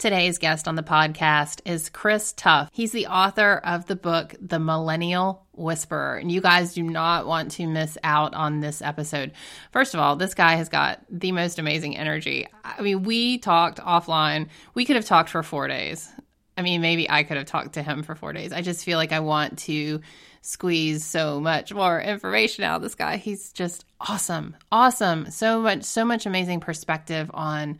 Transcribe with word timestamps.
Today's 0.00 0.38
guest 0.38 0.66
on 0.66 0.76
the 0.76 0.82
podcast 0.82 1.60
is 1.66 1.90
Chris 1.90 2.32
Tuff. 2.32 2.70
He's 2.72 2.90
the 2.90 3.08
author 3.08 3.60
of 3.62 3.84
the 3.84 3.96
book, 3.96 4.34
The 4.40 4.58
Millennial 4.58 5.44
Whisperer. 5.52 6.16
And 6.16 6.32
you 6.32 6.40
guys 6.40 6.72
do 6.72 6.82
not 6.82 7.26
want 7.26 7.50
to 7.50 7.66
miss 7.66 7.98
out 8.02 8.32
on 8.32 8.60
this 8.60 8.80
episode. 8.80 9.32
First 9.72 9.92
of 9.92 10.00
all, 10.00 10.16
this 10.16 10.32
guy 10.32 10.54
has 10.54 10.70
got 10.70 11.04
the 11.10 11.32
most 11.32 11.58
amazing 11.58 11.98
energy. 11.98 12.46
I 12.64 12.80
mean, 12.80 13.02
we 13.02 13.36
talked 13.36 13.78
offline. 13.78 14.48
We 14.72 14.86
could 14.86 14.96
have 14.96 15.04
talked 15.04 15.28
for 15.28 15.42
four 15.42 15.68
days. 15.68 16.08
I 16.56 16.62
mean, 16.62 16.80
maybe 16.80 17.10
I 17.10 17.22
could 17.22 17.36
have 17.36 17.44
talked 17.44 17.74
to 17.74 17.82
him 17.82 18.02
for 18.02 18.14
four 18.14 18.32
days. 18.32 18.54
I 18.54 18.62
just 18.62 18.86
feel 18.86 18.96
like 18.96 19.12
I 19.12 19.20
want 19.20 19.58
to 19.60 20.00
squeeze 20.40 21.04
so 21.04 21.40
much 21.40 21.74
more 21.74 22.00
information 22.00 22.64
out 22.64 22.76
of 22.76 22.82
this 22.82 22.94
guy. 22.94 23.18
He's 23.18 23.52
just 23.52 23.84
awesome. 24.00 24.56
Awesome. 24.72 25.30
So 25.30 25.60
much, 25.60 25.82
so 25.82 26.06
much 26.06 26.24
amazing 26.24 26.60
perspective 26.60 27.30
on 27.34 27.78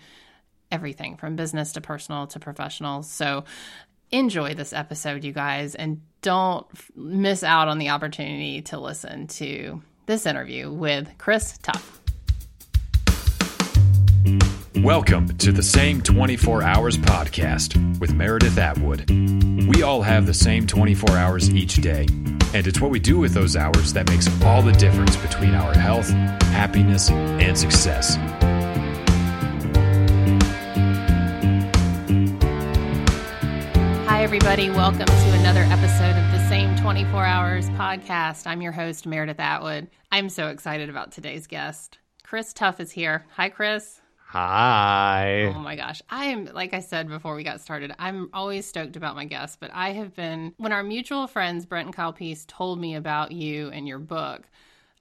everything 0.70 1.16
from 1.16 1.36
business 1.36 1.72
to 1.72 1.80
personal 1.80 2.26
to 2.28 2.40
professional. 2.40 3.02
So 3.02 3.44
enjoy 4.10 4.54
this 4.54 4.72
episode, 4.72 5.24
you 5.24 5.32
guys, 5.32 5.74
and 5.74 6.00
don't 6.22 6.66
miss 6.94 7.42
out 7.42 7.68
on 7.68 7.78
the 7.78 7.90
opportunity 7.90 8.62
to 8.62 8.78
listen 8.78 9.26
to 9.26 9.82
this 10.06 10.26
interview 10.26 10.70
with 10.70 11.08
Chris 11.18 11.58
Tuff. 11.58 12.00
Welcome 14.76 15.36
to 15.38 15.52
the 15.52 15.62
Same 15.62 16.00
24 16.00 16.62
Hours 16.62 16.96
podcast 16.96 18.00
with 18.00 18.14
Meredith 18.14 18.56
Atwood. 18.56 19.10
We 19.10 19.82
all 19.82 20.00
have 20.00 20.26
the 20.26 20.34
same 20.34 20.66
24 20.66 21.16
hours 21.16 21.50
each 21.50 21.76
day, 21.76 22.06
and 22.54 22.66
it's 22.66 22.80
what 22.80 22.90
we 22.90 22.98
do 22.98 23.18
with 23.18 23.34
those 23.34 23.56
hours 23.56 23.92
that 23.92 24.08
makes 24.08 24.28
all 24.42 24.62
the 24.62 24.72
difference 24.72 25.16
between 25.16 25.54
our 25.54 25.74
health, 25.74 26.08
happiness, 26.08 27.10
and 27.10 27.58
success. 27.58 28.16
Everybody. 34.30 34.70
Welcome 34.70 35.06
to 35.06 35.32
another 35.40 35.62
episode 35.62 36.16
of 36.16 36.30
the 36.30 36.48
Same 36.48 36.76
24 36.76 37.24
Hours 37.24 37.68
podcast. 37.70 38.46
I'm 38.46 38.62
your 38.62 38.70
host, 38.70 39.04
Meredith 39.04 39.40
Atwood. 39.40 39.88
I'm 40.12 40.28
so 40.28 40.50
excited 40.50 40.88
about 40.88 41.10
today's 41.10 41.48
guest. 41.48 41.98
Chris 42.22 42.52
Tuff 42.52 42.78
is 42.78 42.92
here. 42.92 43.26
Hi, 43.34 43.48
Chris. 43.48 44.00
Hi. 44.28 45.52
Oh 45.52 45.58
my 45.58 45.74
gosh. 45.74 46.00
I 46.08 46.26
am, 46.26 46.44
like 46.44 46.74
I 46.74 46.78
said 46.78 47.08
before 47.08 47.34
we 47.34 47.42
got 47.42 47.60
started, 47.60 47.92
I'm 47.98 48.30
always 48.32 48.66
stoked 48.66 48.94
about 48.94 49.16
my 49.16 49.24
guests, 49.24 49.56
but 49.58 49.72
I 49.74 49.90
have 49.94 50.14
been, 50.14 50.54
when 50.58 50.70
our 50.70 50.84
mutual 50.84 51.26
friends, 51.26 51.66
Brent 51.66 51.86
and 51.86 51.96
Kyle 51.96 52.12
Peace, 52.12 52.44
told 52.46 52.78
me 52.78 52.94
about 52.94 53.32
you 53.32 53.70
and 53.70 53.88
your 53.88 53.98
book, 53.98 54.48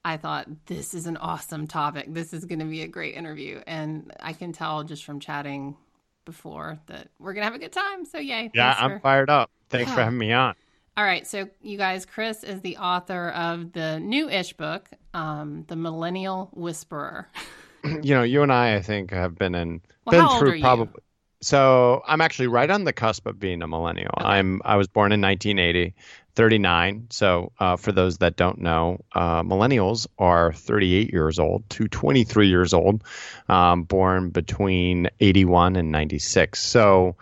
I 0.04 0.18
thought, 0.18 0.48
this 0.66 0.96
is 0.96 1.06
an 1.06 1.18
awesome 1.18 1.68
topic. 1.68 2.12
This 2.12 2.34
is 2.34 2.46
going 2.46 2.62
to 2.62 2.66
be 2.66 2.82
a 2.82 2.88
great 2.88 3.14
interview. 3.14 3.62
And 3.68 4.12
I 4.20 4.34
can 4.34 4.54
tell 4.54 4.84
just 4.84 5.04
from 5.04 5.20
chatting 5.20 5.78
before 6.26 6.80
that 6.88 7.10
we're 7.20 7.34
gonna 7.34 7.46
have 7.46 7.56
a 7.56 7.60
good 7.60 7.72
time. 7.72 8.06
So 8.06 8.18
yay! 8.18 8.52
Yeah, 8.54 8.76
I'm 8.78 8.94
for... 8.94 9.00
fired 9.00 9.30
up. 9.30 9.50
Thanks 9.70 9.90
yeah. 9.90 9.96
for 9.96 10.04
having 10.04 10.20
me 10.20 10.32
on. 10.34 10.56
All 10.98 11.06
right, 11.06 11.26
so 11.26 11.48
you 11.62 11.78
guys, 11.78 12.06
Chris 12.06 12.44
is 12.44 12.60
the 12.60 12.76
author 12.76 13.30
of 13.30 13.72
the 13.72 14.02
new-ish 14.02 14.54
book, 14.54 14.90
um, 15.14 15.64
"The 15.68 15.76
Millennial 15.76 16.50
Whisperer." 16.54 17.30
you 17.84 18.14
know, 18.16 18.24
you 18.24 18.44
and 18.44 18.52
I, 18.52 18.76
I 18.76 18.82
think, 18.82 19.12
have 19.12 19.38
been 19.38 19.56
in 19.56 19.82
well, 20.06 20.30
been 20.30 20.40
through 20.40 20.60
probably. 20.60 21.02
So 21.42 22.04
I'm 22.06 22.22
actually 22.22 22.48
right 22.48 22.70
on 22.70 22.84
the 22.84 22.94
cusp 22.94 23.26
of 23.26 23.40
being 23.40 23.62
a 23.62 23.68
millennial. 23.68 24.12
Okay. 24.20 24.28
I'm 24.28 24.62
I 24.66 24.76
was 24.76 24.88
born 24.88 25.12
in 25.12 25.22
1980. 25.22 25.94
39. 26.40 27.08
So, 27.10 27.52
uh, 27.60 27.76
for 27.76 27.92
those 27.92 28.20
that 28.20 28.38
don't 28.38 28.60
know, 28.60 29.04
uh, 29.14 29.44
millennials 29.44 30.08
are 30.18 30.54
38 30.54 31.12
years 31.12 31.38
old 31.38 31.70
to 31.72 31.90
23 31.90 32.48
years 32.48 32.74
old, 32.74 33.04
um, 33.50 33.84
born 33.84 34.30
between 34.30 35.10
81 35.20 35.76
and 35.76 35.92
96. 35.92 36.62
So, 36.62 37.18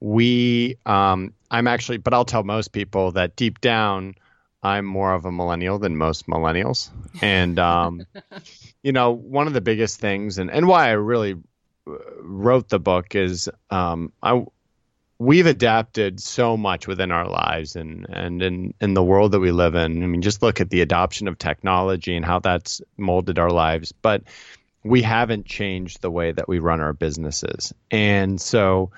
we, 0.00 0.78
um, 0.86 1.34
I'm 1.50 1.66
actually, 1.66 1.98
but 1.98 2.14
I'll 2.14 2.24
tell 2.24 2.44
most 2.44 2.72
people 2.72 3.12
that 3.12 3.36
deep 3.36 3.60
down, 3.60 4.14
I'm 4.62 4.86
more 4.86 5.12
of 5.12 5.26
a 5.26 5.32
millennial 5.32 5.78
than 5.78 5.98
most 5.98 6.26
millennials. 6.26 6.88
And, 7.20 7.58
um, 7.58 8.06
you 8.82 8.92
know, 8.92 9.10
one 9.10 9.48
of 9.48 9.52
the 9.52 9.60
biggest 9.60 10.00
things 10.00 10.38
and, 10.38 10.50
and 10.50 10.66
why 10.66 10.88
I 10.88 10.92
really 10.92 11.34
wrote 11.86 12.68
the 12.68 12.78
book 12.78 13.14
is 13.14 13.50
um, 13.70 14.12
I 14.22 14.44
we've 15.18 15.46
adapted 15.46 16.20
so 16.20 16.56
much 16.56 16.88
within 16.88 17.12
our 17.12 17.28
lives 17.28 17.76
and 17.76 18.06
and 18.08 18.42
in 18.42 18.74
in 18.80 18.94
the 18.94 19.02
world 19.02 19.32
that 19.32 19.40
we 19.40 19.52
live 19.52 19.74
in. 19.74 20.02
I 20.02 20.06
mean, 20.06 20.22
just 20.22 20.42
look 20.42 20.60
at 20.60 20.70
the 20.70 20.80
adoption 20.80 21.28
of 21.28 21.38
technology 21.38 22.16
and 22.16 22.24
how 22.24 22.40
that's 22.40 22.82
molded 22.96 23.38
our 23.38 23.50
lives, 23.50 23.92
but 23.92 24.22
we 24.84 25.02
haven't 25.02 25.46
changed 25.46 26.02
the 26.02 26.10
way 26.10 26.32
that 26.32 26.48
we 26.48 26.58
run 26.58 26.80
our 26.80 26.92
businesses. 26.92 27.72
And 27.90 28.40
so 28.40 28.90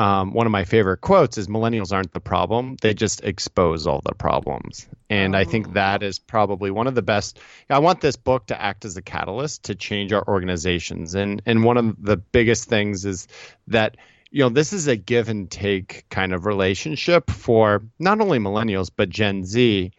um, 0.00 0.32
one 0.32 0.46
of 0.46 0.50
my 0.50 0.64
favorite 0.64 1.00
quotes 1.00 1.38
is 1.38 1.46
millennials 1.46 1.92
aren't 1.92 2.12
the 2.12 2.20
problem 2.20 2.76
they 2.80 2.94
just 2.94 3.22
expose 3.22 3.86
all 3.86 4.00
the 4.04 4.14
problems 4.14 4.88
and 5.08 5.36
oh. 5.36 5.38
i 5.38 5.44
think 5.44 5.68
oh. 5.68 5.72
that 5.72 6.02
is 6.02 6.18
probably 6.18 6.70
one 6.70 6.86
of 6.86 6.94
the 6.94 7.02
best 7.02 7.38
i 7.68 7.78
want 7.78 8.00
this 8.00 8.16
book 8.16 8.46
to 8.46 8.60
act 8.60 8.84
as 8.84 8.96
a 8.96 9.02
catalyst 9.02 9.64
to 9.64 9.74
change 9.74 10.12
our 10.12 10.26
organizations 10.26 11.14
and 11.14 11.42
and 11.46 11.62
one 11.62 11.76
of 11.76 12.02
the 12.02 12.16
biggest 12.16 12.68
things 12.68 13.04
is 13.04 13.28
that 13.68 13.96
you 14.30 14.44
know, 14.44 14.48
this 14.48 14.72
is 14.72 14.86
a 14.86 14.96
give 14.96 15.28
and 15.28 15.50
take 15.50 16.04
kind 16.08 16.32
of 16.32 16.46
relationship 16.46 17.30
for 17.30 17.82
not 17.98 18.20
only 18.20 18.38
millennials 18.38 18.88
but 18.94 19.08
Gen 19.08 19.44
Z, 19.44 19.90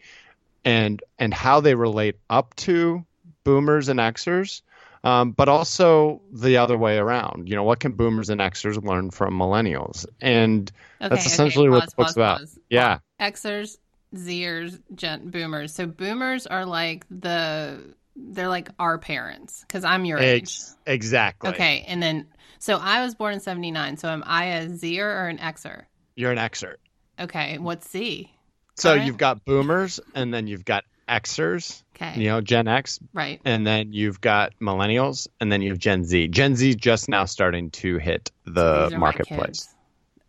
and 0.64 1.02
and 1.18 1.34
how 1.34 1.60
they 1.60 1.74
relate 1.74 2.16
up 2.30 2.54
to 2.56 3.04
boomers 3.44 3.88
and 3.88 4.00
Xers, 4.00 4.62
um, 5.04 5.32
but 5.32 5.48
also 5.48 6.22
the 6.32 6.58
other 6.58 6.76
way 6.76 6.98
around. 6.98 7.48
You 7.48 7.56
know, 7.56 7.64
what 7.64 7.80
can 7.80 7.92
boomers 7.92 8.30
and 8.30 8.40
Xers 8.40 8.82
learn 8.82 9.10
from 9.10 9.34
millennials? 9.34 10.06
And 10.20 10.70
okay, 11.00 11.08
that's 11.08 11.26
essentially 11.26 11.68
okay. 11.68 11.80
pause, 11.80 11.80
what 11.80 11.90
the 11.90 11.96
book's 11.96 12.08
pause, 12.08 12.16
about. 12.16 12.38
Pause. 12.40 12.58
Yeah, 12.70 12.98
Xers, 13.20 13.78
Zers, 14.14 14.80
Gen 14.94 15.30
boomers. 15.30 15.74
So 15.74 15.86
boomers 15.86 16.46
are 16.46 16.66
like 16.66 17.06
the 17.10 17.94
they're 18.14 18.48
like 18.48 18.68
our 18.78 18.98
parents 18.98 19.62
because 19.62 19.84
I'm 19.84 20.04
your 20.04 20.18
age. 20.18 20.58
Exactly. 20.86 21.50
Okay, 21.50 21.84
and 21.86 22.02
then 22.02 22.26
so 22.62 22.76
I 22.76 23.02
was 23.02 23.16
born 23.16 23.34
in 23.34 23.40
79. 23.40 23.96
So 23.96 24.08
am 24.08 24.22
I 24.24 24.44
a 24.44 24.76
Zer 24.76 25.10
or 25.10 25.26
an 25.26 25.38
Xer? 25.38 25.82
You're 26.14 26.30
an 26.30 26.38
Xer. 26.38 26.76
Okay. 27.18 27.58
What's 27.58 27.90
Z? 27.90 28.30
So 28.76 28.94
you've 28.94 29.16
got 29.18 29.44
boomers 29.44 29.98
and 30.14 30.32
then 30.32 30.46
you've 30.46 30.64
got 30.64 30.84
Xers. 31.08 31.82
Okay. 31.96 32.20
You 32.20 32.28
know, 32.28 32.40
Gen 32.40 32.68
X. 32.68 32.98
Right. 33.12 33.40
And 33.44 33.66
then 33.66 33.92
you've 33.92 34.20
got 34.20 34.52
millennials 34.60 35.28
and 35.40 35.52
then 35.52 35.62
you 35.62 35.70
have 35.70 35.78
Gen 35.78 36.04
Z. 36.04 36.28
Gen 36.28 36.56
Z 36.56 36.74
just 36.76 37.08
now 37.08 37.24
starting 37.24 37.70
to 37.70 37.98
hit 37.98 38.30
the 38.44 38.90
so 38.90 38.98
marketplace. 38.98 39.68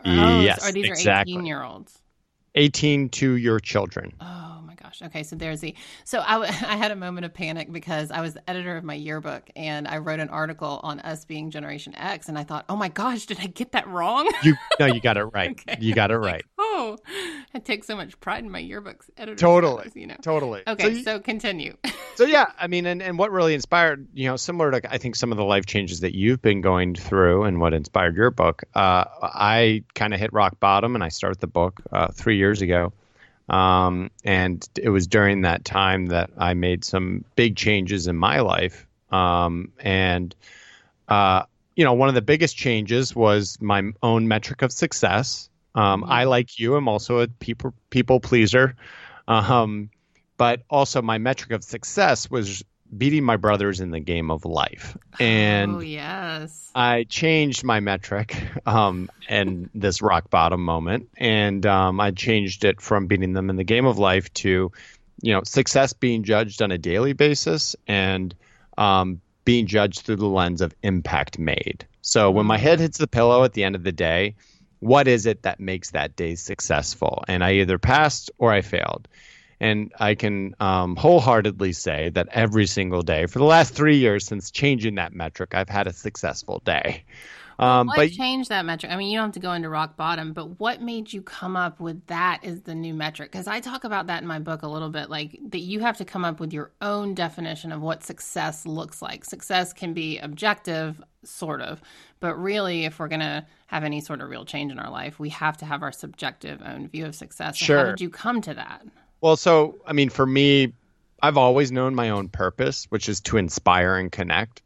Oh, 0.05 0.41
yes. 0.41 0.67
Or 0.67 0.71
these 0.71 0.89
exactly. 0.89 1.33
are 1.33 1.39
18 1.39 1.45
year 1.45 1.63
olds. 1.63 1.99
18 2.55 3.09
to 3.09 3.35
your 3.35 3.59
children. 3.59 4.13
Oh 4.21 4.61
my 4.65 4.75
gosh. 4.75 5.01
Okay, 5.01 5.23
so 5.23 5.35
there's 5.35 5.59
the. 5.61 5.75
So 6.03 6.19
I, 6.25 6.33
w- 6.33 6.51
I 6.67 6.75
had 6.77 6.91
a 6.91 6.95
moment 6.95 7.25
of 7.25 7.33
panic 7.33 7.71
because 7.71 8.11
I 8.11 8.21
was 8.21 8.33
the 8.33 8.49
editor 8.49 8.77
of 8.77 8.83
my 8.83 8.93
yearbook 8.93 9.49
and 9.55 9.87
I 9.87 9.97
wrote 9.97 10.19
an 10.19 10.29
article 10.29 10.79
on 10.83 10.99
us 10.99 11.25
being 11.25 11.51
Generation 11.51 11.95
X, 11.95 12.29
and 12.29 12.37
I 12.37 12.43
thought, 12.43 12.65
oh 12.69 12.75
my 12.75 12.89
gosh, 12.89 13.25
did 13.25 13.39
I 13.39 13.47
get 13.47 13.71
that 13.73 13.87
wrong? 13.87 14.29
You 14.43 14.55
no, 14.79 14.85
you 14.87 15.01
got 15.01 15.17
it 15.17 15.23
right. 15.33 15.51
okay. 15.51 15.77
You 15.79 15.93
got 15.93 16.11
it 16.11 16.17
right. 16.17 16.33
Like, 16.35 16.45
oh, 16.59 16.97
I 17.53 17.59
take 17.59 17.83
so 17.83 17.95
much 17.95 18.19
pride 18.19 18.43
in 18.43 18.51
my 18.51 18.61
yearbooks 18.61 19.09
editor. 19.17 19.35
Totally, 19.35 19.91
you 19.95 20.07
know. 20.07 20.15
Totally. 20.21 20.63
Okay, 20.67 20.83
so, 20.83 20.89
you, 20.89 21.03
so 21.03 21.19
continue. 21.19 21.75
so 22.15 22.25
yeah, 22.25 22.45
I 22.57 22.67
mean, 22.67 22.85
and 22.85 23.01
and 23.01 23.17
what 23.17 23.31
really 23.31 23.53
inspired, 23.53 24.07
you 24.13 24.27
know, 24.27 24.35
similar 24.35 24.71
to 24.71 24.93
I 24.93 24.97
think 24.97 25.15
some 25.15 25.31
of 25.31 25.37
the 25.37 25.43
life 25.43 25.65
changes 25.65 26.01
that 26.01 26.15
you've 26.15 26.41
been 26.41 26.61
going 26.61 26.95
through, 26.95 27.43
and 27.43 27.59
what 27.59 27.73
inspired 27.73 28.15
your 28.15 28.31
book. 28.31 28.63
Uh, 28.73 29.05
I 29.21 29.83
kind 29.95 30.13
of 30.13 30.19
hit 30.19 30.33
rock 30.33 30.59
bottom, 30.59 30.95
and 30.95 31.03
I 31.03 31.09
started 31.09 31.39
the 31.39 31.47
book 31.47 31.81
uh, 31.91 32.07
three 32.11 32.37
years 32.43 32.61
ago 32.61 32.93
um, 33.49 34.09
and 34.23 34.67
it 34.81 34.89
was 34.89 35.07
during 35.07 35.41
that 35.41 35.65
time 35.65 36.07
that 36.07 36.31
I 36.37 36.53
made 36.53 36.85
some 36.85 37.25
big 37.35 37.55
changes 37.55 38.07
in 38.07 38.15
my 38.15 38.39
life. 38.39 38.87
Um, 39.11 39.71
and, 39.79 40.33
uh, 41.07 41.43
you 41.75 41.83
know, 41.83 41.93
one 41.93 42.09
of 42.09 42.15
the 42.15 42.21
biggest 42.21 42.55
changes 42.55 43.15
was 43.15 43.57
my 43.61 43.91
own 44.01 44.27
metric 44.27 44.61
of 44.61 44.71
success. 44.71 45.49
Um, 45.75 46.01
mm-hmm. 46.03 46.11
I, 46.11 46.23
like 46.23 46.59
you, 46.59 46.77
am 46.77 46.87
also 46.87 47.19
a 47.19 47.27
people 47.27 47.73
people 47.89 48.19
pleaser, 48.19 48.75
um, 49.27 49.89
but 50.37 50.61
also 50.69 51.01
my 51.01 51.17
metric 51.17 51.51
of 51.51 51.63
success 51.63 52.29
was 52.29 52.63
beating 52.97 53.23
my 53.23 53.37
brothers 53.37 53.79
in 53.79 53.91
the 53.91 53.99
game 53.99 54.31
of 54.31 54.45
life. 54.45 54.97
And 55.19 55.75
oh, 55.75 55.79
yes. 55.79 56.71
I 56.75 57.03
changed 57.03 57.63
my 57.63 57.79
metric 57.79 58.35
um, 58.65 59.09
in 59.29 59.69
this 59.73 60.01
rock 60.01 60.29
bottom 60.29 60.63
moment. 60.63 61.09
And 61.17 61.65
um, 61.65 61.99
I 61.99 62.11
changed 62.11 62.65
it 62.65 62.81
from 62.81 63.07
beating 63.07 63.33
them 63.33 63.49
in 63.49 63.55
the 63.55 63.63
game 63.63 63.85
of 63.85 63.97
life 63.97 64.33
to, 64.35 64.71
you 65.21 65.33
know, 65.33 65.41
success 65.43 65.93
being 65.93 66.23
judged 66.23 66.61
on 66.61 66.71
a 66.71 66.77
daily 66.77 67.13
basis 67.13 67.75
and 67.87 68.33
um, 68.77 69.21
being 69.45 69.67
judged 69.67 70.01
through 70.01 70.17
the 70.17 70.25
lens 70.25 70.61
of 70.61 70.73
impact 70.83 71.39
made. 71.39 71.85
So 72.01 72.31
when 72.31 72.45
my 72.45 72.57
head 72.57 72.79
hits 72.79 72.97
the 72.97 73.07
pillow 73.07 73.43
at 73.43 73.53
the 73.53 73.63
end 73.63 73.75
of 73.75 73.83
the 73.83 73.91
day, 73.91 74.35
what 74.79 75.07
is 75.07 75.25
it 75.25 75.43
that 75.43 75.61
makes 75.61 75.91
that 75.91 76.15
day 76.15 76.35
successful? 76.35 77.23
And 77.27 77.43
I 77.43 77.53
either 77.53 77.77
passed 77.77 78.31
or 78.37 78.51
I 78.51 78.61
failed. 78.61 79.07
And 79.63 79.93
I 79.97 80.15
can 80.15 80.57
um, 80.59 80.97
wholeheartedly 80.97 81.71
say 81.71 82.09
that 82.09 82.27
every 82.31 82.67
single 82.67 83.01
day 83.01 83.27
for 83.27 83.39
the 83.39 83.45
last 83.45 83.73
three 83.73 83.95
years 83.95 84.25
since 84.25 84.51
changing 84.51 84.95
that 84.95 85.13
metric, 85.13 85.55
I've 85.55 85.69
had 85.69 85.87
a 85.87 85.93
successful 85.93 86.61
day. 86.65 87.05
Um, 87.59 87.87
what 87.87 87.95
but 87.95 88.11
changed 88.11 88.49
that 88.49 88.65
metric? 88.65 88.91
I 88.91 88.97
mean, 88.97 89.09
you 89.09 89.17
don't 89.17 89.27
have 89.27 89.35
to 89.35 89.39
go 89.39 89.53
into 89.53 89.69
rock 89.69 89.95
bottom, 89.95 90.33
but 90.33 90.59
what 90.59 90.81
made 90.81 91.13
you 91.13 91.21
come 91.21 91.55
up 91.55 91.79
with 91.79 92.05
that 92.07 92.41
as 92.43 92.63
the 92.63 92.75
new 92.75 92.93
metric? 92.93 93.31
Because 93.31 93.47
I 93.47 93.61
talk 93.61 93.85
about 93.85 94.07
that 94.07 94.21
in 94.21 94.27
my 94.27 94.39
book 94.39 94.63
a 94.63 94.67
little 94.67 94.89
bit, 94.89 95.09
like 95.09 95.39
that 95.51 95.59
you 95.59 95.79
have 95.79 95.95
to 95.99 96.03
come 96.03 96.25
up 96.25 96.41
with 96.41 96.51
your 96.51 96.71
own 96.81 97.13
definition 97.13 97.71
of 97.71 97.81
what 97.81 98.03
success 98.03 98.65
looks 98.65 99.01
like. 99.01 99.23
Success 99.23 99.71
can 99.71 99.93
be 99.93 100.17
objective, 100.17 101.01
sort 101.23 101.61
of, 101.61 101.81
but 102.19 102.35
really, 102.35 102.83
if 102.83 102.99
we're 102.99 103.07
going 103.07 103.21
to 103.21 103.45
have 103.67 103.85
any 103.85 104.01
sort 104.01 104.19
of 104.19 104.29
real 104.29 104.43
change 104.43 104.73
in 104.73 104.79
our 104.79 104.91
life, 104.91 105.19
we 105.19 105.29
have 105.29 105.55
to 105.57 105.65
have 105.65 105.83
our 105.83 105.93
subjective 105.93 106.61
own 106.65 106.89
view 106.89 107.05
of 107.05 107.15
success. 107.15 107.55
Sure. 107.55 107.77
how 107.77 107.85
did 107.85 108.01
you 108.01 108.09
come 108.09 108.41
to 108.41 108.53
that? 108.55 108.81
Well, 109.23 109.37
so 109.37 109.77
I 109.87 109.93
mean, 109.93 110.09
for 110.09 110.25
me, 110.25 110.73
I've 111.21 111.37
always 111.37 111.71
known 111.71 111.95
my 111.95 112.09
own 112.09 112.27
purpose, 112.27 112.87
which 112.89 113.07
is 113.07 113.21
to 113.21 113.37
inspire 113.37 113.95
and 113.95 114.11
connect. 114.11 114.61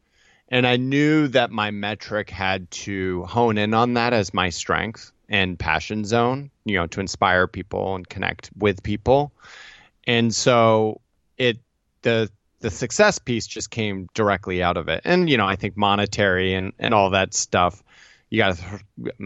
And 0.49 0.65
I 0.65 0.77
knew 0.77 1.27
that 1.27 1.51
my 1.51 1.69
metric 1.69 2.31
had 2.31 2.71
to 2.71 3.23
hone 3.25 3.59
in 3.59 3.75
on 3.75 3.93
that 3.93 4.13
as 4.13 4.33
my 4.33 4.49
strength 4.49 5.11
and 5.29 5.59
passion 5.59 6.05
zone, 6.05 6.49
you 6.65 6.77
know, 6.77 6.87
to 6.87 6.99
inspire 6.99 7.45
people 7.45 7.93
and 7.93 8.09
connect 8.09 8.49
with 8.57 8.81
people. 8.81 9.31
And 10.07 10.33
so 10.33 11.01
it 11.37 11.59
the 12.01 12.27
the 12.59 12.71
success 12.71 13.19
piece 13.19 13.45
just 13.45 13.69
came 13.69 14.09
directly 14.15 14.63
out 14.63 14.77
of 14.77 14.89
it. 14.89 15.01
And 15.05 15.29
you 15.29 15.37
know, 15.37 15.45
I 15.45 15.55
think 15.55 15.77
monetary 15.77 16.55
and 16.55 16.73
and 16.79 16.95
all 16.95 17.11
that 17.11 17.35
stuff 17.35 17.83
you 18.29 18.37
got 18.37 18.57
to 18.57 18.63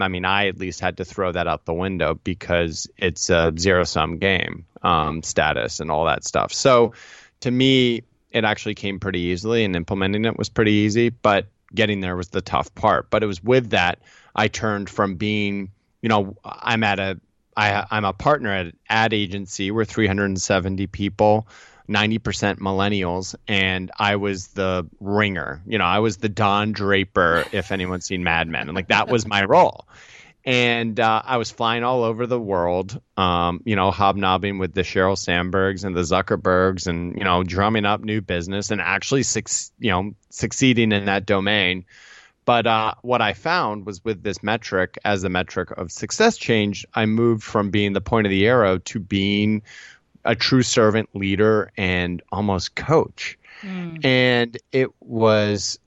I 0.00 0.08
mean, 0.08 0.24
I 0.24 0.46
at 0.46 0.58
least 0.58 0.80
had 0.80 0.98
to 0.98 1.04
throw 1.04 1.32
that 1.32 1.46
out 1.46 1.64
the 1.64 1.74
window 1.74 2.14
because 2.14 2.88
it's 2.96 3.30
a 3.30 3.52
zero 3.58 3.84
sum 3.84 4.18
game 4.18 4.66
um, 4.82 5.22
status 5.22 5.80
and 5.80 5.90
all 5.90 6.06
that 6.06 6.24
stuff. 6.24 6.52
So 6.52 6.92
to 7.40 7.50
me, 7.50 8.02
it 8.30 8.44
actually 8.44 8.74
came 8.74 9.00
pretty 9.00 9.20
easily 9.20 9.64
and 9.64 9.76
implementing 9.76 10.24
it 10.24 10.38
was 10.38 10.48
pretty 10.48 10.72
easy, 10.72 11.10
but 11.10 11.46
getting 11.74 12.00
there 12.00 12.16
was 12.16 12.28
the 12.28 12.40
tough 12.40 12.74
part. 12.74 13.10
But 13.10 13.22
it 13.22 13.26
was 13.26 13.42
with 13.42 13.70
that 13.70 13.98
I 14.34 14.48
turned 14.48 14.88
from 14.88 15.16
being, 15.16 15.70
you 16.00 16.08
know, 16.08 16.36
I'm 16.44 16.84
at 16.84 16.98
a 16.98 17.20
I, 17.54 17.86
I'm 17.90 18.06
a 18.06 18.14
partner 18.14 18.50
at 18.50 18.66
an 18.66 18.76
ad 18.88 19.12
agency. 19.12 19.70
We're 19.70 19.84
370 19.84 20.86
people, 20.86 21.46
90% 21.88 22.58
millennials, 22.58 23.34
and 23.48 23.90
I 23.98 24.16
was 24.16 24.48
the 24.48 24.86
ringer. 25.00 25.62
You 25.66 25.78
know, 25.78 25.84
I 25.84 25.98
was 25.98 26.16
the 26.16 26.28
Don 26.28 26.72
Draper, 26.72 27.44
if 27.52 27.72
anyone's 27.72 28.06
seen 28.06 28.24
Mad 28.24 28.48
Men, 28.48 28.68
and 28.68 28.74
like 28.74 28.88
that 28.88 29.08
was 29.08 29.26
my 29.26 29.44
role 29.44 29.86
and 30.44 30.98
uh, 30.98 31.22
I 31.24 31.36
was 31.36 31.50
flying 31.50 31.84
all 31.84 32.02
over 32.02 32.26
the 32.26 32.40
world, 32.40 33.00
um, 33.16 33.62
you 33.64 33.76
know, 33.76 33.90
hobnobbing 33.90 34.58
with 34.58 34.74
the 34.74 34.82
Sheryl 34.82 35.16
Sandbergs 35.16 35.84
and 35.84 35.94
the 35.94 36.00
Zuckerbergs, 36.00 36.86
and 36.86 37.16
you 37.16 37.24
know, 37.24 37.44
drumming 37.44 37.84
up 37.84 38.00
new 38.00 38.20
business 38.20 38.70
and 38.70 38.80
actually, 38.80 39.22
su- 39.22 39.70
you 39.78 39.90
know, 39.90 40.14
succeeding 40.30 40.92
in 40.92 41.04
that 41.06 41.26
domain. 41.26 41.84
But 42.44 42.66
uh, 42.66 42.94
what 43.02 43.22
I 43.22 43.34
found 43.34 43.86
was 43.86 44.04
with 44.04 44.24
this 44.24 44.42
metric, 44.42 44.98
as 45.04 45.22
the 45.22 45.28
metric 45.28 45.70
of 45.70 45.92
success 45.92 46.36
change, 46.36 46.84
I 46.92 47.06
moved 47.06 47.44
from 47.44 47.70
being 47.70 47.92
the 47.92 48.00
point 48.00 48.26
of 48.26 48.30
the 48.30 48.46
arrow 48.46 48.78
to 48.78 48.98
being 48.98 49.62
a 50.24 50.34
true 50.34 50.62
servant 50.62 51.10
leader 51.14 51.72
and 51.76 52.22
almost 52.30 52.74
coach. 52.74 53.38
Mm. 53.62 54.04
And 54.04 54.58
it 54.72 54.90
was 55.00 55.78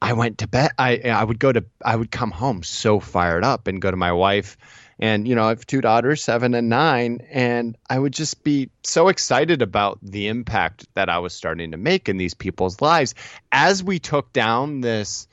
I 0.00 0.12
went 0.12 0.38
to 0.38 0.48
bed. 0.48 0.70
I 0.78 0.98
I 0.98 1.24
would 1.24 1.38
go 1.38 1.52
to 1.52 1.64
I 1.84 1.96
would 1.96 2.10
come 2.10 2.30
home 2.30 2.62
so 2.62 3.00
fired 3.00 3.44
up 3.44 3.66
and 3.66 3.80
go 3.80 3.90
to 3.90 3.96
my 3.96 4.12
wife, 4.12 4.56
and 4.98 5.26
you 5.26 5.34
know 5.34 5.44
I 5.44 5.48
have 5.48 5.66
two 5.66 5.80
daughters, 5.80 6.22
seven 6.22 6.54
and 6.54 6.68
nine, 6.68 7.26
and 7.30 7.76
I 7.88 7.98
would 7.98 8.12
just 8.12 8.44
be 8.44 8.70
so 8.82 9.08
excited 9.08 9.62
about 9.62 9.98
the 10.02 10.28
impact 10.28 10.86
that 10.94 11.08
I 11.08 11.18
was 11.18 11.32
starting 11.32 11.72
to 11.72 11.76
make 11.76 12.08
in 12.08 12.18
these 12.18 12.34
people's 12.34 12.80
lives 12.80 13.14
as 13.50 13.82
we 13.82 13.98
took 13.98 14.32
down 14.32 14.80
this 14.80 15.26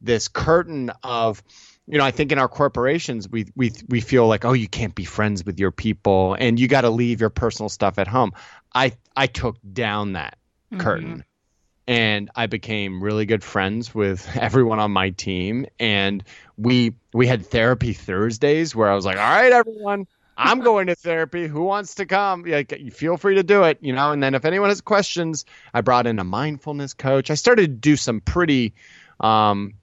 this 0.00 0.28
curtain 0.28 0.90
of 1.02 1.42
you 1.90 1.98
know, 1.98 2.04
I 2.04 2.10
think 2.10 2.32
in 2.32 2.38
our 2.38 2.48
corporations 2.48 3.28
we 3.28 3.46
we 3.56 3.72
we 3.88 4.00
feel 4.00 4.26
like 4.28 4.44
oh 4.44 4.52
you 4.52 4.68
can't 4.68 4.94
be 4.94 5.04
friends 5.04 5.44
with 5.44 5.58
your 5.58 5.70
people 5.70 6.36
and 6.38 6.58
you 6.58 6.68
got 6.68 6.82
to 6.82 6.90
leave 6.90 7.20
your 7.20 7.30
personal 7.30 7.68
stuff 7.68 7.98
at 7.98 8.06
home. 8.06 8.32
I 8.74 8.92
I 9.16 9.26
took 9.26 9.56
down 9.72 10.12
that 10.12 10.38
mm-hmm. 10.72 10.80
curtain 10.80 11.24
and 11.90 12.30
I 12.36 12.46
became 12.46 13.02
really 13.02 13.26
good 13.26 13.42
friends 13.42 13.92
with 13.92 14.28
everyone 14.36 14.78
on 14.78 14.92
my 14.92 15.10
team. 15.10 15.66
And 15.80 16.22
we 16.56 16.94
we 17.12 17.26
had 17.26 17.44
therapy 17.44 17.92
Thursdays 17.92 18.76
where 18.76 18.88
I 18.88 18.94
was 18.94 19.04
like, 19.04 19.16
"All 19.16 19.22
right, 19.22 19.50
everyone, 19.50 20.06
I'm 20.36 20.60
going 20.70 20.86
to 20.86 20.94
therapy. 20.94 21.48
Who 21.48 21.62
wants 21.62 21.96
to 21.96 22.06
come? 22.06 22.46
You 22.46 22.92
feel 22.92 23.16
free 23.16 23.34
to 23.34 23.42
do 23.42 23.64
it, 23.64 23.78
you 23.80 23.92
know." 23.92 24.12
And 24.12 24.22
then 24.22 24.36
if 24.36 24.44
anyone 24.44 24.68
has 24.68 24.80
questions, 24.80 25.44
I 25.74 25.80
brought 25.80 26.06
in 26.06 26.20
a 26.20 26.24
mindfulness 26.24 26.94
coach. 26.94 27.28
I 27.28 27.34
started 27.34 27.62
to 27.62 27.76
do 27.76 27.96
some 27.96 28.20
pretty, 28.20 28.74
um, 29.18 29.74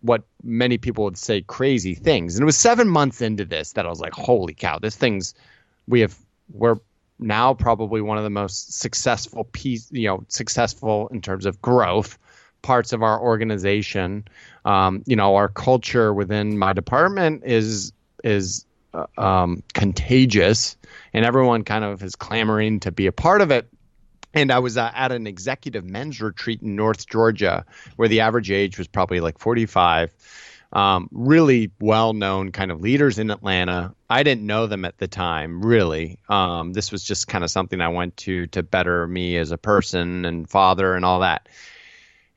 what 0.00 0.22
many 0.42 0.78
people 0.78 1.04
would 1.04 1.18
say 1.18 1.42
crazy 1.42 1.94
things. 1.94 2.34
And 2.36 2.42
it 2.42 2.46
was 2.46 2.56
seven 2.56 2.88
months 2.88 3.20
into 3.20 3.44
this 3.44 3.72
that 3.72 3.86
I 3.86 3.88
was 3.88 4.00
like, 4.00 4.12
"Holy 4.12 4.54
cow, 4.54 4.78
this 4.78 4.96
thing's 4.96 5.34
we 5.86 6.00
have 6.00 6.16
we're 6.52 6.76
now 7.18 7.54
probably 7.54 8.00
one 8.00 8.16
of 8.16 8.24
the 8.24 8.30
most 8.30 8.78
successful 8.78 9.44
piece, 9.44 9.88
you 9.90 10.06
know, 10.06 10.24
successful 10.28 11.08
in 11.08 11.20
terms 11.20 11.46
of 11.46 11.60
growth 11.60 12.18
parts 12.62 12.92
of 12.92 13.02
our 13.02 13.20
organization. 13.20 14.24
Um, 14.64 15.02
you 15.06 15.16
know, 15.16 15.36
our 15.36 15.48
culture 15.48 16.12
within 16.12 16.58
my 16.58 16.72
department 16.72 17.42
is 17.44 17.92
is 18.24 18.66
uh, 18.94 19.06
um, 19.16 19.62
contagious, 19.74 20.76
and 21.12 21.24
everyone 21.24 21.64
kind 21.64 21.84
of 21.84 22.02
is 22.02 22.16
clamoring 22.16 22.80
to 22.80 22.92
be 22.92 23.06
a 23.06 23.12
part 23.12 23.40
of 23.40 23.50
it. 23.50 23.68
And 24.38 24.52
I 24.52 24.60
was 24.60 24.76
uh, 24.76 24.92
at 24.94 25.10
an 25.10 25.26
executive 25.26 25.84
men's 25.84 26.20
retreat 26.20 26.62
in 26.62 26.76
North 26.76 27.08
Georgia, 27.08 27.64
where 27.96 28.06
the 28.06 28.20
average 28.20 28.52
age 28.52 28.78
was 28.78 28.86
probably 28.86 29.18
like 29.18 29.36
45 29.36 30.12
um, 30.72 31.08
really 31.10 31.72
well 31.80 32.12
known 32.12 32.52
kind 32.52 32.70
of 32.70 32.80
leaders 32.80 33.18
in 33.18 33.32
Atlanta. 33.32 33.92
I 34.08 34.22
didn't 34.22 34.46
know 34.46 34.68
them 34.68 34.84
at 34.84 34.98
the 34.98 35.08
time, 35.08 35.60
really. 35.60 36.18
Um, 36.28 36.72
this 36.72 36.92
was 36.92 37.02
just 37.02 37.26
kind 37.26 37.42
of 37.42 37.50
something 37.50 37.80
I 37.80 37.88
went 37.88 38.16
to 38.18 38.46
to 38.48 38.62
better 38.62 39.08
me 39.08 39.36
as 39.36 39.50
a 39.50 39.58
person 39.58 40.24
and 40.24 40.48
father 40.48 40.94
and 40.94 41.04
all 41.04 41.18
that. 41.20 41.48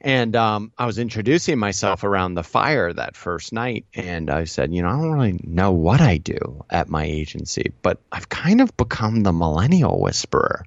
And 0.04 0.36
um, 0.36 0.72
I 0.80 0.88
was 0.88 0.98
introducing 0.98 1.60
myself 1.60 2.04
around 2.04 2.34
the 2.34 2.42
fire 2.42 2.92
that 2.92 3.16
first 3.16 3.54
night, 3.54 3.86
and 3.94 4.32
I 4.32 4.46
said, 4.46 4.74
You 4.74 4.82
know, 4.82 4.90
I 4.90 4.94
don't 4.94 5.12
really 5.12 5.40
know 5.44 5.72
what 5.72 6.02
I 6.02 6.18
do 6.18 6.66
at 6.72 6.90
my 6.90 7.04
agency, 7.04 7.72
but 7.84 8.02
I've 8.12 8.30
kind 8.30 8.60
of 8.60 8.76
become 8.76 9.22
the 9.22 9.34
millennial 9.34 10.02
whisperer. 10.02 10.66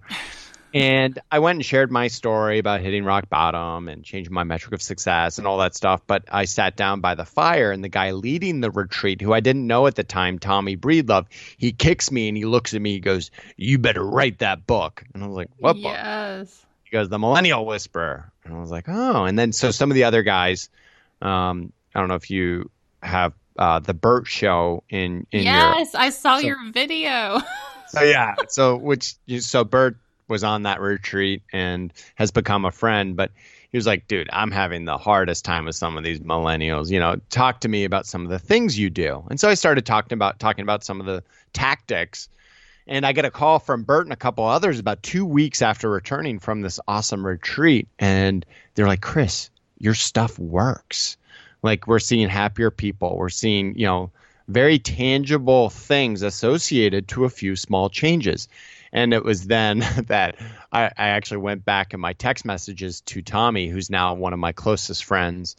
And 0.75 1.21
I 1.31 1.39
went 1.39 1.59
and 1.59 1.65
shared 1.65 1.93
my 1.93 2.09
story 2.09 2.59
about 2.59 2.81
hitting 2.81 3.05
rock 3.05 3.29
bottom 3.29 3.89
and 3.89 4.05
changing 4.05 4.35
my 4.35 4.43
metric 4.43 4.75
of 4.75 4.83
success 4.83 5.39
and 5.39 5.47
all 5.47 5.59
that 5.59 5.77
stuff. 5.77 6.03
But 6.05 6.25
I 6.29 6.47
sat 6.47 6.75
down 6.75 7.01
by 7.01 7.15
the 7.15 7.25
fire, 7.25 7.71
and 7.71 7.85
the 7.85 7.89
guy 7.89 8.11
leading 8.11 8.61
the 8.61 8.73
retreat, 8.73 9.21
who 9.21 9.33
I 9.33 9.39
didn't 9.39 9.69
know 9.69 9.87
at 9.87 9.95
the 9.95 10.03
time, 10.03 10.41
Tommy 10.41 10.77
Breedlove, 10.77 11.27
he 11.57 11.71
kicks 11.71 12.11
me 12.11 12.27
and 12.27 12.37
he 12.37 12.45
looks 12.45 12.75
at 12.75 12.83
me. 12.83 12.95
He 12.95 12.99
goes, 12.99 13.31
"You 13.57 13.79
better 13.79 14.05
write 14.05 14.41
that 14.41 14.67
book." 14.67 15.05
And 15.15 15.23
I 15.23 15.29
was 15.29 15.37
like, 15.37 15.51
"What 15.59 15.75
book?" 15.75 15.85
Yes. 15.85 16.67
He 16.83 16.91
goes, 16.91 17.09
"The 17.09 17.21
Millennial 17.21 17.65
Whisperer." 17.65 18.33
And 18.45 18.57
I 18.57 18.59
was 18.59 18.73
like, 18.73 18.89
"Oh." 18.89 19.27
And 19.27 19.39
then 19.39 19.53
so 19.53 19.71
some 19.71 19.93
of 19.93 19.95
the 19.95 20.05
other 20.05 20.25
guys, 20.25 20.71
um, 21.23 21.73
I 21.95 22.01
don't 22.01 22.09
know 22.09 22.17
if 22.17 22.33
you 22.33 22.69
have 23.01 23.33
uh, 23.57 23.79
the 23.79 23.95
Bert 23.95 24.27
Show 24.27 24.83
in 24.89 25.29
in 25.31 25.45
yes, 25.45 25.93
your, 25.93 26.03
I 26.03 26.11
saw 26.11 26.39
so, 26.39 26.47
your 26.47 26.59
video. 26.73 27.41
so 27.87 28.03
yeah, 28.03 28.35
so 28.49 28.77
which 28.77 29.15
so 29.39 29.63
Bert 29.63 29.99
was 30.29 30.45
on 30.45 30.63
that 30.63 30.81
retreat 30.81 31.43
and 31.53 31.93
has 32.15 32.31
become 32.31 32.65
a 32.65 32.71
friend. 32.71 33.17
But 33.17 33.31
he 33.71 33.79
was 33.79 33.87
like, 33.87 34.07
dude, 34.07 34.29
I'm 34.33 34.51
having 34.51 34.85
the 34.85 34.99
hardest 34.99 35.45
time 35.45 35.65
with 35.65 35.77
some 35.77 35.97
of 35.97 36.05
these 36.05 36.21
millennials. 36.21 36.91
You 36.91 37.01
know, 37.01 37.17
talk 37.31 37.61
to 37.61 37.69
me 37.69 37.85
about 37.85 38.07
some 38.07 38.23
of 38.25 38.31
the 38.31 38.39
things 38.39 38.79
you 38.79 38.91
do. 38.91 39.25
And 39.29 39.39
so 39.39 39.49
I 39.49 39.55
started 39.55 39.85
talking 39.85 40.17
about 40.17 40.39
talking 40.39 40.63
about 40.63 40.85
some 40.85 41.01
of 41.01 41.07
the 41.07 41.23
tactics. 41.53 42.29
And 42.87 43.07
I 43.07 43.13
get 43.13 43.25
a 43.25 43.31
call 43.31 43.59
from 43.59 43.83
Bert 43.83 44.05
and 44.05 44.13
a 44.13 44.17
couple 44.17 44.45
others 44.45 44.79
about 44.79 45.03
two 45.03 45.25
weeks 45.25 45.63
after 45.63 45.89
returning 45.89 46.39
from 46.39 46.61
this 46.61 46.79
awesome 46.87 47.27
retreat. 47.27 47.89
And 47.99 48.45
they're 48.75 48.87
like, 48.87 49.01
Chris, 49.01 49.51
your 49.79 49.95
stuff 49.95 50.39
works. 50.39 51.17
Like 51.63 51.87
we're 51.87 51.99
seeing 51.99 52.29
happier 52.29 52.71
people. 52.71 53.17
We're 53.17 53.31
seeing, 53.31 53.79
you 53.79 53.87
know, 53.87 54.11
very 54.49 54.79
tangible 54.79 55.71
things 55.71 56.23
associated 56.23 57.09
to 57.09 57.25
a 57.25 57.31
few 57.31 57.57
small 57.57 57.89
changes. 57.89 58.49
And 58.95 59.13
it 59.13 59.25
was 59.25 59.47
then 59.47 59.81
that 60.07 60.37
I, 60.73 60.85
I, 60.85 61.09
actually 61.09 61.39
went 61.39 61.65
back 61.65 61.93
in 61.93 62.01
my 62.01 62.13
text 62.13 62.45
messages 62.45 63.01
to 63.03 63.21
Tommy, 63.21 63.69
who's 63.69 63.91
now 63.91 64.15
one 64.15 64.33
of 64.33 64.39
my 64.39 64.53
closest 64.53 65.05
friends 65.05 65.57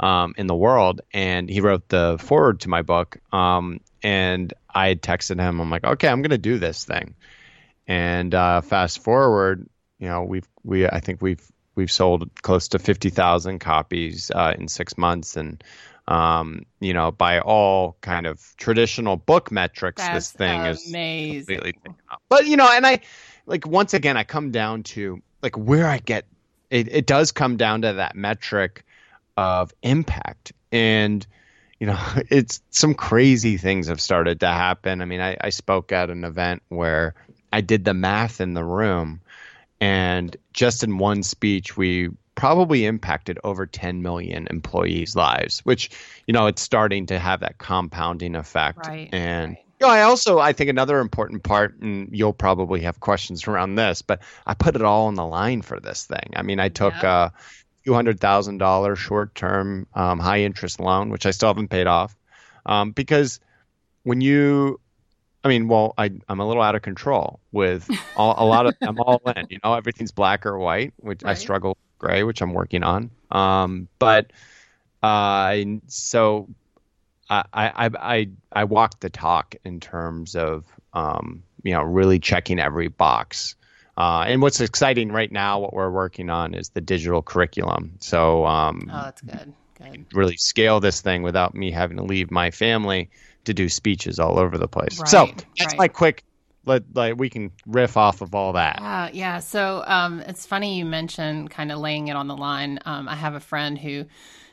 um, 0.00 0.34
in 0.38 0.46
the 0.46 0.54
world. 0.54 1.02
And 1.12 1.48
he 1.48 1.60
wrote 1.60 1.86
the 1.88 2.16
forward 2.18 2.60
to 2.60 2.70
my 2.70 2.82
book. 2.82 3.18
Um, 3.30 3.80
and 4.02 4.52
I 4.74 4.88
had 4.88 5.02
texted 5.02 5.38
him, 5.38 5.60
I'm 5.60 5.70
like, 5.70 5.84
okay, 5.84 6.08
I'm 6.08 6.22
going 6.22 6.30
to 6.30 6.38
do 6.38 6.58
this 6.58 6.84
thing. 6.84 7.14
And 7.86 8.34
uh, 8.34 8.62
fast 8.62 9.02
forward, 9.02 9.68
you 9.98 10.08
know, 10.08 10.22
we've, 10.22 10.48
we, 10.64 10.86
I 10.86 11.00
think 11.00 11.20
we've, 11.20 11.46
we've 11.74 11.92
sold 11.92 12.30
close 12.42 12.68
to 12.68 12.78
50,000 12.78 13.58
copies 13.58 14.30
uh, 14.34 14.54
in 14.58 14.68
six 14.68 14.96
months. 14.96 15.36
And, 15.36 15.62
um, 16.08 16.62
you 16.80 16.94
know, 16.94 17.12
by 17.12 17.38
all 17.40 17.96
kind 18.00 18.26
of 18.26 18.54
traditional 18.56 19.16
book 19.16 19.52
metrics, 19.52 20.02
That's 20.02 20.30
this 20.30 20.32
thing 20.32 20.60
amazing. 20.60 21.04
is 21.04 21.46
completely 21.46 21.74
But 22.30 22.46
you 22.46 22.56
know, 22.56 22.68
and 22.72 22.86
I 22.86 23.00
like 23.46 23.66
once 23.66 23.92
again, 23.92 24.16
I 24.16 24.24
come 24.24 24.50
down 24.50 24.82
to 24.84 25.22
like 25.42 25.56
where 25.56 25.86
I 25.86 25.98
get 25.98 26.24
it. 26.70 26.88
It 26.90 27.06
does 27.06 27.30
come 27.30 27.58
down 27.58 27.82
to 27.82 27.92
that 27.92 28.16
metric 28.16 28.84
of 29.36 29.72
impact, 29.82 30.52
and 30.72 31.26
you 31.78 31.86
know, 31.86 31.98
it's 32.30 32.62
some 32.70 32.94
crazy 32.94 33.58
things 33.58 33.88
have 33.88 34.00
started 34.00 34.40
to 34.40 34.48
happen. 34.48 35.02
I 35.02 35.04
mean, 35.04 35.20
I, 35.20 35.36
I 35.42 35.50
spoke 35.50 35.92
at 35.92 36.08
an 36.08 36.24
event 36.24 36.62
where 36.68 37.14
I 37.52 37.60
did 37.60 37.84
the 37.84 37.94
math 37.94 38.40
in 38.40 38.54
the 38.54 38.64
room, 38.64 39.20
and 39.78 40.34
just 40.54 40.82
in 40.82 40.96
one 40.96 41.22
speech, 41.22 41.76
we 41.76 42.08
probably 42.38 42.84
impacted 42.84 43.36
over 43.42 43.66
10 43.66 44.00
million 44.00 44.46
employees' 44.48 45.16
lives, 45.16 45.58
which, 45.60 45.90
you 46.26 46.32
know, 46.32 46.46
it's 46.46 46.62
starting 46.62 47.06
to 47.06 47.18
have 47.18 47.40
that 47.40 47.58
compounding 47.58 48.36
effect. 48.36 48.86
Right. 48.86 49.08
And 49.12 49.50
right. 49.50 49.64
You 49.80 49.86
know, 49.86 49.92
I 49.92 50.02
also 50.02 50.38
I 50.38 50.52
think 50.52 50.70
another 50.70 51.00
important 51.00 51.42
part, 51.42 51.78
and 51.80 52.08
you'll 52.12 52.32
probably 52.32 52.80
have 52.82 53.00
questions 53.00 53.46
around 53.46 53.74
this, 53.74 54.02
but 54.02 54.20
I 54.46 54.54
put 54.54 54.76
it 54.76 54.82
all 54.82 55.06
on 55.06 55.14
the 55.14 55.24
line 55.24 55.62
for 55.62 55.78
this 55.78 56.04
thing. 56.04 56.32
I 56.34 56.42
mean, 56.42 56.58
I 56.58 56.68
took 56.68 56.94
yeah. 57.02 57.26
a 57.26 57.30
few 57.84 57.94
hundred 57.94 58.18
thousand 58.18 58.58
dollar 58.58 58.96
short 58.96 59.36
term 59.36 59.86
um, 59.94 60.18
high 60.18 60.40
interest 60.40 60.80
loan, 60.80 61.10
which 61.10 61.26
I 61.26 61.30
still 61.30 61.48
haven't 61.50 61.68
paid 61.68 61.86
off, 61.86 62.16
um, 62.66 62.90
because 62.90 63.38
when 64.02 64.20
you 64.20 64.80
I 65.44 65.48
mean, 65.48 65.68
well, 65.68 65.94
I, 65.96 66.10
I'm 66.28 66.40
a 66.40 66.46
little 66.48 66.62
out 66.62 66.74
of 66.74 66.82
control 66.82 67.38
with 67.52 67.88
all, 68.16 68.34
a 68.36 68.44
lot 68.44 68.66
of. 68.66 68.74
I'm 68.82 68.98
all 68.98 69.22
in. 69.36 69.46
You 69.48 69.58
know, 69.62 69.74
everything's 69.74 70.10
black 70.10 70.44
or 70.44 70.58
white, 70.58 70.92
which 70.96 71.22
right. 71.22 71.30
I 71.30 71.34
struggle 71.34 71.78
gray, 71.98 72.22
which 72.22 72.40
I'm 72.40 72.54
working 72.54 72.82
on. 72.82 73.10
Um, 73.30 73.88
but 73.98 74.32
uh, 75.02 75.56
so 75.86 76.48
I, 77.30 77.44
I 77.52 77.90
I 77.98 78.28
I 78.52 78.64
walk 78.64 79.00
the 79.00 79.10
talk 79.10 79.54
in 79.64 79.80
terms 79.80 80.34
of 80.34 80.64
um, 80.92 81.42
you 81.62 81.72
know 81.72 81.82
really 81.82 82.18
checking 82.18 82.58
every 82.58 82.88
box. 82.88 83.54
Uh, 83.96 84.24
and 84.28 84.40
what's 84.40 84.60
exciting 84.60 85.10
right 85.10 85.32
now, 85.32 85.58
what 85.58 85.74
we're 85.74 85.90
working 85.90 86.30
on 86.30 86.54
is 86.54 86.68
the 86.68 86.80
digital 86.80 87.20
curriculum. 87.20 87.94
So 87.98 88.46
um, 88.46 88.88
oh, 88.92 89.02
that's 89.04 89.20
good. 89.20 89.52
Good. 89.78 90.06
Really 90.12 90.36
scale 90.36 90.80
this 90.80 91.00
thing 91.00 91.22
without 91.22 91.54
me 91.54 91.70
having 91.70 91.96
to 91.98 92.02
leave 92.02 92.30
my 92.30 92.50
family 92.50 93.10
to 93.44 93.54
do 93.54 93.68
speeches 93.68 94.18
all 94.18 94.38
over 94.38 94.58
the 94.58 94.68
place. 94.68 94.98
Right, 94.98 95.08
so 95.08 95.26
that's 95.58 95.72
right. 95.72 95.78
my 95.78 95.88
quick. 95.88 96.24
Let 96.64 96.94
like 96.94 97.18
we 97.18 97.30
can 97.30 97.50
riff 97.66 97.96
off 97.96 98.20
of 98.20 98.34
all 98.34 98.52
that. 98.54 98.78
Yeah, 98.80 99.10
yeah. 99.12 99.38
So 99.38 99.82
um, 99.86 100.20
it's 100.20 100.46
funny 100.46 100.78
you 100.78 100.84
mentioned 100.84 101.50
kind 101.50 101.72
of 101.72 101.78
laying 101.78 102.08
it 102.08 102.16
on 102.16 102.28
the 102.28 102.36
line. 102.36 102.78
Um, 102.84 103.08
I 103.08 103.14
have 103.14 103.34
a 103.34 103.40
friend 103.40 103.78
who 103.78 104.04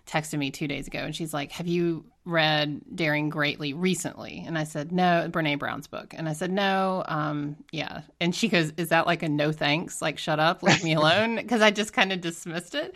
texted 0.06 0.38
me 0.38 0.52
two 0.52 0.68
days 0.68 0.88
ago, 0.88 1.00
and 1.00 1.16
she's 1.16 1.34
like, 1.34 1.52
"Have 1.52 1.68
you 1.68 2.06
read 2.26 2.82
Daring 2.96 3.30
Greatly 3.30 3.74
recently?" 3.74 4.44
And 4.46 4.58
I 4.58 4.64
said, 4.64 4.92
"No, 4.92 5.28
Brene 5.32 5.60
Brown's 5.60 5.88
book." 5.88 6.14
And 6.16 6.30
I 6.30 6.34
said, 6.34 6.52
"No, 6.52 7.04
um, 7.08 7.58
yeah." 7.72 8.02
And 8.22 8.34
she 8.34 8.48
goes, 8.48 8.72
"Is 8.78 8.90
that 8.90 9.08
like 9.08 9.24
a 9.24 9.30
no 9.30 9.52
thanks? 9.52 10.02
Like, 10.02 10.18
shut 10.18 10.40
up, 10.40 10.64
leave 10.64 10.84
me 10.84 10.94
alone?" 10.94 11.36
Because 11.46 11.62
I 11.62 11.72
just 11.72 11.94
kind 11.94 12.12
of 12.12 12.22
dismissed 12.22 12.76
it. 12.76 12.96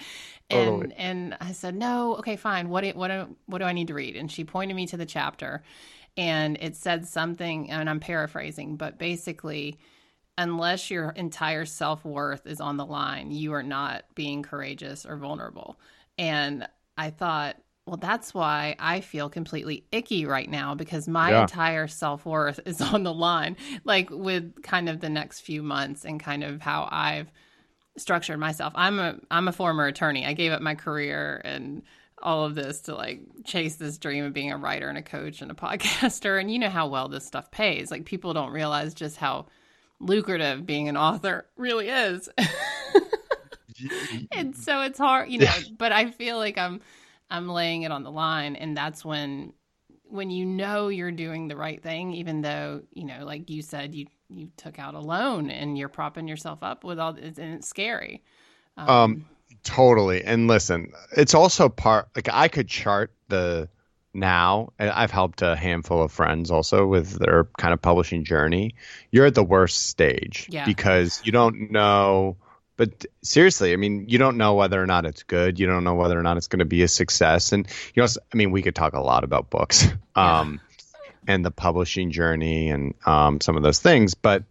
And 0.50 0.82
totally. 0.82 0.96
and 0.98 1.38
I 1.40 1.52
said, 1.52 1.76
"No, 1.76 2.16
okay, 2.18 2.36
fine. 2.36 2.70
What 2.70 2.84
do, 2.84 2.92
what 2.92 3.10
do, 3.10 3.36
what 3.48 3.60
do 3.60 3.66
I 3.66 3.74
need 3.74 3.88
to 3.88 3.94
read?" 3.94 4.16
And 4.16 4.32
she 4.32 4.44
pointed 4.44 4.76
me 4.76 4.88
to 4.88 4.98
the 4.98 5.06
chapter, 5.06 5.64
and 6.20 6.60
it 6.62 6.78
said 6.78 7.08
something, 7.08 7.72
and 7.72 7.90
I'm 7.90 8.02
paraphrasing, 8.02 8.78
but 8.78 9.00
basically 9.00 9.80
unless 10.38 10.90
your 10.90 11.12
entire 11.12 11.66
self 11.66 12.06
worth 12.06 12.48
is 12.48 12.62
on 12.62 12.78
the 12.78 12.86
line, 12.86 13.32
you 13.32 13.54
are 13.54 13.64
not 13.64 14.06
being 14.16 14.44
courageous 14.44 15.06
or 15.06 15.18
vulnerable. 15.18 15.80
And 16.18 16.68
I 16.98 17.10
thought, 17.12 17.58
well, 17.86 17.98
that's 17.98 18.34
why 18.34 18.76
I 18.80 19.02
feel 19.02 19.30
completely 19.30 19.86
icky 19.92 20.26
right 20.26 20.50
now 20.50 20.76
because 20.76 21.08
my 21.08 21.32
Yeah. 21.32 21.34
entire 21.34 21.88
self 21.88 22.26
worth 22.26 22.60
is 22.66 22.82
on 22.82 23.04
the 23.04 23.14
line, 23.14 23.58
like 23.84 24.10
with 24.12 24.62
kind 24.64 24.90
of 24.90 25.02
the 25.02 25.10
next 25.10 25.42
few 25.42 25.64
months 25.64 26.06
and 26.06 26.20
kind 26.20 26.44
of 26.44 26.62
how 26.62 26.88
I've 26.92 27.32
structured 27.98 28.40
myself. 28.40 28.74
I'm 28.76 29.00
a 29.00 29.16
I'm 29.32 29.48
a 29.48 29.52
former 29.54 29.86
attorney. 29.88 30.26
I 30.26 30.34
gave 30.34 30.52
up 30.52 30.62
my 30.62 30.76
career 30.76 31.42
and 31.44 31.84
all 32.22 32.46
of 32.46 32.56
this 32.56 32.82
to 32.82 32.96
like 32.96 33.22
chase 33.44 33.76
this 33.76 33.98
dream 33.98 34.26
of 34.26 34.34
being 34.34 34.52
a 34.52 34.58
writer 34.58 34.90
and 34.90 34.98
a 34.98 35.02
coach 35.02 35.42
and 35.42 35.52
a 35.52 35.54
podcaster. 35.56 36.40
And 36.40 36.52
you 36.52 36.60
know 36.60 36.70
how 36.70 36.88
well 36.88 37.08
this 37.08 37.26
stuff 37.26 37.52
pays. 37.52 37.92
Like 37.92 38.06
people 38.06 38.34
don't 38.34 38.52
realize 38.52 38.94
just 38.94 39.18
how 39.18 39.48
lucrative 40.00 40.66
being 40.66 40.90
an 40.90 40.98
author 40.98 41.46
really 41.58 41.90
is. 41.90 42.30
and 44.32 44.56
so 44.56 44.82
it's 44.82 45.00
hard, 45.00 45.30
you 45.30 45.40
know. 45.40 45.52
But 45.78 45.92
I 45.92 46.12
feel 46.12 46.38
like 46.38 46.58
I'm 46.58 46.82
I'm 47.30 47.48
laying 47.48 47.84
it 47.84 47.92
on 47.92 48.04
the 48.04 48.12
line, 48.12 48.56
and 48.56 48.76
that's 48.76 49.06
when 49.06 49.54
when 50.06 50.32
you 50.32 50.46
know 50.46 50.88
you're 50.88 51.12
doing 51.12 51.48
the 51.48 51.56
right 51.56 51.82
thing, 51.82 52.14
even 52.14 52.42
though 52.42 52.82
you 52.94 53.06
know, 53.06 53.26
like 53.26 53.50
you 53.50 53.62
said, 53.62 53.96
you 53.96 54.08
you 54.30 54.50
took 54.58 54.80
out 54.80 54.96
a 54.96 55.00
loan 55.00 55.50
and 55.50 55.78
you're 55.78 55.90
propping 55.90 56.28
yourself 56.28 56.60
up 56.64 56.84
with 56.84 57.00
all, 57.00 57.16
and 57.16 57.38
it's 57.38 57.68
scary. 57.68 58.24
Um, 58.78 58.90
um 58.90 59.26
totally. 59.64 60.24
And 60.24 60.48
listen, 60.48 60.94
it's 61.16 61.34
also 61.34 61.70
part 61.70 62.10
like 62.16 62.30
I 62.32 62.48
could 62.48 62.68
chart 62.68 63.12
the 63.28 63.70
now 64.12 64.74
i've 64.80 65.12
helped 65.12 65.44
a 65.44 65.56
handful 65.56 66.02
of 66.02 66.12
friends 66.12 66.50
also 66.50 66.88
with 66.88 67.20
their 67.20 67.44
kind 67.60 67.76
of 67.76 67.80
publishing 67.80 68.24
journey 68.24 68.74
you're 69.12 69.28
at 69.28 69.36
the 69.36 69.44
worst 69.44 69.88
stage 69.88 70.48
yeah. 70.50 70.66
because 70.66 71.22
you 71.24 71.32
don't 71.32 71.70
know 71.70 72.36
but 72.80 73.06
seriously, 73.22 73.74
I 73.74 73.76
mean, 73.76 74.06
you 74.08 74.18
don't 74.20 74.38
know 74.38 74.54
whether 74.54 74.82
or 74.82 74.86
not 74.86 75.06
it's 75.06 75.24
good. 75.24 75.60
You 75.60 75.68
don't 75.68 75.84
know 75.84 75.96
whether 75.96 76.18
or 76.18 76.24
not 76.24 76.38
it's 76.38 76.48
going 76.48 76.60
to 76.60 76.66
be 76.66 76.82
a 76.82 76.88
success. 76.88 77.52
And 77.52 77.68
you 77.94 78.02
know, 78.02 78.08
I 78.34 78.38
mean, 78.38 78.52
we 78.52 78.62
could 78.62 78.74
talk 78.74 78.94
a 78.94 79.02
lot 79.02 79.26
about 79.26 79.50
books, 79.50 79.86
um, 80.16 80.62
yeah. 81.04 81.34
and 81.34 81.46
the 81.46 81.52
publishing 81.52 82.10
journey 82.12 82.70
and 82.70 82.94
um, 83.06 83.42
some 83.42 83.58
of 83.58 83.64
those 83.64 83.80
things, 83.80 84.14
but 84.14 84.46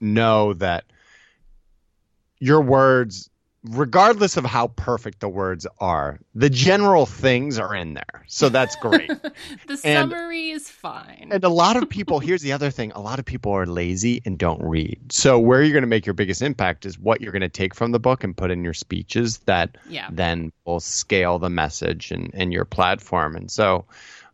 know 0.00 0.54
that 0.54 0.86
your 2.40 2.60
words 2.62 3.30
regardless 3.70 4.36
of 4.36 4.44
how 4.44 4.68
perfect 4.68 5.20
the 5.20 5.28
words 5.28 5.66
are, 5.78 6.18
the 6.34 6.48
general 6.48 7.04
things 7.06 7.58
are 7.58 7.74
in 7.74 7.94
there. 7.94 8.24
So 8.26 8.48
that's 8.48 8.76
great. 8.76 9.10
the 9.66 9.76
summary 9.76 10.50
is 10.50 10.70
fine. 10.70 11.28
And 11.30 11.44
a 11.44 11.48
lot 11.48 11.76
of 11.76 11.88
people, 11.88 12.18
here's 12.18 12.42
the 12.42 12.52
other 12.52 12.70
thing 12.70 12.92
a 12.92 13.00
lot 13.00 13.18
of 13.18 13.24
people 13.24 13.52
are 13.52 13.66
lazy 13.66 14.22
and 14.24 14.38
don't 14.38 14.62
read. 14.62 14.98
So, 15.12 15.38
where 15.38 15.62
you're 15.62 15.72
going 15.72 15.82
to 15.82 15.88
make 15.88 16.06
your 16.06 16.14
biggest 16.14 16.42
impact 16.42 16.86
is 16.86 16.98
what 16.98 17.20
you're 17.20 17.32
going 17.32 17.42
to 17.42 17.48
take 17.48 17.74
from 17.74 17.92
the 17.92 18.00
book 18.00 18.24
and 18.24 18.36
put 18.36 18.50
in 18.50 18.64
your 18.64 18.74
speeches 18.74 19.38
that 19.40 19.76
yeah. 19.88 20.08
then 20.10 20.52
will 20.64 20.80
scale 20.80 21.38
the 21.38 21.50
message 21.50 22.10
and, 22.10 22.30
and 22.34 22.52
your 22.52 22.64
platform. 22.64 23.36
And 23.36 23.50
so, 23.50 23.84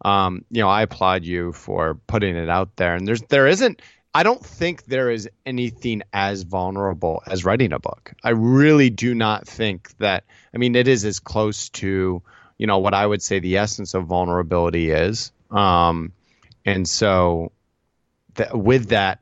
um, 0.04 0.44
you 0.50 0.60
know, 0.60 0.68
I 0.68 0.82
applaud 0.82 1.24
you 1.24 1.52
for 1.52 1.94
putting 2.06 2.36
it 2.36 2.48
out 2.48 2.76
there. 2.76 2.94
And 2.94 3.08
there's 3.08 3.22
there 3.22 3.46
isn't 3.46 3.80
I 4.14 4.22
don't 4.22 4.44
think 4.44 4.84
there 4.84 5.10
is 5.10 5.28
anything 5.44 6.02
as 6.12 6.42
vulnerable 6.42 7.22
as 7.26 7.44
writing 7.44 7.72
a 7.72 7.80
book. 7.80 8.12
I 8.22 8.30
really 8.30 8.88
do 8.88 9.14
not 9.14 9.46
think 9.46 9.96
that. 9.98 10.24
I 10.54 10.58
mean, 10.58 10.76
it 10.76 10.86
is 10.86 11.04
as 11.04 11.18
close 11.18 11.68
to 11.70 12.22
you 12.58 12.66
know 12.66 12.78
what 12.78 12.94
I 12.94 13.06
would 13.06 13.22
say 13.22 13.40
the 13.40 13.56
essence 13.56 13.94
of 13.94 14.06
vulnerability 14.06 14.90
is. 14.90 15.32
Um, 15.50 16.12
and 16.64 16.88
so, 16.88 17.52
th- 18.36 18.52
with 18.52 18.88
that, 18.88 19.20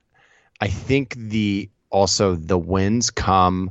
I 0.60 0.68
think 0.68 1.14
the 1.16 1.70
also 1.90 2.34
the 2.34 2.58
wins 2.58 3.10
come 3.10 3.70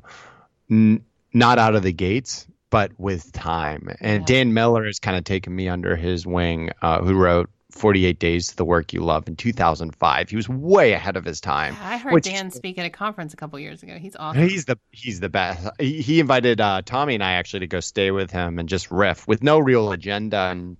n- 0.69 1.03
not 1.33 1.59
out 1.59 1.75
of 1.75 1.83
the 1.83 1.93
gates, 1.93 2.47
but 2.69 2.91
with 2.97 3.31
time. 3.31 3.89
And 4.01 4.21
yeah. 4.21 4.25
Dan 4.25 4.53
Miller 4.53 4.85
has 4.85 4.99
kind 4.99 5.17
of 5.17 5.23
taken 5.23 5.55
me 5.55 5.69
under 5.69 5.95
his 5.95 6.25
wing, 6.25 6.71
uh, 6.81 7.01
who 7.01 7.13
wrote 7.13 7.49
48 7.71 8.19
Days 8.19 8.47
to 8.47 8.55
the 8.55 8.65
Work 8.65 8.93
You 8.93 9.01
Love 9.01 9.27
in 9.27 9.35
2005. 9.35 10.29
He 10.29 10.35
was 10.35 10.47
way 10.47 10.93
ahead 10.93 11.17
of 11.17 11.25
his 11.25 11.41
time. 11.41 11.75
I 11.81 11.97
heard 11.97 12.13
which, 12.13 12.25
Dan 12.25 12.51
speak 12.51 12.77
at 12.77 12.85
a 12.85 12.89
conference 12.89 13.33
a 13.33 13.37
couple 13.37 13.59
years 13.59 13.83
ago. 13.83 13.97
He's 13.97 14.15
awesome. 14.15 14.47
He's 14.47 14.65
the 14.65 14.77
he's 14.91 15.19
the 15.19 15.29
best. 15.29 15.67
He, 15.79 16.01
he 16.01 16.19
invited 16.19 16.61
uh, 16.61 16.81
Tommy 16.85 17.15
and 17.15 17.23
I 17.23 17.33
actually 17.33 17.61
to 17.61 17.67
go 17.67 17.79
stay 17.79 18.11
with 18.11 18.31
him 18.31 18.59
and 18.59 18.69
just 18.69 18.91
riff 18.91 19.27
with 19.27 19.41
no 19.41 19.59
real 19.59 19.91
agenda 19.91 20.37
and 20.37 20.77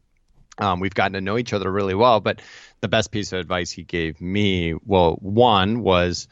um, 0.57 0.79
we've 0.79 0.93
gotten 0.93 1.13
to 1.13 1.21
know 1.21 1.37
each 1.37 1.53
other 1.53 1.71
really 1.71 1.95
well. 1.95 2.19
But 2.19 2.41
the 2.81 2.87
best 2.87 3.11
piece 3.11 3.31
of 3.31 3.39
advice 3.39 3.71
he 3.71 3.83
gave 3.83 4.21
me, 4.21 4.75
well, 4.85 5.17
one 5.21 5.81
was 5.81 6.27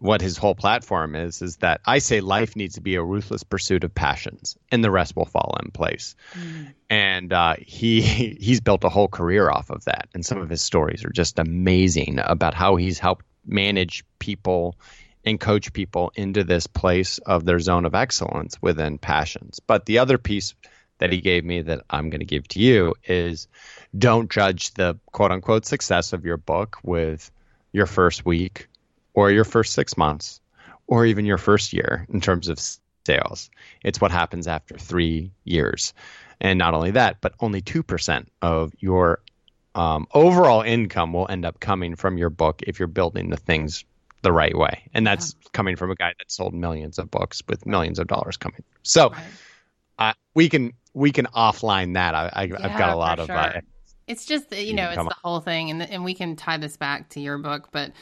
what 0.00 0.22
his 0.22 0.38
whole 0.38 0.54
platform 0.54 1.14
is 1.14 1.42
is 1.42 1.56
that 1.58 1.82
I 1.84 1.98
say 1.98 2.22
life 2.22 2.56
needs 2.56 2.76
to 2.76 2.80
be 2.80 2.94
a 2.94 3.02
ruthless 3.02 3.42
pursuit 3.42 3.84
of 3.84 3.94
passions, 3.94 4.56
and 4.72 4.82
the 4.82 4.90
rest 4.90 5.14
will 5.14 5.26
fall 5.26 5.58
in 5.62 5.70
place. 5.70 6.16
Mm. 6.32 6.74
And 6.88 7.32
uh, 7.32 7.56
he 7.58 8.00
he's 8.40 8.60
built 8.60 8.82
a 8.84 8.88
whole 8.88 9.08
career 9.08 9.50
off 9.50 9.70
of 9.70 9.84
that, 9.84 10.08
and 10.14 10.24
some 10.24 10.38
of 10.38 10.48
his 10.48 10.62
stories 10.62 11.04
are 11.04 11.10
just 11.10 11.38
amazing 11.38 12.18
about 12.18 12.54
how 12.54 12.76
he's 12.76 12.98
helped 12.98 13.26
manage 13.46 14.04
people 14.18 14.76
and 15.24 15.38
coach 15.38 15.72
people 15.74 16.12
into 16.16 16.44
this 16.44 16.66
place 16.66 17.18
of 17.18 17.44
their 17.44 17.60
zone 17.60 17.84
of 17.84 17.94
excellence 17.94 18.56
within 18.62 18.96
passions. 18.96 19.60
But 19.60 19.84
the 19.84 19.98
other 19.98 20.16
piece 20.16 20.54
that 20.96 21.12
he 21.12 21.20
gave 21.20 21.44
me 21.44 21.60
that 21.60 21.82
I'm 21.90 22.08
going 22.08 22.20
to 22.20 22.26
give 22.26 22.48
to 22.48 22.58
you 22.58 22.94
is 23.04 23.48
don't 23.96 24.30
judge 24.30 24.72
the 24.74 24.98
quote 25.12 25.30
unquote 25.30 25.66
success 25.66 26.14
of 26.14 26.24
your 26.24 26.38
book 26.38 26.78
with 26.82 27.30
your 27.72 27.86
first 27.86 28.24
week 28.24 28.69
or 29.14 29.30
your 29.30 29.44
first 29.44 29.72
six 29.72 29.96
months 29.96 30.40
or 30.86 31.06
even 31.06 31.24
your 31.24 31.38
first 31.38 31.72
year 31.72 32.06
in 32.12 32.20
terms 32.20 32.48
of 32.48 32.58
sales. 33.06 33.50
It's 33.84 34.00
what 34.00 34.10
happens 34.10 34.46
after 34.46 34.76
three 34.76 35.30
years. 35.44 35.94
And 36.40 36.58
not 36.58 36.74
only 36.74 36.90
that, 36.92 37.20
but 37.20 37.34
only 37.40 37.60
2% 37.60 38.26
of 38.42 38.72
your 38.78 39.20
um, 39.74 40.06
overall 40.14 40.62
income 40.62 41.12
will 41.12 41.26
end 41.28 41.44
up 41.44 41.60
coming 41.60 41.94
from 41.96 42.18
your 42.18 42.30
book 42.30 42.62
if 42.66 42.78
you're 42.78 42.88
building 42.88 43.30
the 43.30 43.36
things 43.36 43.84
the 44.22 44.32
right 44.32 44.56
way. 44.56 44.88
And 44.94 45.06
that's 45.06 45.34
yeah. 45.40 45.48
coming 45.52 45.76
from 45.76 45.90
a 45.90 45.94
guy 45.94 46.12
that 46.18 46.30
sold 46.30 46.54
millions 46.54 46.98
of 46.98 47.10
books 47.10 47.42
with 47.48 47.66
millions 47.66 47.98
of 47.98 48.06
dollars 48.06 48.36
coming. 48.36 48.62
So 48.82 49.10
right. 49.10 49.24
uh, 49.98 50.12
we 50.34 50.48
can 50.48 50.72
we 50.92 51.12
can 51.12 51.26
offline 51.26 51.94
that. 51.94 52.14
I, 52.14 52.30
I, 52.34 52.68
have 52.68 52.78
got 52.78 52.90
a 52.90 52.96
lot 52.96 53.20
of 53.20 53.26
sure. 53.26 53.36
uh, 53.36 53.60
It's 54.06 54.26
just 54.26 54.52
you 54.54 54.74
know, 54.74 54.88
it's 54.90 54.96
the 54.96 55.14
whole 55.22 55.40
thing, 55.40 55.70
and 55.70 55.82
and 55.82 56.04
we 56.04 56.14
can 56.14 56.36
tie 56.36 56.56
this 56.56 56.76
back 56.76 57.08
to 57.10 57.20
your 57.20 57.38
book, 57.38 57.68
but 57.70 57.92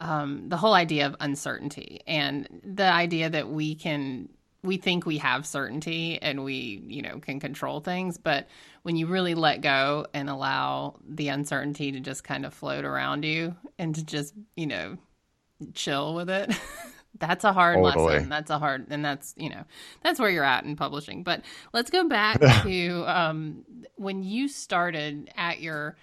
um, 0.00 0.48
the 0.48 0.56
whole 0.56 0.74
idea 0.74 1.06
of 1.06 1.16
uncertainty 1.20 2.00
and 2.06 2.48
the 2.62 2.84
idea 2.84 3.30
that 3.30 3.48
we 3.48 3.74
can 3.74 4.28
we 4.62 4.76
think 4.76 5.06
we 5.06 5.18
have 5.18 5.46
certainty 5.46 6.20
and 6.20 6.44
we 6.44 6.82
you 6.86 7.00
know 7.02 7.18
can 7.20 7.40
control 7.40 7.80
things 7.80 8.18
but 8.18 8.46
when 8.82 8.96
you 8.96 9.06
really 9.06 9.34
let 9.34 9.60
go 9.60 10.06
and 10.12 10.28
allow 10.28 10.96
the 11.08 11.28
uncertainty 11.28 11.92
to 11.92 12.00
just 12.00 12.24
kind 12.24 12.44
of 12.44 12.52
float 12.52 12.84
around 12.84 13.24
you 13.24 13.54
and 13.78 13.94
to 13.94 14.04
just 14.04 14.34
you 14.56 14.66
know 14.66 14.98
chill 15.72 16.14
with 16.14 16.28
it 16.28 16.52
that's 17.18 17.44
a 17.44 17.52
hard 17.52 17.76
totally. 17.76 18.14
lesson 18.14 18.28
that's 18.28 18.50
a 18.50 18.58
hard 18.58 18.86
and 18.90 19.04
that's 19.04 19.34
you 19.38 19.48
know 19.48 19.64
that's 20.02 20.20
where 20.20 20.28
you're 20.28 20.44
at 20.44 20.64
in 20.64 20.76
publishing 20.76 21.22
but 21.22 21.42
let's 21.72 21.90
go 21.90 22.06
back 22.08 22.40
to 22.62 23.04
um, 23.06 23.64
when 23.94 24.22
you 24.22 24.48
started 24.48 25.30
at 25.36 25.60
your 25.60 25.96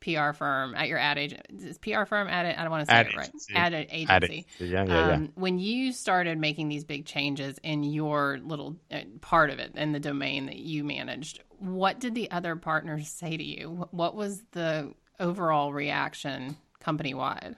PR 0.00 0.32
firm 0.32 0.74
at 0.74 0.88
your 0.88 0.98
ad 0.98 1.18
agent. 1.18 1.46
Is 1.58 1.78
PR 1.78 2.04
firm 2.04 2.28
ad? 2.28 2.46
I 2.46 2.62
don't 2.62 2.70
want 2.70 2.88
to 2.88 2.92
say 2.92 2.98
ad 2.98 3.06
it 3.06 3.14
agency. 3.18 3.54
right. 3.54 3.60
Ad 3.60 3.74
agency. 3.74 4.06
Ad 4.08 4.24
agency. 4.24 4.46
Yeah, 4.58 4.84
yeah, 4.84 5.12
um, 5.14 5.22
yeah. 5.24 5.28
When 5.34 5.58
you 5.58 5.92
started 5.92 6.38
making 6.38 6.68
these 6.68 6.84
big 6.84 7.04
changes 7.04 7.58
in 7.62 7.82
your 7.82 8.38
little 8.42 8.76
uh, 8.90 9.00
part 9.20 9.50
of 9.50 9.58
it 9.58 9.72
in 9.74 9.92
the 9.92 10.00
domain 10.00 10.46
that 10.46 10.56
you 10.56 10.84
managed, 10.84 11.42
what 11.58 12.00
did 12.00 12.14
the 12.14 12.30
other 12.30 12.56
partners 12.56 13.08
say 13.08 13.36
to 13.36 13.44
you? 13.44 13.88
What 13.90 14.14
was 14.14 14.42
the 14.52 14.92
overall 15.18 15.72
reaction 15.72 16.56
company 16.80 17.14
wide? 17.14 17.56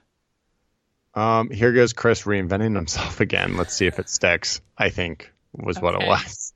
Um, 1.15 1.49
here 1.49 1.71
goes 1.71 1.93
Chris 1.93 2.23
reinventing 2.23 2.75
himself 2.75 3.19
again. 3.19 3.55
Let's 3.55 3.73
see 3.73 3.87
if 3.87 3.99
it 3.99 4.09
sticks. 4.09 4.61
I 4.77 4.89
think 4.89 5.31
was 5.53 5.77
okay. 5.77 5.85
what 5.85 6.01
it 6.01 6.07
was. 6.07 6.53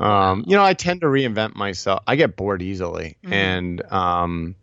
Um, 0.00 0.44
you 0.46 0.56
know, 0.56 0.62
I 0.62 0.74
tend 0.74 1.00
to 1.00 1.06
reinvent 1.06 1.56
myself. 1.56 2.02
I 2.06 2.16
get 2.16 2.36
bored 2.36 2.62
easily, 2.62 3.16
mm-hmm. 3.22 3.32
and 3.32 3.92
um, 3.92 4.54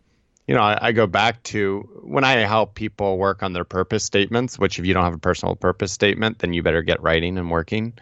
you 0.48 0.54
know, 0.54 0.62
I, 0.62 0.78
I, 0.88 0.92
go 0.92 1.08
back 1.08 1.42
to 1.44 1.80
when 2.04 2.24
I 2.24 2.34
help 2.42 2.76
people 2.76 3.18
work 3.18 3.42
on 3.42 3.54
their 3.54 3.64
purpose 3.64 4.04
statements. 4.04 4.60
Which, 4.60 4.78
if 4.78 4.86
you 4.86 4.94
don't 4.94 5.04
have 5.04 5.16
a 5.16 5.20
personal 5.20 5.56
purpose 5.56 5.92
statement, 5.92 6.40
then 6.40 6.54
you 6.54 6.62
better 6.62 6.84
get 6.84 7.02
writing 7.02 7.38
and 7.38 7.50
working. 7.50 7.94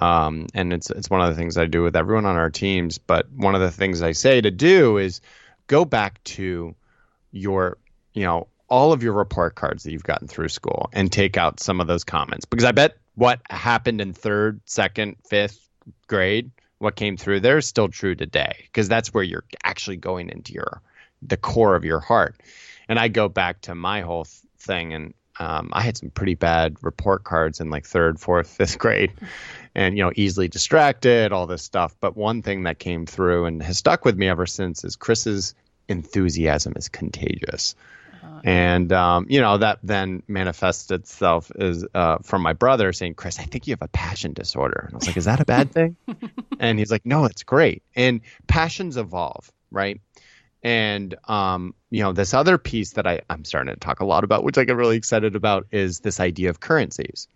Um, 0.00 0.46
and 0.54 0.72
it's 0.72 0.90
it's 0.90 1.10
one 1.10 1.20
of 1.20 1.28
the 1.28 1.36
things 1.36 1.58
I 1.58 1.66
do 1.66 1.82
with 1.82 1.96
everyone 1.96 2.26
on 2.26 2.36
our 2.36 2.50
teams. 2.50 2.98
But 2.98 3.30
one 3.30 3.54
of 3.54 3.60
the 3.60 3.70
things 3.70 4.02
I 4.02 4.12
say 4.12 4.40
to 4.40 4.50
do 4.50 4.96
is 4.96 5.20
go 5.66 5.84
back 5.84 6.22
to 6.24 6.74
your, 7.32 7.76
you 8.14 8.24
know, 8.24 8.48
all 8.68 8.92
of 8.92 9.02
your 9.02 9.12
report 9.12 9.54
cards 9.56 9.82
that 9.82 9.92
you've 9.92 10.04
gotten 10.04 10.28
through 10.28 10.48
school 10.48 10.88
and 10.92 11.12
take 11.12 11.36
out 11.36 11.60
some 11.60 11.80
of 11.80 11.86
those 11.86 12.04
comments 12.04 12.46
because 12.46 12.64
I 12.64 12.72
bet 12.72 12.96
what 13.16 13.40
happened 13.50 14.00
in 14.00 14.12
third, 14.12 14.60
second, 14.64 15.16
fifth 15.28 15.68
grade, 16.06 16.50
what 16.78 16.96
came 16.96 17.16
through 17.16 17.40
there 17.40 17.58
is 17.58 17.66
still 17.66 17.88
true 17.88 18.14
today 18.14 18.64
because 18.64 18.88
that's 18.88 19.12
where 19.12 19.24
you're 19.24 19.44
actually 19.64 19.96
going 19.96 20.30
into 20.30 20.52
your 20.52 20.80
the 21.22 21.36
core 21.36 21.74
of 21.74 21.84
your 21.84 22.00
heart. 22.00 22.36
And 22.88 22.98
I 22.98 23.08
go 23.08 23.28
back 23.28 23.60
to 23.62 23.74
my 23.74 24.00
whole 24.00 24.24
th- 24.24 24.42
thing, 24.58 24.92
and 24.92 25.14
um, 25.38 25.70
I 25.72 25.82
had 25.82 25.96
some 25.96 26.10
pretty 26.10 26.34
bad 26.34 26.76
report 26.82 27.24
cards 27.24 27.60
in 27.60 27.70
like 27.70 27.86
third, 27.86 28.20
fourth, 28.20 28.48
fifth 28.56 28.78
grade, 28.78 29.12
and 29.74 29.96
you 29.96 30.04
know, 30.04 30.12
easily 30.16 30.48
distracted, 30.48 31.32
all 31.32 31.46
this 31.46 31.62
stuff. 31.62 31.94
But 32.00 32.16
one 32.16 32.42
thing 32.42 32.64
that 32.64 32.78
came 32.78 33.06
through 33.06 33.46
and 33.46 33.62
has 33.62 33.78
stuck 33.78 34.04
with 34.04 34.16
me 34.16 34.28
ever 34.28 34.46
since 34.46 34.84
is 34.84 34.96
Chris's 34.96 35.54
enthusiasm 35.88 36.74
is 36.76 36.88
contagious. 36.88 37.74
Uh-huh. 38.22 38.40
And 38.44 38.92
um, 38.92 39.26
you 39.28 39.40
know 39.40 39.56
that 39.58 39.78
then 39.82 40.22
manifests 40.28 40.90
itself 40.90 41.50
as 41.58 41.86
uh, 41.94 42.18
from 42.22 42.42
my 42.42 42.52
brother 42.52 42.92
saying, 42.92 43.14
"Chris, 43.14 43.38
I 43.38 43.44
think 43.44 43.66
you 43.66 43.72
have 43.72 43.82
a 43.82 43.88
passion 43.88 44.32
disorder." 44.32 44.84
And 44.86 44.94
I 44.94 44.96
was 44.98 45.06
like, 45.06 45.16
"Is 45.16 45.24
that 45.24 45.40
a 45.40 45.44
bad 45.44 45.72
thing?" 45.72 45.96
and 46.60 46.78
he's 46.78 46.90
like, 46.90 47.06
"No, 47.06 47.24
it's 47.24 47.42
great." 47.42 47.82
And 47.96 48.20
passions 48.46 48.96
evolve, 48.98 49.50
right? 49.70 50.00
And 50.62 51.14
um, 51.28 51.74
you 51.90 52.02
know, 52.02 52.12
this 52.12 52.34
other 52.34 52.58
piece 52.58 52.92
that 52.92 53.06
I, 53.06 53.22
I'm 53.30 53.44
starting 53.44 53.72
to 53.74 53.80
talk 53.80 54.00
a 54.00 54.04
lot 54.04 54.24
about, 54.24 54.44
which 54.44 54.58
I 54.58 54.64
get 54.64 54.76
really 54.76 54.96
excited 54.96 55.36
about, 55.36 55.66
is 55.70 56.00
this 56.00 56.20
idea 56.20 56.50
of 56.50 56.60
currencies. 56.60 57.28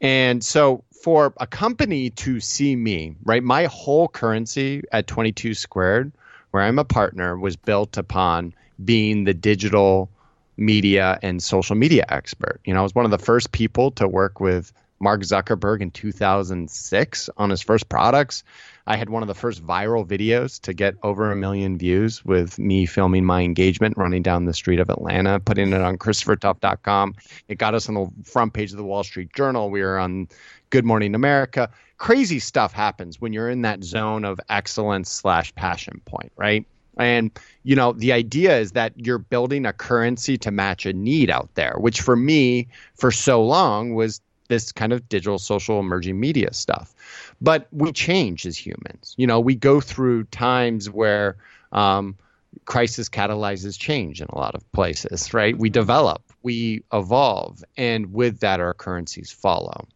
And 0.00 0.44
so 0.44 0.84
for 1.02 1.32
a 1.38 1.46
company 1.46 2.10
to 2.10 2.40
see 2.40 2.76
me, 2.76 3.16
right, 3.24 3.42
my 3.42 3.64
whole 3.66 4.08
currency 4.08 4.82
at 4.92 5.06
22 5.06 5.54
squared, 5.54 6.12
where 6.50 6.62
I'm 6.62 6.78
a 6.78 6.84
partner, 6.84 7.36
was 7.36 7.56
built 7.56 7.96
upon 7.96 8.54
being 8.84 9.24
the 9.24 9.34
digital 9.34 10.08
media 10.56 11.18
and 11.22 11.42
social 11.42 11.76
media 11.76 12.04
expert. 12.08 12.60
You 12.64 12.74
know, 12.74 12.80
I 12.80 12.82
was 12.82 12.94
one 12.94 13.04
of 13.04 13.10
the 13.10 13.18
first 13.18 13.52
people 13.52 13.90
to 13.92 14.08
work 14.08 14.40
with 14.40 14.72
Mark 15.00 15.22
Zuckerberg 15.22 15.80
in 15.80 15.90
2006 15.90 17.30
on 17.36 17.50
his 17.50 17.62
first 17.62 17.88
products. 17.88 18.42
I 18.86 18.96
had 18.96 19.10
one 19.10 19.22
of 19.22 19.28
the 19.28 19.34
first 19.34 19.64
viral 19.64 20.06
videos 20.06 20.60
to 20.62 20.72
get 20.72 20.94
over 21.02 21.30
a 21.30 21.36
million 21.36 21.76
views 21.76 22.24
with 22.24 22.58
me 22.58 22.86
filming 22.86 23.24
my 23.24 23.42
engagement 23.42 23.98
running 23.98 24.22
down 24.22 24.46
the 24.46 24.54
street 24.54 24.80
of 24.80 24.88
Atlanta, 24.88 25.40
putting 25.40 25.72
it 25.72 25.80
on 25.80 25.98
ChristopherTuff.com. 25.98 27.14
It 27.48 27.58
got 27.58 27.74
us 27.74 27.88
on 27.88 27.94
the 27.94 28.10
front 28.24 28.54
page 28.54 28.70
of 28.70 28.78
the 28.78 28.84
Wall 28.84 29.04
Street 29.04 29.32
Journal. 29.34 29.70
We 29.70 29.82
were 29.82 29.98
on 29.98 30.28
Good 30.70 30.86
Morning 30.86 31.14
America. 31.14 31.70
Crazy 31.98 32.38
stuff 32.38 32.72
happens 32.72 33.20
when 33.20 33.32
you're 33.32 33.50
in 33.50 33.62
that 33.62 33.84
zone 33.84 34.24
of 34.24 34.40
excellence 34.48 35.10
slash 35.10 35.54
passion 35.54 36.00
point, 36.06 36.32
right? 36.36 36.64
And, 36.96 37.30
you 37.62 37.76
know, 37.76 37.92
the 37.92 38.12
idea 38.12 38.58
is 38.58 38.72
that 38.72 38.92
you're 38.96 39.18
building 39.18 39.66
a 39.66 39.72
currency 39.72 40.36
to 40.38 40.50
match 40.50 40.84
a 40.84 40.92
need 40.92 41.30
out 41.30 41.54
there, 41.54 41.76
which 41.78 42.00
for 42.00 42.16
me, 42.16 42.68
for 42.94 43.12
so 43.12 43.44
long, 43.44 43.94
was 43.94 44.20
this 44.48 44.72
kind 44.72 44.92
of 44.92 45.08
digital 45.08 45.38
social 45.38 45.78
emerging 45.78 46.18
media 46.18 46.52
stuff. 46.52 46.94
But 47.40 47.68
we 47.70 47.92
change 47.92 48.46
as 48.46 48.56
humans. 48.56 49.14
You 49.16 49.26
know, 49.26 49.40
we 49.40 49.54
go 49.54 49.80
through 49.80 50.24
times 50.24 50.90
where 50.90 51.36
um, 51.72 52.16
crisis 52.64 53.08
catalyzes 53.08 53.78
change 53.78 54.20
in 54.20 54.26
a 54.30 54.38
lot 54.38 54.54
of 54.54 54.70
places, 54.72 55.32
right? 55.32 55.56
We 55.56 55.70
develop, 55.70 56.22
we 56.42 56.82
evolve, 56.92 57.62
and 57.76 58.12
with 58.12 58.40
that, 58.40 58.60
our 58.60 58.74
currencies 58.74 59.30
follow. 59.30 59.86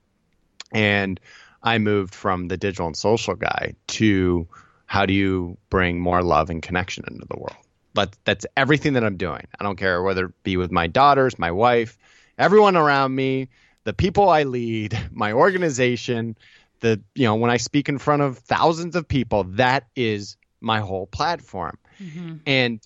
And 0.72 1.18
I 1.62 1.78
moved 1.78 2.14
from 2.14 2.48
the 2.48 2.56
digital 2.56 2.86
and 2.86 2.96
social 2.96 3.34
guy 3.34 3.74
to 3.88 4.46
how 4.86 5.06
do 5.06 5.14
you 5.14 5.56
bring 5.70 6.00
more 6.00 6.22
love 6.22 6.50
and 6.50 6.62
connection 6.62 7.04
into 7.08 7.26
the 7.28 7.38
world? 7.38 7.56
But 7.94 8.16
that's 8.24 8.46
everything 8.56 8.94
that 8.94 9.04
I'm 9.04 9.16
doing. 9.16 9.46
I 9.58 9.64
don't 9.64 9.76
care 9.76 10.02
whether 10.02 10.26
it 10.26 10.42
be 10.42 10.56
with 10.56 10.70
my 10.70 10.86
daughters, 10.86 11.38
my 11.38 11.50
wife, 11.50 11.98
everyone 12.38 12.76
around 12.76 13.14
me 13.14 13.48
the 13.84 13.92
people 13.92 14.28
I 14.28 14.44
lead, 14.44 14.98
my 15.12 15.32
organization, 15.32 16.36
the 16.80 17.00
you 17.14 17.24
know 17.24 17.36
when 17.36 17.50
I 17.50 17.56
speak 17.56 17.88
in 17.88 17.98
front 17.98 18.22
of 18.22 18.38
thousands 18.38 18.96
of 18.96 19.06
people, 19.06 19.44
that 19.44 19.84
is 19.96 20.36
my 20.60 20.80
whole 20.80 21.06
platform, 21.06 21.78
mm-hmm. 22.00 22.36
and 22.46 22.80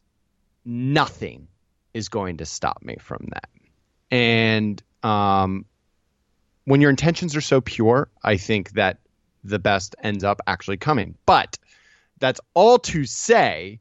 nothing 0.65 1.49
is 1.95 2.09
going 2.09 2.39
to 2.39 2.47
stop 2.47 2.83
me 2.83 2.97
from 3.01 3.29
that. 3.33 3.49
And 4.11 4.83
um, 5.03 5.65
when 6.65 6.81
your 6.81 6.91
intentions 6.91 7.37
are 7.37 7.41
so 7.41 7.61
pure, 7.61 8.09
I 8.23 8.37
think 8.37 8.73
that 8.73 8.99
the 9.45 9.59
best 9.59 9.95
ends 10.03 10.25
up 10.25 10.41
actually 10.47 10.77
coming. 10.77 11.15
But 11.25 11.59
that's 12.19 12.41
all 12.55 12.79
to 12.81 13.05
say 13.05 13.81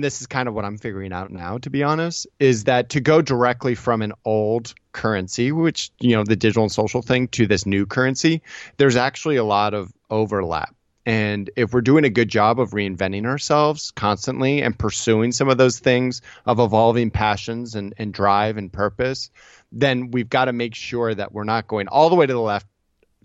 this 0.00 0.20
is 0.20 0.26
kind 0.26 0.48
of 0.48 0.54
what 0.54 0.64
I'm 0.64 0.78
figuring 0.78 1.12
out 1.12 1.30
now, 1.30 1.58
to 1.58 1.70
be 1.70 1.82
honest, 1.82 2.26
is 2.38 2.64
that 2.64 2.90
to 2.90 3.00
go 3.00 3.22
directly 3.22 3.74
from 3.74 4.02
an 4.02 4.12
old 4.24 4.74
currency, 4.92 5.52
which, 5.52 5.90
you 6.00 6.16
know, 6.16 6.24
the 6.24 6.36
digital 6.36 6.64
and 6.64 6.72
social 6.72 7.02
thing, 7.02 7.28
to 7.28 7.46
this 7.46 7.66
new 7.66 7.86
currency, 7.86 8.42
there's 8.76 8.96
actually 8.96 9.36
a 9.36 9.44
lot 9.44 9.74
of 9.74 9.92
overlap. 10.10 10.74
And 11.06 11.50
if 11.56 11.74
we're 11.74 11.82
doing 11.82 12.04
a 12.04 12.10
good 12.10 12.28
job 12.28 12.58
of 12.58 12.70
reinventing 12.70 13.26
ourselves 13.26 13.90
constantly 13.90 14.62
and 14.62 14.78
pursuing 14.78 15.32
some 15.32 15.50
of 15.50 15.58
those 15.58 15.78
things 15.78 16.22
of 16.46 16.60
evolving 16.60 17.10
passions 17.10 17.74
and, 17.74 17.92
and 17.98 18.14
drive 18.14 18.56
and 18.56 18.72
purpose, 18.72 19.30
then 19.70 20.10
we've 20.12 20.30
got 20.30 20.46
to 20.46 20.52
make 20.52 20.74
sure 20.74 21.14
that 21.14 21.32
we're 21.32 21.44
not 21.44 21.66
going 21.66 21.88
all 21.88 22.08
the 22.08 22.16
way 22.16 22.26
to 22.26 22.32
the 22.32 22.40
left 22.40 22.66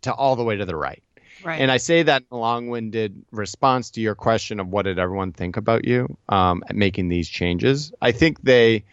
to 0.01 0.13
all 0.13 0.35
the 0.35 0.43
way 0.43 0.57
to 0.57 0.65
the 0.65 0.75
right. 0.75 1.03
Right. 1.43 1.61
And 1.61 1.71
I 1.71 1.77
say 1.77 2.03
that 2.03 2.21
in 2.21 2.27
a 2.31 2.37
long-winded 2.37 3.25
response 3.31 3.91
to 3.91 4.01
your 4.01 4.15
question 4.15 4.59
of 4.59 4.67
what 4.67 4.83
did 4.83 4.99
everyone 4.99 5.31
think 5.31 5.57
about 5.57 5.85
you 5.85 6.17
um, 6.27 6.63
making 6.73 7.09
these 7.09 7.29
changes. 7.29 7.93
I 8.01 8.11
think 8.11 8.41
they 8.41 8.83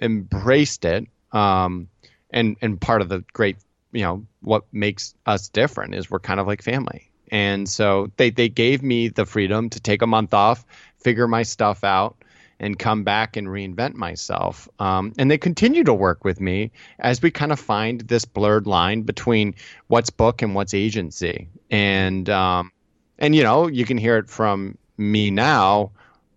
embraced 0.00 0.84
it, 0.84 1.06
um, 1.32 1.88
and 2.30 2.56
and 2.60 2.80
part 2.80 3.02
of 3.02 3.08
the 3.08 3.24
great, 3.32 3.56
you 3.92 4.02
know, 4.02 4.26
what 4.40 4.64
makes 4.72 5.14
us 5.26 5.48
different 5.48 5.94
is 5.94 6.10
we're 6.10 6.18
kind 6.18 6.40
of 6.40 6.46
like 6.46 6.62
family. 6.62 7.10
And 7.30 7.68
so 7.68 8.10
they 8.16 8.30
they 8.30 8.48
gave 8.48 8.82
me 8.82 9.08
the 9.08 9.24
freedom 9.24 9.70
to 9.70 9.80
take 9.80 10.02
a 10.02 10.06
month 10.06 10.34
off, 10.34 10.64
figure 10.98 11.28
my 11.28 11.42
stuff 11.44 11.84
out, 11.84 12.16
and 12.60 12.78
come 12.78 13.02
back 13.02 13.36
and 13.38 13.48
reinvent 13.48 13.94
myself. 13.94 14.68
Um, 14.78 15.14
and 15.18 15.30
they 15.30 15.38
continue 15.38 15.82
to 15.84 15.94
work 15.94 16.24
with 16.24 16.40
me 16.40 16.70
as 16.98 17.22
we 17.22 17.30
kind 17.30 17.50
of 17.50 17.58
find 17.58 18.02
this 18.02 18.26
blurred 18.26 18.66
line 18.66 19.02
between 19.02 19.54
what's 19.88 20.10
book 20.10 20.42
and 20.42 20.54
what's 20.54 20.74
agency. 20.74 21.48
And 21.70 22.28
um, 22.28 22.70
and 23.18 23.34
you 23.34 23.42
know, 23.42 23.66
you 23.66 23.84
can 23.86 23.96
hear 23.96 24.18
it 24.18 24.28
from 24.28 24.76
me 24.98 25.30
now. 25.30 25.92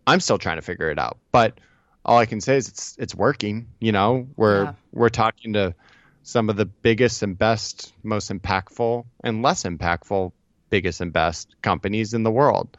I'm 0.08 0.22
still 0.22 0.38
trying 0.38 0.58
to 0.58 0.62
figure 0.62 0.90
it 0.90 0.98
out, 0.98 1.18
but 1.32 1.60
all 2.06 2.18
I 2.18 2.26
can 2.26 2.42
say 2.42 2.56
is 2.56 2.70
it's 2.70 2.96
it's 2.98 3.14
working. 3.14 3.68
You 3.80 3.92
know, 3.92 4.28
we're 4.38 4.64
yeah. 4.64 4.74
we're 4.94 5.10
talking 5.10 5.54
to 5.54 5.76
some 6.24 6.50
of 6.50 6.56
the 6.56 6.66
biggest 6.66 7.22
and 7.22 7.38
best, 7.38 7.94
most 8.02 8.32
impactful 8.32 9.06
and 9.26 9.42
less 9.42 9.64
impactful, 9.64 10.32
biggest 10.70 11.02
and 11.02 11.12
best 11.12 11.54
companies 11.62 12.14
in 12.14 12.24
the 12.24 12.32
world, 12.32 12.78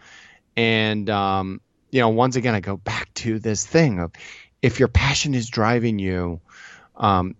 and 0.56 1.10
um, 1.10 1.60
you 1.94 2.00
know, 2.00 2.08
once 2.08 2.34
again, 2.34 2.56
I 2.56 2.60
go 2.60 2.76
back 2.76 3.14
to 3.14 3.38
this 3.38 3.64
thing 3.64 4.00
of 4.00 4.10
if 4.62 4.80
your 4.80 4.88
passion 4.88 5.32
is 5.32 5.48
driving 5.48 6.00
you, 6.00 6.40
um, 6.96 7.36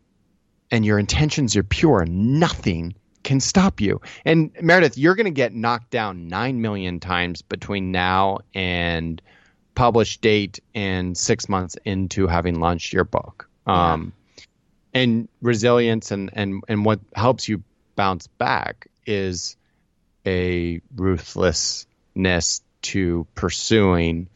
and 0.71 0.87
your 0.87 0.97
intentions 1.01 1.57
are 1.57 1.65
pure, 1.65 2.07
nothing 2.07 2.95
can 3.25 3.41
stop 3.41 3.81
you. 3.81 4.01
And 4.25 4.53
Meredith, 4.63 4.97
you're 4.97 5.17
going 5.17 5.25
to 5.25 5.33
get 5.33 5.53
knocked 5.53 5.91
down 5.91 6.29
9 6.29 6.61
million 6.61 7.01
times 7.01 7.43
between 7.43 7.91
now 7.91 8.39
and 8.55 9.21
publish 9.75 10.19
date 10.19 10.61
and 10.73 11.19
six 11.19 11.49
months 11.49 11.77
into 11.85 12.29
having 12.29 12.61
launched 12.61 12.93
your 12.93 13.05
book. 13.05 13.49
Um, 13.67 14.13
and 14.93 15.29
resilience 15.43 16.13
and, 16.13 16.31
and, 16.33 16.63
and 16.69 16.85
what 16.85 17.01
helps 17.13 17.49
you 17.49 17.65
bounce 17.97 18.29
back 18.29 18.87
is 19.05 19.57
a 20.25 20.81
ruthlessness 20.95 22.63
to 22.83 23.27
pursuing, 23.35 24.29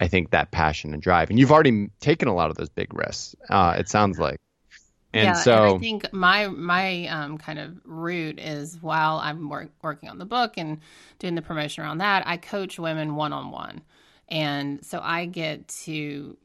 I 0.00 0.08
think, 0.08 0.30
that 0.30 0.50
passion 0.50 0.92
and 0.92 1.02
drive. 1.02 1.30
And 1.30 1.38
you've 1.38 1.52
already 1.52 1.90
taken 2.00 2.28
a 2.28 2.34
lot 2.34 2.50
of 2.50 2.56
those 2.56 2.68
big 2.68 2.92
risks, 2.94 3.34
uh, 3.48 3.76
it 3.78 3.88
sounds 3.88 4.18
like. 4.18 4.40
And 5.14 5.24
yeah, 5.24 5.32
so 5.34 5.64
and 5.64 5.76
I 5.76 5.78
think 5.78 6.12
my 6.12 6.48
my 6.48 7.06
um, 7.06 7.38
kind 7.38 7.58
of 7.58 7.78
route 7.84 8.38
is 8.38 8.76
while 8.82 9.18
I'm 9.18 9.48
work, 9.48 9.70
working 9.80 10.10
on 10.10 10.18
the 10.18 10.26
book 10.26 10.54
and 10.58 10.80
doing 11.18 11.34
the 11.34 11.42
promotion 11.42 11.84
around 11.84 11.98
that, 11.98 12.26
I 12.26 12.36
coach 12.36 12.78
women 12.78 13.14
one 13.14 13.32
on 13.32 13.50
one, 13.50 13.80
and 14.28 14.84
so 14.84 15.00
I 15.02 15.24
get 15.24 15.68
to 15.84 16.36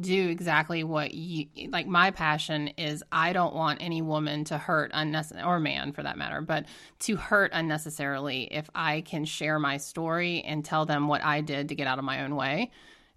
do 0.00 0.28
exactly 0.28 0.82
what 0.82 1.14
you 1.14 1.46
like. 1.70 1.86
My 1.86 2.10
passion 2.10 2.68
is 2.76 3.04
I 3.12 3.32
don't 3.32 3.54
want 3.54 3.80
any 3.80 4.02
woman 4.02 4.44
to 4.44 4.58
hurt 4.58 4.90
unnecessarily, 4.92 5.48
or 5.48 5.60
man 5.60 5.92
for 5.92 6.02
that 6.02 6.18
matter, 6.18 6.40
but 6.40 6.66
to 7.00 7.16
hurt 7.16 7.52
unnecessarily. 7.54 8.48
If 8.50 8.68
I 8.74 9.02
can 9.02 9.24
share 9.24 9.60
my 9.60 9.76
story 9.76 10.42
and 10.42 10.64
tell 10.64 10.86
them 10.86 11.06
what 11.06 11.24
I 11.24 11.40
did 11.40 11.68
to 11.68 11.76
get 11.76 11.86
out 11.86 11.98
of 11.98 12.04
my 12.04 12.24
own 12.24 12.34
way. 12.34 12.72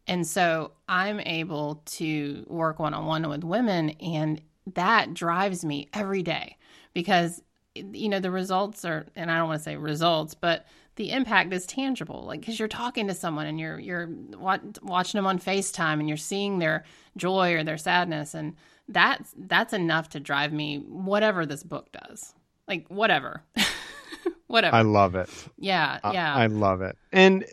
And 0.05 0.25
so 0.25 0.71
I'm 0.87 1.19
able 1.19 1.81
to 1.85 2.45
work 2.47 2.79
one 2.79 2.93
on 2.93 3.05
one 3.05 3.27
with 3.29 3.43
women, 3.43 3.91
and 4.01 4.41
that 4.75 5.13
drives 5.13 5.65
me 5.65 5.89
every 5.93 6.21
day 6.21 6.57
because 6.93 7.41
you 7.75 8.09
know 8.09 8.19
the 8.19 8.31
results 8.31 8.83
are 8.83 9.05
and 9.15 9.31
i 9.31 9.37
don't 9.37 9.47
want 9.47 9.59
to 9.59 9.63
say 9.63 9.77
results 9.77 10.33
but 10.33 10.65
the 10.99 11.11
impact 11.11 11.53
is 11.53 11.65
tangible 11.65 12.25
like 12.27 12.41
because 12.41 12.59
you're 12.59 12.67
talking 12.67 13.07
to 13.07 13.13
someone 13.13 13.45
and 13.45 13.57
you're 13.57 13.79
you're 13.79 14.09
watching 14.37 15.17
them 15.17 15.25
on 15.25 15.39
facetime 15.39 16.01
and 16.01 16.09
you're 16.09 16.17
seeing 16.17 16.59
their 16.59 16.83
joy 17.15 17.53
or 17.53 17.63
their 17.63 17.77
sadness 17.77 18.33
and 18.33 18.53
that's 18.89 19.33
that's 19.37 19.71
enough 19.71 20.09
to 20.09 20.19
drive 20.19 20.51
me 20.51 20.79
whatever 20.79 21.45
this 21.45 21.63
book 21.63 21.89
does. 21.93 22.33
Like 22.67 22.87
whatever. 22.89 23.43
Whatever. 24.47 24.75
I 24.75 24.81
love 24.81 25.13
it. 25.15 25.29
Yeah 25.57 25.99
yeah 26.11 26.35
I, 26.35 26.43
I 26.43 26.47
love 26.47 26.81
it. 26.81 26.97
And 27.13 27.45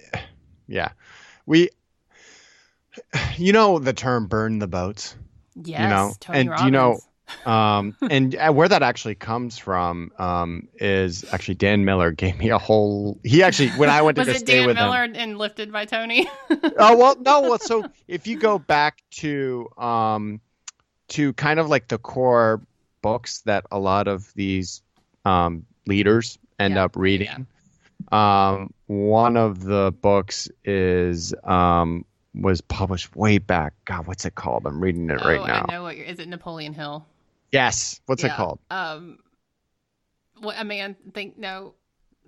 yeah 0.67 0.89
we 1.45 1.69
you 3.37 3.53
know 3.53 3.79
the 3.79 3.93
term 3.93 4.27
burn 4.27 4.59
the 4.59 4.67
boats? 4.67 5.15
Yes, 5.55 5.83
you 5.83 5.89
know, 5.89 6.13
Tony 6.19 6.41
and 6.41 6.51
Robbins. 6.51 6.65
you 6.65 6.71
know, 6.73 6.99
um, 7.45 7.97
and 8.11 8.35
uh, 8.35 8.53
where 8.53 8.69
that 8.69 8.83
actually 8.83 9.15
comes 9.15 9.59
from 9.59 10.13
um, 10.19 10.69
is 10.77 11.25
actually 11.33 11.57
Dan 11.57 11.85
Miller 11.85 12.11
gave 12.11 12.39
me 12.39 12.51
a 12.51 12.59
whole. 12.59 13.19
He 13.25 13.43
actually 13.43 13.71
when 13.71 13.91
I 13.91 14.03
went 14.03 14.17
to 14.17 14.25
was 14.27 14.43
it 14.43 14.47
Dan 14.47 14.75
Miller 14.75 15.05
him. 15.05 15.15
and 15.17 15.39
lifted 15.39 15.73
by 15.73 15.85
Tony. 15.85 16.29
oh 16.51 16.97
well, 16.97 17.17
no. 17.21 17.43
Well, 17.43 17.59
so 17.59 17.85
if 18.09 18.27
you 18.27 18.39
go 18.39 18.59
back 18.59 19.03
to 19.13 19.69
um, 19.77 20.41
to 21.09 21.33
kind 21.35 21.61
of 21.61 21.69
like 21.69 21.89
the 21.89 21.99
core 21.99 22.61
books 23.03 23.43
that 23.43 23.65
a 23.71 23.79
lot 23.79 24.09
of 24.09 24.33
these 24.35 24.83
um, 25.25 25.67
leaders 25.87 26.39
end 26.59 26.75
yeah. 26.75 26.85
up 26.85 26.97
reading. 26.97 27.47
Um, 28.13 28.73
one 28.87 29.37
of 29.37 29.63
the 29.63 29.93
books 30.01 30.49
is 30.65 31.35
um, 31.45 32.05
was 32.35 32.61
published 32.61 33.15
way 33.17 33.39
back. 33.39 33.75
God, 33.85 34.07
what's 34.07 34.25
it 34.25 34.35
called? 34.35 34.67
I'm 34.67 34.81
reading 34.81 35.11
it 35.11 35.21
oh, 35.23 35.29
right 35.29 35.47
now. 35.47 35.65
I 35.69 35.73
know 35.73 35.83
what 35.83 35.97
you're, 35.97 36.07
is 36.07 36.19
it 36.19 36.29
Napoleon 36.29 36.73
Hill? 36.73 37.05
Yes. 37.53 38.01
What's 38.07 38.23
yeah. 38.23 38.33
it 38.33 38.37
called? 38.37 38.59
Um, 38.71 39.19
what 40.41 40.57
a 40.59 40.65
man 40.65 40.97
think 41.15 41.39
no, 41.39 41.75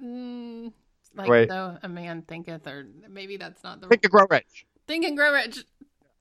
mm, 0.02 0.72
like 1.14 1.28
Wait. 1.28 1.48
though 1.48 1.76
a 1.82 1.88
man 1.88 2.22
thinketh, 2.22 2.66
or 2.66 2.86
maybe 3.08 3.36
that's 3.36 3.62
not 3.62 3.80
the 3.80 3.88
think 3.88 4.04
and 4.04 4.12
grow 4.12 4.26
rich. 4.30 4.66
Think 4.86 5.04
and 5.04 5.16
grow 5.16 5.32
rich. 5.32 5.64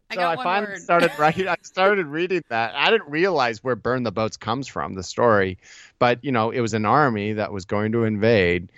I 0.09 0.15
so 0.15 0.21
got 0.21 0.39
I 0.39 0.43
finally 0.43 0.73
word. 0.73 0.81
started 0.81 1.11
writing. 1.19 1.47
I 1.47 1.55
started 1.61 2.07
reading 2.07 2.43
that. 2.49 2.75
I 2.75 2.89
didn't 2.89 3.09
realize 3.09 3.63
where 3.63 3.75
"Burn 3.75 4.03
the 4.03 4.11
Boats" 4.11 4.37
comes 4.37 4.67
from, 4.67 4.93
the 4.93 5.03
story, 5.03 5.57
but 5.99 6.23
you 6.23 6.31
know, 6.31 6.51
it 6.51 6.61
was 6.61 6.73
an 6.73 6.85
army 6.85 7.33
that 7.33 7.51
was 7.51 7.65
going 7.65 7.93
to 7.93 8.03
invade, 8.03 8.69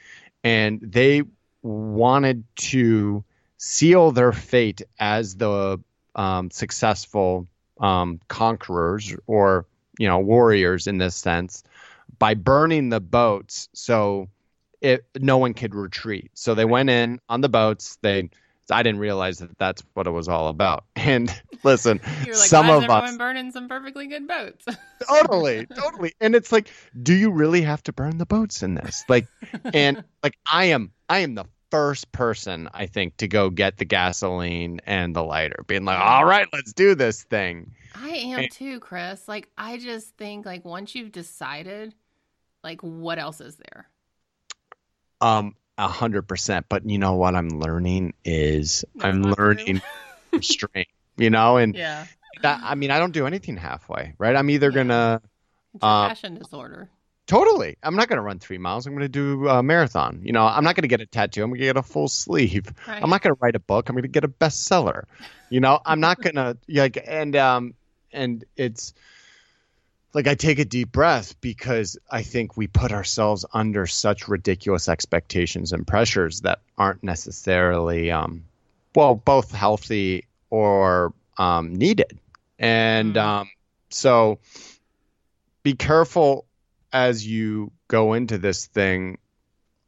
and 0.44 0.80
they 0.82 1.24
wanted 1.62 2.44
to 2.56 3.24
seal 3.58 4.12
their 4.12 4.32
fate 4.32 4.82
as 5.00 5.36
the 5.36 5.80
um, 6.16 6.50
successful 6.52 7.48
um, 7.80 8.20
conquerors 8.28 9.16
or 9.28 9.66
you 10.00 10.08
know 10.08 10.18
warriors 10.18 10.88
in 10.88 10.98
this 10.98 11.16
sense 11.16 11.64
by 12.18 12.34
burning 12.34 12.90
the 12.90 13.00
boats 13.00 13.70
so 13.74 14.28
it, 14.82 15.06
no 15.20 15.38
one 15.38 15.54
could 15.54 15.76
retreat. 15.76 16.32
So 16.34 16.56
they 16.56 16.66
went 16.66 16.90
in 16.90 17.20
on 17.30 17.42
the 17.42 17.50
boats. 17.50 17.98
They 18.02 18.30
I 18.72 18.84
didn't 18.84 19.00
realize 19.00 19.40
that 19.40 19.58
that's 19.58 19.84
what 19.94 20.06
it 20.08 20.12
was 20.12 20.28
all 20.28 20.48
about. 20.48 20.86
And 20.96 21.34
listen, 21.64 22.02
like, 22.04 22.34
some 22.36 22.70
of 22.70 22.88
us 22.88 23.18
burning 23.18 23.52
some 23.52 23.68
perfectly 23.68 24.06
good 24.08 24.28
boats. 24.28 24.66
totally, 25.08 25.66
totally. 25.66 26.14
And 26.22 26.36
it's 26.36 26.52
like, 26.52 26.70
do 27.02 27.16
you 27.16 27.32
really 27.32 27.62
have 27.62 27.82
to 27.84 27.94
burn 27.94 28.18
the 28.18 28.28
boats 28.28 28.62
in 28.62 28.76
this? 28.76 29.06
Like, 29.10 29.28
and 29.74 30.04
like 30.24 30.36
I 30.50 30.66
am, 30.66 30.92
I 31.08 31.20
am 31.20 31.34
the 31.36 31.46
first 31.72 32.12
person 32.12 32.70
I 32.74 32.88
think 32.88 33.18
to 33.18 33.28
go 33.28 33.50
get 33.50 33.78
the 33.78 33.86
gasoline 33.86 34.82
and 34.86 35.16
the 35.16 35.24
lighter, 35.24 35.64
being 35.68 35.86
like, 35.86 36.00
"All 36.00 36.26
right, 36.26 36.48
let's 36.54 36.74
do 36.74 36.96
this 36.96 37.24
thing." 37.24 37.74
I 37.96 38.10
am 38.10 38.40
and, 38.40 38.52
too, 38.52 38.80
Chris. 38.80 39.28
Like 39.28 39.50
I 39.58 39.78
just 39.78 40.16
think 40.18 40.46
like 40.46 40.66
once 40.66 40.96
you've 40.96 41.12
decided, 41.12 41.96
like 42.64 42.82
what 42.82 43.20
else 43.20 43.42
is 43.42 43.58
there? 43.58 43.88
Um, 45.22 45.56
a 45.78 45.88
hundred 45.88 46.28
percent. 46.28 46.66
But 46.70 46.88
you 46.90 46.98
know 46.98 47.16
what 47.16 47.36
I'm 47.36 47.50
learning 47.50 48.14
is 48.24 48.86
I'm 49.02 49.24
learning 49.24 49.82
restraint. 50.32 50.88
You 51.18 51.30
know, 51.30 51.58
and 51.58 51.76
yeah. 51.76 52.06
That, 52.44 52.62
I 52.64 52.76
mean, 52.76 52.92
I 52.92 53.00
don't 53.00 53.12
do 53.12 53.28
anything 53.28 53.58
halfway, 53.58 54.14
right? 54.18 54.38
I'm 54.38 54.50
either 54.50 54.70
yeah. 54.70 54.76
gonna 54.76 55.22
it's 55.74 55.84
uh, 55.84 56.08
passion 56.08 56.36
disorder. 56.36 56.90
Totally. 57.30 57.78
I'm 57.84 57.96
not 57.96 58.10
going 58.10 58.18
to 58.18 58.24
run 58.24 58.40
three 58.40 58.58
miles. 58.58 58.88
I'm 58.88 58.94
going 58.94 59.04
to 59.04 59.08
do 59.08 59.48
a 59.48 59.62
marathon. 59.62 60.22
You 60.24 60.32
know, 60.32 60.44
I'm 60.48 60.64
not 60.64 60.76
going 60.76 60.82
to 60.82 60.88
get 60.88 61.00
a 61.00 61.06
tattoo. 61.06 61.44
I'm 61.44 61.52
going 61.52 61.60
to 61.60 61.66
get 61.68 61.78
a 61.78 61.84
full 61.84 62.08
sleeve. 62.08 62.74
Right. 62.88 63.04
I'm 63.04 63.10
not 63.12 63.22
going 63.22 63.36
to 63.36 63.40
write 63.40 63.56
a 63.56 63.60
book. 63.60 63.88
I'm 63.88 63.94
going 63.94 64.02
to 64.02 64.08
get 64.08 64.24
a 64.24 64.28
bestseller. 64.28 65.04
You 65.52 65.60
know, 65.60 65.80
I'm 65.86 66.00
not 66.00 66.20
going 66.24 66.38
to 66.38 66.58
like, 66.68 66.98
and, 67.06 67.36
um, 67.36 67.76
and 68.12 68.44
it's 68.58 68.96
like 70.16 70.26
I 70.26 70.34
take 70.34 70.58
a 70.58 70.66
deep 70.66 70.92
breath 70.92 71.40
because 71.40 72.00
I 72.10 72.24
think 72.24 72.58
we 72.58 72.66
put 72.66 72.92
ourselves 72.92 73.46
under 73.54 73.86
such 73.86 74.28
ridiculous 74.28 74.90
expectations 74.90 75.72
and 75.72 75.86
pressures 75.86 76.42
that 76.42 76.62
aren't 76.80 77.04
necessarily, 77.04 78.10
um, 78.10 78.44
well, 78.96 79.14
both 79.14 79.52
healthy 79.52 80.26
or 80.50 81.14
um, 81.38 81.76
needed. 81.76 82.18
And 82.58 83.14
mm. 83.14 83.22
um, 83.22 83.50
so 83.92 84.40
be 85.62 85.76
careful 85.76 86.48
as 86.92 87.26
you 87.26 87.72
go 87.88 88.14
into 88.14 88.38
this 88.38 88.68
thing, 88.68 89.18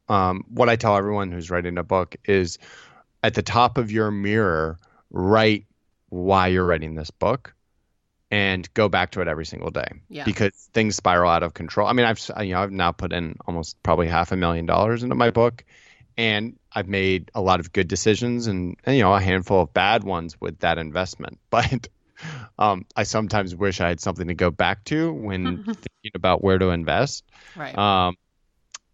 um, 0.09 0.45
what 0.49 0.69
I 0.69 0.75
tell 0.75 0.97
everyone 0.97 1.31
who's 1.31 1.49
writing 1.49 1.77
a 1.77 1.83
book 1.83 2.15
is 2.25 2.59
at 3.23 3.33
the 3.33 3.41
top 3.41 3.77
of 3.77 3.91
your 3.91 4.11
mirror, 4.11 4.77
write 5.09 5.65
why 6.09 6.47
you're 6.47 6.65
writing 6.65 6.95
this 6.95 7.11
book 7.11 7.53
and 8.29 8.73
go 8.73 8.87
back 8.87 9.11
to 9.11 9.21
it 9.21 9.27
every 9.27 9.45
single 9.45 9.69
day 9.69 9.87
yeah. 10.09 10.23
because 10.23 10.53
things 10.73 10.95
spiral 10.95 11.29
out 11.29 11.43
of 11.43 11.53
control. 11.53 11.87
I 11.87 11.93
mean, 11.93 12.05
I've 12.05 12.19
you 12.41 12.53
know 12.53 12.61
I've 12.61 12.71
now 12.71 12.91
put 12.91 13.13
in 13.13 13.35
almost 13.45 13.81
probably 13.83 14.07
half 14.07 14.31
a 14.31 14.37
million 14.37 14.65
dollars 14.65 15.03
into 15.03 15.15
my 15.15 15.31
book, 15.31 15.63
and 16.17 16.57
I've 16.71 16.87
made 16.87 17.29
a 17.35 17.41
lot 17.41 17.59
of 17.59 17.73
good 17.73 17.87
decisions 17.87 18.47
and, 18.47 18.77
and 18.85 18.95
you 18.95 19.03
know 19.03 19.13
a 19.13 19.19
handful 19.19 19.61
of 19.61 19.73
bad 19.73 20.03
ones 20.03 20.39
with 20.39 20.59
that 20.59 20.77
investment. 20.77 21.39
But 21.49 21.89
um, 22.59 22.85
I 22.95 23.03
sometimes 23.03 23.55
wish 23.55 23.81
I 23.81 23.89
had 23.89 23.99
something 23.99 24.27
to 24.27 24.33
go 24.33 24.51
back 24.51 24.83
to 24.85 25.13
when 25.13 25.63
thinking 25.65 26.11
about 26.15 26.43
where 26.43 26.57
to 26.57 26.69
invest. 26.69 27.23
Right. 27.55 27.77
Um, 27.77 28.15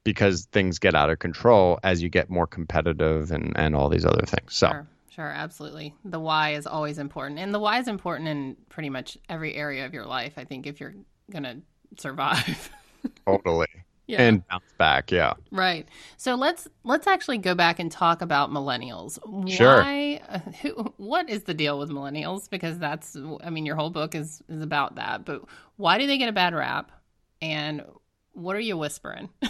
because 0.03 0.45
things 0.45 0.79
get 0.79 0.95
out 0.95 1.09
of 1.09 1.19
control 1.19 1.79
as 1.83 2.01
you 2.01 2.07
get 2.07 2.29
more 2.29 2.47
competitive 2.47 3.29
and, 3.31 3.51
and 3.57 3.75
all 3.75 3.89
these 3.89 4.05
other 4.05 4.25
things. 4.25 4.55
So. 4.55 4.69
Sure. 4.69 4.87
Sure, 5.09 5.31
absolutely. 5.31 5.95
The 6.05 6.19
why 6.19 6.53
is 6.53 6.67
always 6.67 6.99
important. 6.99 7.39
And 7.39 7.51
the 7.51 7.57
why 7.57 7.79
is 7.79 7.87
important 7.87 8.29
in 8.29 8.55
pretty 8.69 8.91
much 8.91 9.17
every 9.27 9.55
area 9.55 9.83
of 9.87 9.91
your 9.91 10.05
life, 10.05 10.33
I 10.37 10.43
think, 10.43 10.67
if 10.67 10.79
you're 10.79 10.93
going 11.31 11.41
to 11.41 11.57
survive. 11.97 12.69
totally 13.25 13.65
yeah. 14.07 14.21
and 14.21 14.47
bounce 14.47 14.73
back. 14.77 15.11
Yeah. 15.11 15.33
Right. 15.51 15.87
So 16.17 16.35
let's 16.35 16.67
let's 16.83 17.07
actually 17.07 17.37
go 17.37 17.53
back 17.53 17.79
and 17.79 17.91
talk 17.91 18.21
about 18.21 18.49
millennials. 18.49 19.19
Sure. 19.49 19.81
Why? 19.81 20.21
Who, 20.61 20.93
what 20.97 21.29
is 21.29 21.43
the 21.43 21.53
deal 21.53 21.77
with 21.77 21.89
millennials? 21.89 22.49
Because 22.49 22.79
that's, 22.79 23.15
I 23.43 23.49
mean, 23.49 23.65
your 23.65 23.75
whole 23.75 23.89
book 23.89 24.15
is 24.15 24.41
is 24.49 24.61
about 24.61 24.95
that. 24.95 25.25
But 25.25 25.43
why 25.75 25.97
do 25.97 26.07
they 26.07 26.17
get 26.17 26.29
a 26.29 26.33
bad 26.33 26.55
rap? 26.55 26.91
And 27.41 27.83
what 28.33 28.55
are 28.55 28.61
you 28.61 28.77
whispering? 28.77 29.29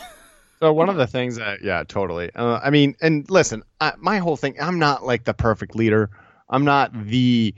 So 0.59 0.73
one 0.73 0.89
of 0.89 0.95
the 0.95 1.05
things 1.05 1.35
that, 1.35 1.63
yeah, 1.63 1.83
totally. 1.87 2.31
Uh, 2.33 2.59
I 2.63 2.71
mean, 2.71 2.95
and 2.99 3.29
listen, 3.29 3.61
I, 3.79 3.93
my 3.99 4.17
whole 4.17 4.37
thing, 4.37 4.55
I'm 4.59 4.79
not 4.79 5.05
like 5.05 5.23
the 5.23 5.33
perfect 5.33 5.75
leader. 5.75 6.09
I'm 6.49 6.65
not 6.65 6.91
the 7.05 7.53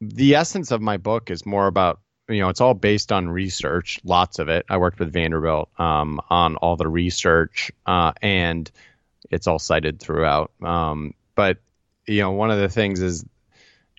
the 0.00 0.34
essence 0.34 0.70
of 0.70 0.82
my 0.82 0.98
book 0.98 1.30
is 1.30 1.46
more 1.46 1.66
about 1.66 2.00
you 2.28 2.40
know 2.40 2.48
it's 2.48 2.60
all 2.60 2.74
based 2.74 3.12
on 3.12 3.28
research 3.28 4.00
lots 4.04 4.38
of 4.38 4.48
it. 4.48 4.66
I 4.68 4.78
worked 4.78 4.98
with 4.98 5.12
vanderbilt 5.12 5.68
um, 5.78 6.20
on 6.30 6.56
all 6.56 6.76
the 6.76 6.88
research 6.88 7.72
uh, 7.86 8.12
and 8.22 8.70
it's 9.30 9.46
all 9.46 9.58
cited 9.58 10.00
throughout. 10.00 10.52
Um, 10.62 11.14
but 11.34 11.58
you 12.06 12.20
know 12.20 12.32
one 12.32 12.50
of 12.50 12.58
the 12.58 12.68
things 12.68 13.00
is 13.00 13.24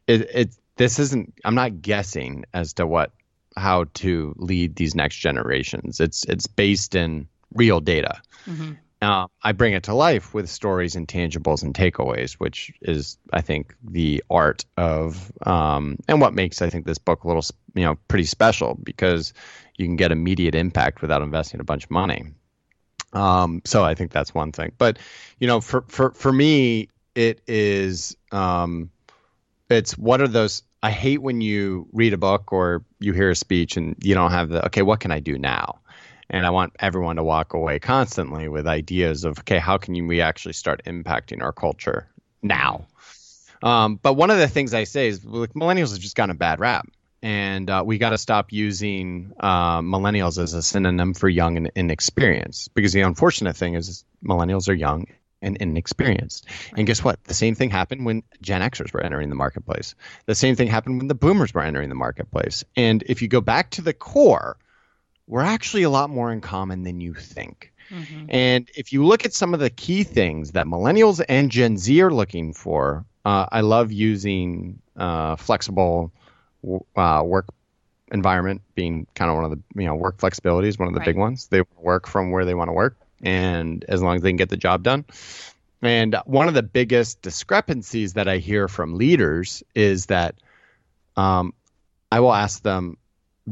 it, 0.08 0.30
it 0.34 0.56
this 0.78 1.00
isn't 1.00 1.34
i'm 1.44 1.56
not 1.56 1.82
guessing 1.82 2.46
as 2.54 2.74
to 2.74 2.86
what 2.86 3.12
how 3.58 3.86
to 3.96 4.34
lead 4.38 4.76
these 4.76 4.96
next 4.96 5.18
generations. 5.18 6.00
It's 6.00 6.26
it's 6.26 6.48
based 6.48 6.96
in 6.96 7.28
real 7.54 7.80
data. 7.80 8.22
Mm-hmm. 8.46 8.74
Uh, 9.06 9.28
I 9.44 9.52
bring 9.52 9.74
it 9.74 9.84
to 9.84 9.94
life 9.94 10.34
with 10.34 10.50
stories 10.50 10.96
and 10.96 11.08
tangibles 11.08 11.62
and 11.62 11.76
takeaways, 11.76 12.34
which 12.34 12.74
is, 12.82 13.20
I 13.32 13.42
think, 13.42 13.76
the 13.84 14.24
art 14.32 14.66
of 14.78 15.32
um, 15.46 16.00
and 16.08 16.20
what 16.20 16.34
makes 16.34 16.60
I 16.64 16.72
think 16.72 16.88
this 16.88 16.98
book 16.98 17.24
a 17.24 17.28
little, 17.28 17.44
you 17.76 17.84
know, 17.84 18.00
pretty 18.08 18.24
special 18.24 18.74
because 18.82 19.34
you 19.78 19.86
can 19.86 19.96
get 19.96 20.12
immediate 20.12 20.56
impact 20.56 21.04
without 21.04 21.22
investing 21.22 21.60
a 21.60 21.64
bunch 21.64 21.84
of 21.84 21.92
money. 21.92 22.26
Um, 23.14 23.62
so 23.64 23.84
I 23.84 23.94
think 23.94 24.12
that's 24.12 24.34
one 24.34 24.52
thing. 24.52 24.72
But 24.76 24.98
you 25.40 25.46
know, 25.46 25.62
for 25.62 25.86
for 25.88 26.10
for 26.12 26.34
me, 26.34 26.90
it 27.14 27.42
is 27.46 28.18
um, 28.32 28.90
it's 29.70 29.96
what 29.96 30.20
are 30.20 30.28
those 30.28 30.64
I 30.82 30.90
hate 30.90 31.22
when 31.22 31.42
you 31.42 31.88
read 31.94 32.14
a 32.14 32.18
book 32.18 32.52
or 32.52 32.84
you 33.00 33.14
hear 33.14 33.30
a 33.30 33.36
speech 33.36 33.78
and 33.78 33.96
you 34.02 34.16
don't 34.16 34.32
have 34.32 34.50
the 34.50 34.66
okay, 34.66 34.82
what 34.82 35.00
can 35.00 35.12
I 35.12 35.20
do 35.20 35.38
now? 35.38 35.80
And 36.30 36.46
I 36.46 36.50
want 36.50 36.76
everyone 36.80 37.18
to 37.18 37.24
walk 37.24 37.54
away 37.54 37.80
constantly 37.80 38.48
with 38.48 38.68
ideas 38.68 39.24
of, 39.24 39.40
okay, 39.40 39.60
how 39.60 39.78
can 39.78 40.08
we 40.08 40.22
actually 40.22 40.54
start 40.54 40.82
impacting 40.86 41.42
our 41.42 41.52
culture 41.52 42.08
now? 42.42 42.88
Um, 43.62 44.00
but 44.02 44.14
one 44.14 44.32
of 44.32 44.38
the 44.38 44.48
things 44.48 44.74
I 44.74 44.84
say 44.84 45.08
is 45.08 45.24
like, 45.24 45.54
millennials 45.54 45.92
have 45.92 46.00
just 46.00 46.16
gotten 46.16 46.32
a 46.32 46.38
bad 46.38 46.60
rap. 46.60 46.88
And 47.22 47.70
uh, 47.70 47.84
we 47.86 47.98
got 47.98 48.12
to 48.12 48.18
stop 48.20 48.52
using 48.52 49.34
uh, 49.40 49.82
millennials 49.82 50.38
as 50.38 50.54
a 50.54 50.62
synonym 50.62 51.16
for 51.16 51.28
young 51.28 51.58
and 51.58 51.72
inexperienced. 51.76 52.74
Because 52.76 52.94
the 52.94 53.02
unfortunate 53.02 53.56
thing 53.56 53.74
is, 53.74 54.04
millennials 54.24 54.70
are 54.70 54.74
young 54.74 55.08
and 55.42 55.58
inexperienced. 55.58 56.48
And 56.76 56.86
guess 56.86 57.04
what? 57.04 57.24
The 57.24 57.34
same 57.34 57.56
thing 57.56 57.70
happened 57.70 58.06
when 58.06 58.24
Gen 58.42 58.62
Xers 58.62 58.94
were 58.94 59.02
entering 59.02 59.30
the 59.30 59.36
marketplace. 59.36 59.96
The 60.26 60.36
same 60.36 60.56
thing 60.56 60.68
happened 60.68 60.98
when 60.98 61.08
the 61.08 61.16
boomers 61.16 61.54
were 61.54 61.62
entering 61.62 61.90
the 61.90 61.96
marketplace. 61.96 62.64
And 62.76 63.04
if 63.08 63.22
you 63.22 63.28
go 63.28 63.42
back 63.42 63.72
to 63.72 63.82
the 63.82 63.94
core, 63.94 64.58
we're 65.28 65.42
actually 65.42 65.84
a 65.84 65.90
lot 65.90 66.10
more 66.10 66.32
in 66.32 66.42
common 66.42 66.84
than 66.84 67.02
you 67.02 67.14
think. 67.14 67.72
Mm-hmm. 67.90 68.26
And 68.30 68.70
if 68.76 68.94
you 68.94 69.06
look 69.06 69.26
at 69.26 69.34
some 69.34 69.54
of 69.54 69.60
the 69.60 69.70
key 69.70 70.04
things 70.04 70.52
that 70.52 70.66
millennials 70.66 71.24
and 71.28 71.52
Gen 71.52 71.78
Z 71.78 72.02
are 72.02 72.12
looking 72.12 72.54
for, 72.54 73.06
uh, 73.26 73.46
I 73.52 73.62
love 73.62 73.92
using 73.92 74.80
uh, 74.96 75.36
flexible 75.36 76.12
uh, 76.96 77.24
work 77.26 77.46
environment 78.12 78.62
being 78.76 79.08
kind 79.16 79.30
of 79.30 79.36
one 79.36 79.46
of 79.46 79.52
the 79.52 79.82
you 79.82 79.88
know 79.88 79.96
work 79.96 80.20
flexibility 80.20 80.68
is 80.68 80.78
one 80.78 80.88
of 80.88 80.94
the 80.94 81.00
right. 81.00 81.08
big 81.08 81.18
ones. 81.18 81.48
They 81.48 81.62
work 81.78 82.08
from 82.08 82.32
where 82.32 82.46
they 82.46 82.54
want 82.54 82.70
to 82.70 82.74
work, 82.74 82.98
and 83.24 83.84
as 83.88 84.02
long 84.02 84.16
as 84.16 84.22
they 84.22 84.30
can 84.30 84.38
get 84.38 84.50
the 84.50 84.58
job 84.58 84.84
done. 84.84 85.06
And 85.82 86.16
one 86.26 86.48
of 86.48 86.54
the 86.54 86.64
biggest 86.64 87.22
discrepancies 87.22 88.14
that 88.14 88.28
I 88.28 88.38
hear 88.38 88.68
from 88.68 88.96
leaders 88.96 89.64
is 89.76 90.08
that 90.08 90.36
um, 91.16 91.54
I 92.12 92.20
will 92.22 92.34
ask 92.34 92.62
them, 92.64 92.98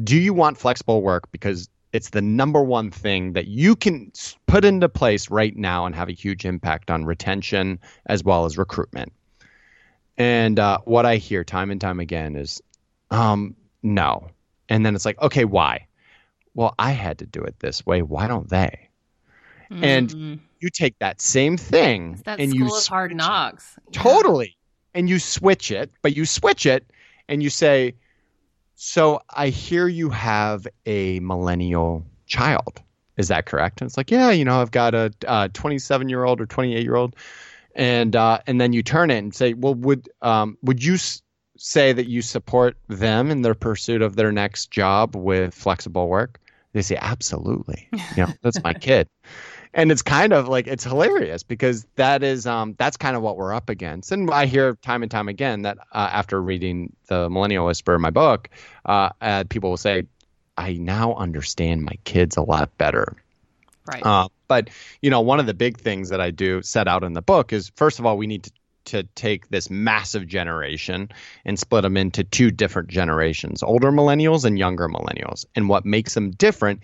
do 0.02 0.18
you 0.18 0.34
want 0.34 0.58
flexible 0.58 1.02
work 1.02 1.32
because 1.32 1.70
it's 1.94 2.10
the 2.10 2.22
number 2.22 2.62
one 2.64 2.90
thing 2.90 3.34
that 3.34 3.48
you 3.48 3.76
can 3.76 4.12
put 4.48 4.66
into 4.66 4.90
place 4.90 5.30
right 5.30 5.56
now 5.56 5.86
and 5.86 5.94
have 5.96 6.10
a 6.10 6.14
huge 6.14 6.44
impact 6.44 6.90
on 6.90 7.06
retention 7.06 7.80
as 8.08 8.24
well 8.24 8.46
as 8.46 8.58
recruitment. 8.58 9.14
And 10.18 10.60
uh, 10.60 10.80
what 10.86 11.06
I 11.06 11.18
hear 11.18 11.44
time 11.44 11.70
and 11.70 11.80
time 11.80 12.00
again 12.00 12.36
is, 12.36 12.62
um, 13.12 13.56
no. 13.84 14.30
And 14.70 14.84
then 14.84 14.96
it's 14.96 15.06
like, 15.06 15.22
okay, 15.22 15.46
why? 15.46 15.88
Well, 16.56 16.74
I 16.80 16.92
had 16.92 17.20
to 17.20 17.28
do 17.28 17.42
it 17.44 17.60
this 17.60 17.86
way. 17.86 18.02
Why 18.02 18.28
don't 18.28 18.50
they? 18.50 18.90
Mm-hmm. 19.72 19.84
And 19.84 20.40
you 20.60 20.70
take 20.70 20.98
that 21.00 21.22
same 21.22 21.58
thing 21.58 22.22
that 22.26 22.40
and 22.40 22.54
you 22.54 22.76
of 22.76 22.86
hard 22.88 23.16
knocks. 23.16 23.78
It. 23.88 23.94
Totally. 23.94 24.58
And 24.96 25.10
you 25.10 25.20
switch 25.20 25.72
it, 25.72 25.92
but 26.02 26.16
you 26.16 26.26
switch 26.26 26.66
it 26.66 26.90
and 27.28 27.42
you 27.44 27.50
say, 27.50 27.96
so 28.76 29.22
I 29.30 29.50
hear 29.50 29.88
you 29.88 30.10
have 30.10 30.68
a 30.86 31.20
millennial 31.20 32.06
child. 32.26 32.82
Is 33.18 33.28
that 33.28 33.46
correct? 33.46 33.82
And 33.82 33.88
it's 33.88 33.98
like, 33.98 34.10
yeah, 34.10 34.32
you 34.32 34.44
know, 34.44 34.60
I've 34.60 34.72
got 34.72 34.96
a 34.96 35.50
27 35.54 36.10
year 36.10 36.24
old 36.24 36.42
or 36.42 36.46
28 36.46 36.84
year 36.84 36.96
old, 36.96 37.16
and 37.76 38.16
uh, 38.16 38.40
and 38.48 38.60
then 38.60 38.74
you 38.74 38.82
turn 38.82 39.12
it 39.12 39.18
and 39.20 39.34
say, 39.34 39.54
well, 39.54 39.76
would 39.76 40.10
um, 40.22 40.58
would 40.64 40.84
you 40.84 40.96
s- 40.96 41.22
say 41.58 41.94
that 41.94 42.08
you 42.08 42.22
support 42.24 42.76
them 42.88 43.30
in 43.30 43.44
their 43.44 43.54
pursuit 43.54 44.02
of 44.02 44.16
their 44.16 44.32
next 44.32 44.72
job 44.72 45.16
with 45.16 45.54
flexible 45.54 46.08
work? 46.08 46.40
They 46.74 46.82
say, 46.82 46.98
absolutely. 47.00 47.88
You 47.92 48.24
know, 48.24 48.34
that's 48.42 48.64
my 48.64 48.74
kid 48.80 49.08
and 49.74 49.92
it's 49.92 50.02
kind 50.02 50.34
of 50.34 50.48
like 50.48 50.68
it's 50.68 50.84
hilarious 50.84 51.44
because 51.44 51.86
that 51.96 52.24
is 52.24 52.46
um 52.46 52.76
that's 52.78 52.98
kind 52.98 53.16
of 53.16 53.22
what 53.22 53.38
we're 53.38 53.54
up 53.54 53.70
against. 53.70 54.12
And 54.12 54.30
i 54.32 54.46
hear 54.46 54.76
time 54.76 55.02
and 55.02 55.12
time 55.12 55.28
again 55.28 55.64
that 55.64 55.78
uh, 55.92 56.10
after 56.12 56.42
reading 56.42 56.96
the 57.08 57.30
millennial 57.30 57.66
whisper 57.66 57.98
my 58.00 58.12
book 58.12 58.50
uh, 58.86 59.10
uh, 59.22 59.44
people 59.50 59.72
will 59.72 59.78
say 59.78 60.04
i 60.58 60.74
now 60.74 61.16
understand 61.16 61.84
my 61.84 61.98
kids 62.04 62.38
a 62.38 62.42
lot 62.42 62.78
better. 62.78 63.16
Right. 63.86 64.06
Uh, 64.06 64.30
but 64.48 64.70
you 65.02 65.10
know 65.10 65.22
one 65.22 65.40
of 65.40 65.46
the 65.46 65.54
big 65.54 65.78
things 65.78 66.10
that 66.10 66.22
i 66.22 66.32
do 66.32 66.62
set 66.62 66.88
out 66.88 67.04
in 67.04 67.14
the 67.14 67.22
book 67.22 67.52
is 67.52 67.72
first 67.76 68.00
of 68.00 68.06
all 68.06 68.18
we 68.18 68.28
need 68.28 68.44
to 68.44 68.52
to 68.86 69.04
take 69.16 69.48
this 69.48 69.70
massive 69.70 70.28
generation 70.28 71.10
and 71.46 71.58
split 71.58 71.84
them 71.84 71.96
into 71.96 72.22
two 72.22 72.52
different 72.52 72.90
generations 72.90 73.64
older 73.64 73.92
millennials 73.92 74.44
and 74.44 74.60
younger 74.60 74.90
millennials. 74.90 75.46
And 75.56 75.70
what 75.70 75.86
makes 75.86 76.14
them 76.14 76.32
different 76.32 76.82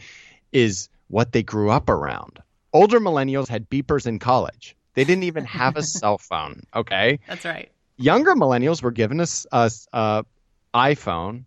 is 0.53 0.87
what 1.09 1.33
they 1.33 1.43
grew 1.43 1.69
up 1.69 1.89
around 1.89 2.39
older 2.73 2.99
millennials 2.99 3.47
had 3.47 3.69
beepers 3.69 4.07
in 4.07 4.19
college. 4.19 4.75
They 4.93 5.03
didn't 5.03 5.23
even 5.23 5.45
have 5.45 5.77
a 5.77 5.83
cell 5.99 6.17
phone. 6.17 6.63
Okay. 6.75 7.19
That's 7.27 7.45
right. 7.45 7.71
Younger 7.97 8.35
millennials 8.35 8.81
were 8.81 8.91
given 8.91 9.19
a, 9.19 9.27
a, 9.51 9.71
a 9.93 10.25
iPhone 10.73 11.45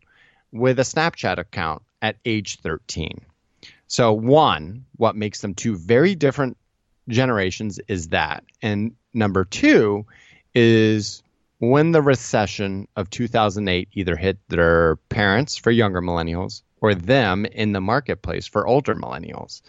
with 0.53 0.79
a 0.79 0.83
Snapchat 0.83 1.39
account 1.39 1.83
at 2.01 2.17
age 2.25 2.59
13. 2.61 3.21
So, 3.87 4.13
one, 4.13 4.85
what 4.97 5.17
makes 5.17 5.41
them 5.41 5.55
two 5.55 5.77
very 5.77 6.15
different 6.15 6.57
generations 7.09 7.79
is 7.89 8.09
that. 8.09 8.45
And 8.61 8.95
number 9.13 9.45
two 9.45 10.07
is 10.55 11.23
when 11.59 11.93
the 11.93 12.03
recession 12.03 12.89
of 12.97 13.11
2008 13.11 13.89
either 13.93 14.17
hit 14.17 14.39
their 14.49 14.97
parents 15.09 15.57
for 15.57 15.71
younger 15.71 16.01
millennials 16.01 16.63
or 16.81 16.95
them 16.95 17.45
in 17.45 17.73
the 17.73 17.81
marketplace 17.81 18.47
for 18.47 18.67
older 18.67 18.95
millennials 18.95 19.63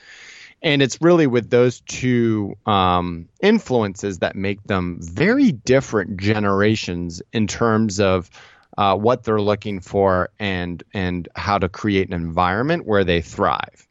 and 0.63 0.81
it's 0.81 1.01
really 1.01 1.27
with 1.27 1.49
those 1.49 1.81
two 1.81 2.55
um, 2.65 3.27
influences 3.41 4.19
that 4.19 4.35
make 4.35 4.63
them 4.63 4.97
very 5.01 5.51
different 5.51 6.17
generations 6.17 7.21
in 7.33 7.47
terms 7.47 7.99
of 7.99 8.29
uh, 8.77 8.95
what 8.95 9.23
they're 9.23 9.41
looking 9.41 9.81
for 9.81 10.29
and 10.39 10.81
and 10.93 11.27
how 11.35 11.57
to 11.57 11.69
create 11.69 12.07
an 12.07 12.13
environment 12.13 12.87
where 12.87 13.03
they 13.03 13.21
thrive. 13.21 13.87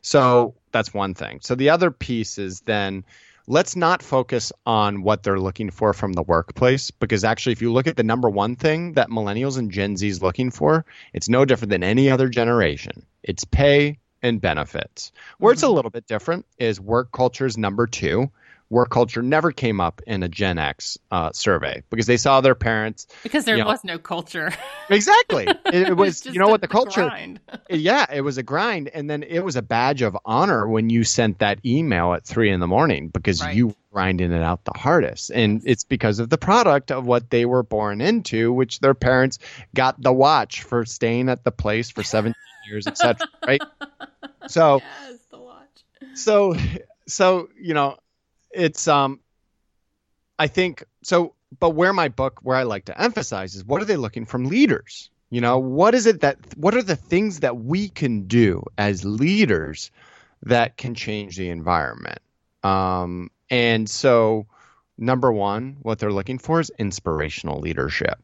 So 0.00 0.54
that's 0.72 0.92
one 0.92 1.14
thing. 1.14 1.40
So 1.42 1.54
the 1.54 1.70
other 1.70 1.90
piece 1.90 2.38
is 2.38 2.60
then 2.60 3.04
let's 3.46 3.76
not 3.76 4.02
focus 4.02 4.52
on 4.64 5.02
what 5.02 5.22
they're 5.22 5.38
looking 5.38 5.70
for 5.70 5.92
from 5.92 6.12
the 6.12 6.22
workplace 6.22 6.90
because 6.90 7.24
actually 7.24 7.52
if 7.52 7.62
you 7.62 7.72
look 7.72 7.86
at 7.86 7.96
the 7.96 8.02
number 8.02 8.28
one 8.28 8.56
thing 8.56 8.94
that 8.94 9.08
millennials 9.08 9.56
and 9.56 9.70
gen 9.70 9.96
z 9.96 10.08
is 10.08 10.20
looking 10.20 10.50
for 10.50 10.84
it's 11.12 11.28
no 11.28 11.44
different 11.44 11.70
than 11.70 11.84
any 11.84 12.10
other 12.10 12.28
generation 12.28 13.06
it's 13.22 13.44
pay 13.44 13.98
and 14.22 14.40
benefits. 14.40 15.12
Where 15.38 15.52
it's 15.52 15.62
a 15.62 15.66
mm-hmm. 15.66 15.74
little 15.74 15.90
bit 15.90 16.06
different 16.06 16.46
is 16.58 16.80
work 16.80 17.12
culture 17.12 17.46
is 17.46 17.56
number 17.56 17.86
two. 17.86 18.30
Work 18.68 18.90
culture 18.90 19.22
never 19.22 19.52
came 19.52 19.80
up 19.80 20.02
in 20.08 20.24
a 20.24 20.28
Gen 20.28 20.58
X 20.58 20.98
uh, 21.12 21.30
survey 21.32 21.84
because 21.88 22.06
they 22.06 22.16
saw 22.16 22.40
their 22.40 22.56
parents. 22.56 23.06
Because 23.22 23.44
there 23.44 23.64
was 23.64 23.84
know, 23.84 23.94
no 23.94 23.98
culture. 23.98 24.52
exactly. 24.90 25.46
It, 25.66 25.88
it 25.88 25.96
was, 25.96 26.24
you 26.26 26.38
know 26.38 26.48
what, 26.48 26.60
the, 26.60 26.66
the 26.66 26.72
culture. 26.72 27.02
Grind. 27.02 27.40
yeah, 27.70 28.06
it 28.12 28.22
was 28.22 28.38
a 28.38 28.42
grind. 28.42 28.88
And 28.88 29.10
then 29.10 29.22
it 29.22 29.40
was 29.40 29.56
a 29.56 29.62
badge 29.62 30.02
of 30.02 30.16
honor 30.24 30.66
when 30.66 30.90
you 30.90 31.04
sent 31.04 31.40
that 31.40 31.64
email 31.64 32.12
at 32.14 32.24
three 32.24 32.50
in 32.50 32.60
the 32.60 32.66
morning 32.66 33.08
because 33.08 33.42
right. 33.42 33.54
you 33.54 33.74
grinding 33.92 34.32
it 34.32 34.42
out 34.42 34.64
the 34.64 34.76
hardest. 34.76 35.30
And 35.30 35.62
it's 35.64 35.84
because 35.84 36.18
of 36.18 36.28
the 36.28 36.38
product 36.38 36.90
of 36.90 37.06
what 37.06 37.30
they 37.30 37.46
were 37.46 37.62
born 37.62 38.00
into, 38.00 38.52
which 38.52 38.80
their 38.80 38.94
parents 38.94 39.38
got 39.74 40.00
the 40.00 40.12
watch 40.12 40.62
for 40.62 40.84
staying 40.84 41.28
at 41.28 41.44
the 41.44 41.52
place 41.52 41.90
for 41.90 42.02
17 42.02 42.34
years, 42.66 42.86
etc. 42.86 43.26
Right? 43.46 43.60
So, 44.48 44.80
yes, 45.08 45.18
the 45.28 45.38
watch. 45.38 45.84
So, 46.14 46.54
so 47.08 47.48
you 47.60 47.74
know, 47.74 47.96
it's 48.52 48.86
um, 48.86 49.18
I 50.38 50.46
think 50.46 50.84
so. 51.02 51.34
But 51.58 51.70
where 51.70 51.92
my 51.92 52.08
book, 52.08 52.38
where 52.42 52.56
I 52.56 52.62
like 52.62 52.84
to 52.84 53.00
emphasize, 53.00 53.56
is 53.56 53.64
what 53.64 53.82
are 53.82 53.86
they 53.86 53.96
looking 53.96 54.24
from 54.24 54.44
leaders? 54.44 55.10
You 55.30 55.40
know, 55.40 55.58
what 55.58 55.94
is 55.94 56.06
it 56.06 56.20
that 56.20 56.38
what 56.56 56.74
are 56.74 56.82
the 56.82 56.96
things 56.96 57.40
that 57.40 57.56
we 57.56 57.88
can 57.88 58.28
do 58.28 58.62
as 58.78 59.04
leaders 59.04 59.90
that 60.42 60.76
can 60.76 60.94
change 60.94 61.36
the 61.36 61.50
environment? 61.50 62.20
Um, 62.62 63.30
and 63.50 63.88
so 63.88 64.46
number 64.98 65.32
one, 65.32 65.78
what 65.82 65.98
they're 65.98 66.12
looking 66.12 66.38
for 66.38 66.60
is 66.60 66.70
inspirational 66.78 67.60
leadership. 67.60 68.18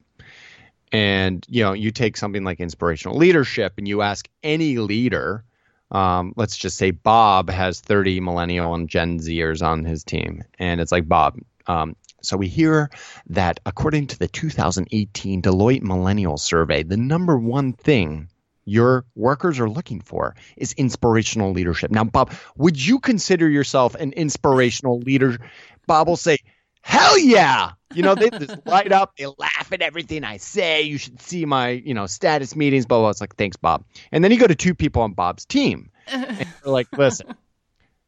And 0.93 1.45
you 1.49 1.65
know, 1.65 1.73
you 1.73 1.91
take 1.91 2.17
something 2.17 2.45
like 2.45 2.61
inspirational 2.61 3.17
leadership, 3.17 3.75
and 3.79 3.89
you 3.89 4.03
ask 4.03 4.29
any 4.43 4.79
leader. 4.79 5.45
Um, 5.91 6.33
let's 6.37 6.57
just 6.57 6.79
say 6.79 6.91
Bob 6.91 7.51
has 7.51 7.81
30 7.81 8.21
millennial 8.21 8.75
and 8.75 8.89
Gen 8.89 9.19
Zers 9.19 9.63
on 9.67 9.85
his 9.85 10.05
team, 10.05 10.45
and 10.59 10.81
it's 10.81 10.93
like 10.93 11.09
Bob. 11.09 11.39
Um, 11.67 11.97
so 12.23 12.37
we 12.37 12.49
hear 12.49 12.91
that 13.27 13.61
according 13.67 14.07
to 14.09 14.19
the 14.19 14.29
2018 14.29 15.43
Deloitte 15.43 15.83
Millennial 15.83 16.39
Survey, 16.39 16.83
the 16.83 16.97
number 16.97 17.37
one 17.37 17.73
thing 17.73 18.29
your 18.65 19.05
workers 19.17 19.59
are 19.59 19.69
looking 19.69 20.01
for 20.01 20.37
is 20.57 20.73
inspirational 20.75 21.53
leadership. 21.53 21.91
Now, 21.91 22.05
Bob, 22.05 22.33
would 22.57 22.85
you 22.85 23.01
consider 23.01 23.49
yourself 23.49 23.95
an 23.97 24.13
inspirational 24.13 25.01
leader? 25.01 25.39
Bob 25.87 26.07
will 26.09 26.17
say, 26.17 26.39
Hell 26.83 27.19
yeah. 27.19 27.73
You 27.95 28.03
know, 28.03 28.15
they 28.15 28.31
just 28.31 28.57
light 28.67 28.93
up, 28.93 29.17
they 29.17 29.27
laugh 29.27 29.73
at 29.73 29.83
everything 29.83 30.25
I 30.25 30.37
say. 30.39 30.83
You 30.83 30.99
should 30.99 31.21
see 31.21 31.45
my, 31.45 31.71
you 31.71 31.95
know, 31.95 32.07
status 32.07 32.57
meetings, 32.57 32.87
blah, 32.87 32.99
blah. 32.99 33.11
It's 33.11 33.21
like, 33.21 33.37
thanks, 33.37 33.57
Bob. 33.57 33.85
And 34.11 34.23
then 34.23 34.31
you 34.31 34.39
go 34.39 34.47
to 34.47 34.55
two 34.55 34.75
people 34.75 35.03
on 35.03 35.13
Bob's 35.13 35.45
team. 35.45 35.91
And 36.09 36.39
they're 36.65 36.73
like, 36.73 36.89
listen, 36.97 37.35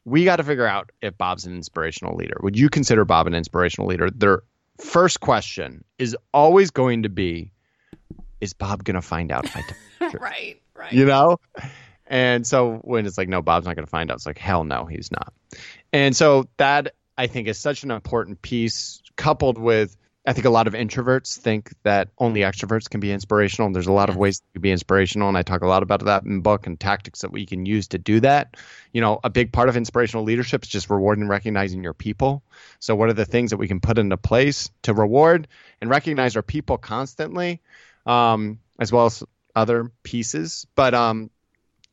we 0.04 0.24
got 0.24 0.36
to 0.36 0.44
figure 0.44 0.66
out 0.66 0.90
if 1.00 1.16
Bob's 1.16 1.46
an 1.46 1.54
inspirational 1.54 2.16
leader. 2.16 2.36
Would 2.42 2.58
you 2.58 2.68
consider 2.68 3.04
Bob 3.04 3.26
an 3.26 3.34
inspirational 3.34 3.88
leader? 3.88 4.10
Their 4.10 4.42
first 4.80 5.20
question 5.20 5.84
is 5.98 6.16
always 6.32 6.70
going 6.70 7.04
to 7.04 7.08
be, 7.08 7.52
is 8.40 8.52
Bob 8.52 8.84
going 8.84 8.96
to 8.96 9.02
find 9.02 9.30
out 9.30 9.44
if 9.44 9.56
I 9.56 9.62
right, 10.18 10.60
right. 10.74 10.92
You 10.92 11.06
know? 11.06 11.38
And 12.06 12.46
so 12.46 12.76
when 12.82 13.06
it's 13.06 13.16
like, 13.16 13.28
no, 13.28 13.40
Bob's 13.40 13.66
not 13.66 13.76
going 13.76 13.86
to 13.86 13.90
find 13.90 14.10
out, 14.10 14.16
it's 14.16 14.26
like, 14.26 14.38
hell 14.38 14.64
no, 14.64 14.84
he's 14.84 15.10
not. 15.10 15.32
And 15.92 16.14
so 16.14 16.48
that 16.58 16.94
I 17.16 17.26
think 17.26 17.48
is 17.48 17.58
such 17.58 17.84
an 17.84 17.90
important 17.90 18.42
piece, 18.42 19.02
coupled 19.16 19.58
with 19.58 19.96
I 20.26 20.32
think 20.32 20.46
a 20.46 20.50
lot 20.50 20.66
of 20.66 20.72
introverts 20.72 21.36
think 21.36 21.74
that 21.82 22.08
only 22.16 22.40
extroverts 22.40 22.88
can 22.88 23.00
be 23.00 23.12
inspirational. 23.12 23.66
And 23.66 23.74
there's 23.74 23.88
a 23.88 23.92
lot 23.92 24.08
of 24.08 24.16
ways 24.16 24.40
to 24.54 24.60
be 24.60 24.72
inspirational, 24.72 25.28
and 25.28 25.36
I 25.36 25.42
talk 25.42 25.60
a 25.60 25.66
lot 25.66 25.82
about 25.82 26.02
that 26.06 26.24
in 26.24 26.36
the 26.36 26.40
book 26.40 26.66
and 26.66 26.80
tactics 26.80 27.20
that 27.20 27.30
we 27.30 27.44
can 27.44 27.66
use 27.66 27.88
to 27.88 27.98
do 27.98 28.20
that. 28.20 28.56
You 28.92 29.02
know, 29.02 29.20
a 29.22 29.28
big 29.28 29.52
part 29.52 29.68
of 29.68 29.76
inspirational 29.76 30.24
leadership 30.24 30.62
is 30.62 30.70
just 30.70 30.88
rewarding 30.88 31.22
and 31.22 31.30
recognizing 31.30 31.82
your 31.82 31.92
people. 31.92 32.42
So, 32.78 32.96
what 32.96 33.10
are 33.10 33.14
the 33.14 33.26
things 33.26 33.50
that 33.50 33.58
we 33.58 33.68
can 33.68 33.80
put 33.80 33.98
into 33.98 34.16
place 34.16 34.70
to 34.82 34.94
reward 34.94 35.46
and 35.82 35.90
recognize 35.90 36.36
our 36.36 36.42
people 36.42 36.78
constantly, 36.78 37.60
um, 38.06 38.60
as 38.78 38.90
well 38.90 39.06
as 39.06 39.22
other 39.54 39.92
pieces? 40.02 40.66
But 40.74 40.94
um, 40.94 41.28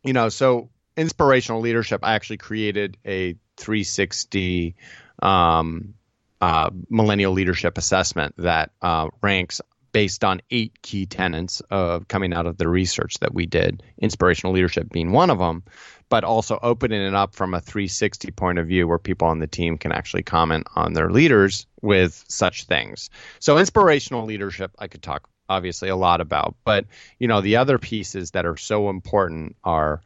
you 0.03 0.13
know, 0.13 0.29
so 0.29 0.69
inspirational 0.95 1.59
leadership. 1.59 1.99
I 2.03 2.13
actually 2.13 2.37
created 2.37 2.95
a 3.05 3.35
360 3.57 4.75
um, 5.21 5.93
uh, 6.41 6.69
millennial 6.89 7.33
leadership 7.33 7.77
assessment 7.77 8.33
that 8.37 8.71
uh, 8.81 9.07
ranks 9.21 9.61
based 9.91 10.23
on 10.23 10.41
eight 10.51 10.81
key 10.81 11.05
tenets 11.05 11.61
of 11.69 12.07
coming 12.07 12.33
out 12.33 12.45
of 12.45 12.57
the 12.57 12.67
research 12.67 13.19
that 13.19 13.33
we 13.33 13.45
did, 13.45 13.83
inspirational 13.99 14.53
leadership 14.53 14.89
being 14.91 15.11
one 15.11 15.29
of 15.29 15.39
them, 15.39 15.63
but 16.09 16.23
also 16.23 16.59
opening 16.61 17.01
it 17.01 17.13
up 17.13 17.35
from 17.35 17.53
a 17.53 17.61
360 17.61 18.31
point 18.31 18.59
of 18.59 18.67
view 18.67 18.87
where 18.87 18.97
people 18.97 19.27
on 19.27 19.39
the 19.39 19.47
team 19.47 19.77
can 19.77 19.91
actually 19.91 20.23
comment 20.23 20.67
on 20.75 20.93
their 20.93 21.11
leaders 21.11 21.65
with 21.81 22.23
such 22.27 22.65
things. 22.65 23.09
So 23.39 23.57
inspirational 23.57 24.25
leadership, 24.25 24.71
I 24.79 24.87
could 24.87 25.01
talk 25.01 25.29
obviously 25.49 25.89
a 25.89 25.95
lot 25.95 26.21
about, 26.21 26.55
but 26.63 26.85
you 27.19 27.27
know 27.27 27.41
the 27.41 27.57
other 27.57 27.77
pieces 27.77 28.31
that 28.31 28.45
are 28.45 28.57
so 28.57 28.89
important 28.89 29.55
are, 29.63 30.01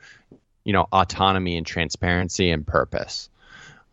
you 0.63 0.73
know, 0.73 0.87
autonomy 0.91 1.57
and 1.57 1.65
transparency 1.65 2.49
and 2.49 2.65
purpose. 2.65 3.29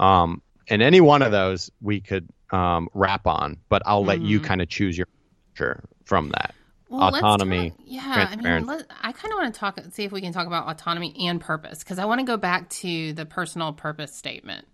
Um, 0.00 0.42
and 0.68 0.82
any 0.82 1.00
one 1.00 1.22
of 1.22 1.32
those 1.32 1.70
we 1.80 2.00
could 2.00 2.28
um, 2.50 2.88
wrap 2.94 3.26
on, 3.26 3.58
but 3.68 3.82
I'll 3.86 4.04
let 4.04 4.18
mm-hmm. 4.18 4.26
you 4.26 4.40
kind 4.40 4.62
of 4.62 4.68
choose 4.68 4.96
your 4.96 5.08
answer 5.54 5.84
from 6.04 6.30
that. 6.30 6.54
Well, 6.88 7.14
autonomy, 7.14 7.70
talk, 7.70 7.78
yeah. 7.86 8.28
I 8.30 8.36
mean, 8.36 8.66
let, 8.66 8.84
I 9.02 9.12
kind 9.12 9.32
of 9.32 9.38
want 9.38 9.54
to 9.54 9.58
talk, 9.58 9.80
see 9.92 10.04
if 10.04 10.12
we 10.12 10.20
can 10.20 10.34
talk 10.34 10.46
about 10.46 10.68
autonomy 10.68 11.14
and 11.26 11.40
purpose 11.40 11.78
because 11.78 11.98
I 11.98 12.04
want 12.04 12.20
to 12.20 12.26
go 12.26 12.36
back 12.36 12.68
to 12.68 13.14
the 13.14 13.24
personal 13.24 13.72
purpose 13.72 14.14
statement 14.14 14.66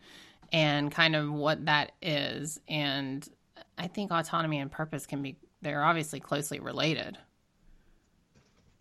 and 0.52 0.90
kind 0.90 1.14
of 1.14 1.30
what 1.30 1.66
that 1.66 1.92
is. 2.02 2.58
And 2.68 3.26
I 3.76 3.86
think 3.86 4.10
autonomy 4.10 4.58
and 4.58 4.70
purpose 4.70 5.06
can 5.06 5.22
be 5.22 5.36
they're 5.62 5.84
obviously 5.84 6.18
closely 6.18 6.58
related. 6.58 7.16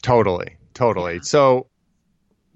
Totally, 0.01 0.57
totally. 0.73 1.15
Yeah. 1.15 1.21
So 1.21 1.67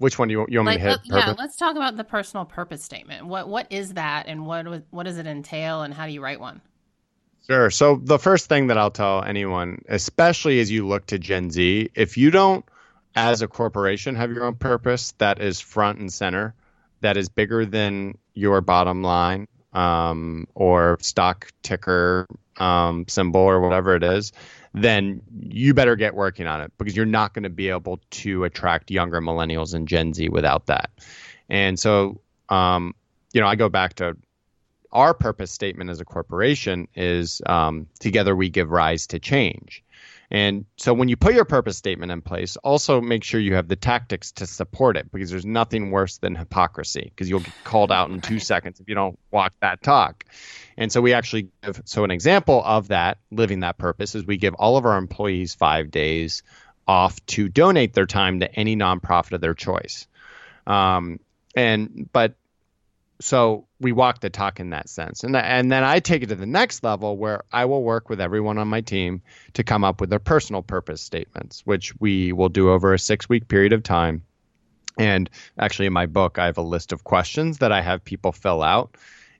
which 0.02 0.18
one 0.18 0.26
do 0.26 0.32
you, 0.32 0.46
you 0.48 0.58
want 0.58 0.66
like, 0.66 0.80
me 0.80 0.84
to 0.84 0.90
hit? 0.90 1.00
Uh, 1.12 1.16
yeah, 1.16 1.34
let's 1.38 1.56
talk 1.56 1.76
about 1.76 1.96
the 1.96 2.02
personal 2.02 2.44
purpose 2.44 2.82
statement. 2.82 3.26
What 3.26 3.48
what 3.48 3.68
is 3.70 3.94
that, 3.94 4.26
and 4.26 4.44
what 4.44 4.82
what 4.90 5.04
does 5.04 5.16
it 5.16 5.26
entail, 5.26 5.82
and 5.82 5.94
how 5.94 6.06
do 6.06 6.12
you 6.12 6.20
write 6.20 6.40
one? 6.40 6.60
Sure. 7.46 7.70
So 7.70 8.00
the 8.02 8.18
first 8.18 8.48
thing 8.48 8.66
that 8.66 8.78
I'll 8.78 8.90
tell 8.90 9.22
anyone, 9.22 9.82
especially 9.88 10.60
as 10.60 10.70
you 10.70 10.86
look 10.86 11.06
to 11.06 11.18
Gen 11.18 11.50
Z, 11.50 11.90
if 11.94 12.16
you 12.16 12.30
don't, 12.30 12.64
as 13.14 13.42
a 13.42 13.48
corporation, 13.48 14.16
have 14.16 14.30
your 14.32 14.44
own 14.44 14.56
purpose 14.56 15.12
that 15.18 15.40
is 15.40 15.60
front 15.60 15.98
and 15.98 16.12
center, 16.12 16.54
that 17.00 17.16
is 17.16 17.28
bigger 17.28 17.64
than 17.64 18.18
your 18.34 18.60
bottom 18.60 19.02
line 19.02 19.46
um, 19.72 20.46
or 20.54 20.98
stock 21.00 21.48
ticker 21.62 22.26
um, 22.58 23.06
symbol 23.08 23.40
or 23.40 23.60
whatever 23.60 23.96
it 23.96 24.02
is, 24.02 24.32
then 24.74 25.20
you 25.48 25.74
better 25.74 25.96
get 25.96 26.14
working 26.14 26.46
on 26.46 26.60
it 26.60 26.72
because 26.78 26.96
you're 26.96 27.06
not 27.06 27.34
going 27.34 27.42
to 27.42 27.50
be 27.50 27.68
able 27.68 28.00
to 28.10 28.44
attract 28.44 28.90
younger 28.90 29.20
millennials 29.20 29.74
and 29.74 29.86
Gen 29.86 30.14
Z 30.14 30.28
without 30.30 30.66
that. 30.66 30.90
And 31.48 31.78
so, 31.78 32.20
um, 32.48 32.94
you 33.32 33.40
know, 33.40 33.46
I 33.46 33.54
go 33.54 33.68
back 33.68 33.94
to 33.94 34.16
our 34.92 35.14
purpose 35.14 35.50
statement 35.50 35.90
as 35.90 36.00
a 36.00 36.04
corporation 36.04 36.86
is 36.94 37.40
um, 37.46 37.86
together 37.98 38.36
we 38.36 38.48
give 38.48 38.70
rise 38.70 39.06
to 39.08 39.18
change. 39.18 39.82
And 40.32 40.64
so 40.78 40.94
when 40.94 41.10
you 41.10 41.16
put 41.18 41.34
your 41.34 41.44
purpose 41.44 41.76
statement 41.76 42.10
in 42.10 42.22
place, 42.22 42.56
also 42.56 43.02
make 43.02 43.22
sure 43.22 43.38
you 43.38 43.54
have 43.54 43.68
the 43.68 43.76
tactics 43.76 44.32
to 44.32 44.46
support 44.46 44.96
it 44.96 45.12
because 45.12 45.30
there's 45.30 45.44
nothing 45.44 45.90
worse 45.90 46.16
than 46.16 46.34
hypocrisy 46.34 47.12
because 47.14 47.28
you'll 47.28 47.40
get 47.40 47.52
called 47.64 47.92
out 47.92 48.08
in 48.08 48.22
two 48.22 48.38
seconds 48.38 48.80
if 48.80 48.88
you 48.88 48.94
don't 48.94 49.18
walk 49.30 49.52
that 49.60 49.82
talk. 49.82 50.24
And 50.78 50.90
so 50.90 51.02
we 51.02 51.12
actually 51.12 51.48
give, 51.62 51.82
so 51.84 52.04
an 52.04 52.10
example 52.10 52.62
of 52.64 52.88
that, 52.88 53.18
living 53.30 53.60
that 53.60 53.76
purpose, 53.76 54.14
is 54.14 54.24
we 54.24 54.38
give 54.38 54.54
all 54.54 54.78
of 54.78 54.86
our 54.86 54.96
employees 54.96 55.54
five 55.54 55.90
days 55.90 56.42
off 56.88 57.24
to 57.26 57.50
donate 57.50 57.92
their 57.92 58.06
time 58.06 58.40
to 58.40 58.50
any 58.54 58.74
nonprofit 58.74 59.32
of 59.32 59.42
their 59.42 59.52
choice. 59.52 60.06
Um, 60.66 61.20
and, 61.54 62.08
but 62.10 62.36
so 63.22 63.66
we 63.80 63.92
walk 63.92 64.20
the 64.20 64.30
talk 64.30 64.58
in 64.58 64.70
that 64.70 64.88
sense. 64.88 65.22
And, 65.22 65.36
and 65.36 65.70
then 65.70 65.84
I 65.84 66.00
take 66.00 66.22
it 66.22 66.28
to 66.30 66.34
the 66.34 66.46
next 66.46 66.82
level 66.82 67.16
where 67.16 67.42
I 67.52 67.66
will 67.66 67.82
work 67.82 68.08
with 68.08 68.20
everyone 68.20 68.58
on 68.58 68.68
my 68.68 68.80
team 68.80 69.22
to 69.54 69.62
come 69.62 69.84
up 69.84 70.00
with 70.00 70.10
their 70.10 70.18
personal 70.18 70.62
purpose 70.62 71.00
statements, 71.00 71.62
which 71.64 71.94
we 72.00 72.32
will 72.32 72.48
do 72.48 72.70
over 72.70 72.92
a 72.92 72.98
six 72.98 73.28
week 73.28 73.46
period 73.46 73.72
of 73.72 73.82
time. 73.82 74.24
And 74.98 75.30
actually, 75.58 75.86
in 75.86 75.92
my 75.92 76.06
book, 76.06 76.38
I 76.38 76.46
have 76.46 76.58
a 76.58 76.62
list 76.62 76.92
of 76.92 77.04
questions 77.04 77.58
that 77.58 77.72
I 77.72 77.80
have 77.80 78.04
people 78.04 78.32
fill 78.32 78.62
out. 78.62 78.96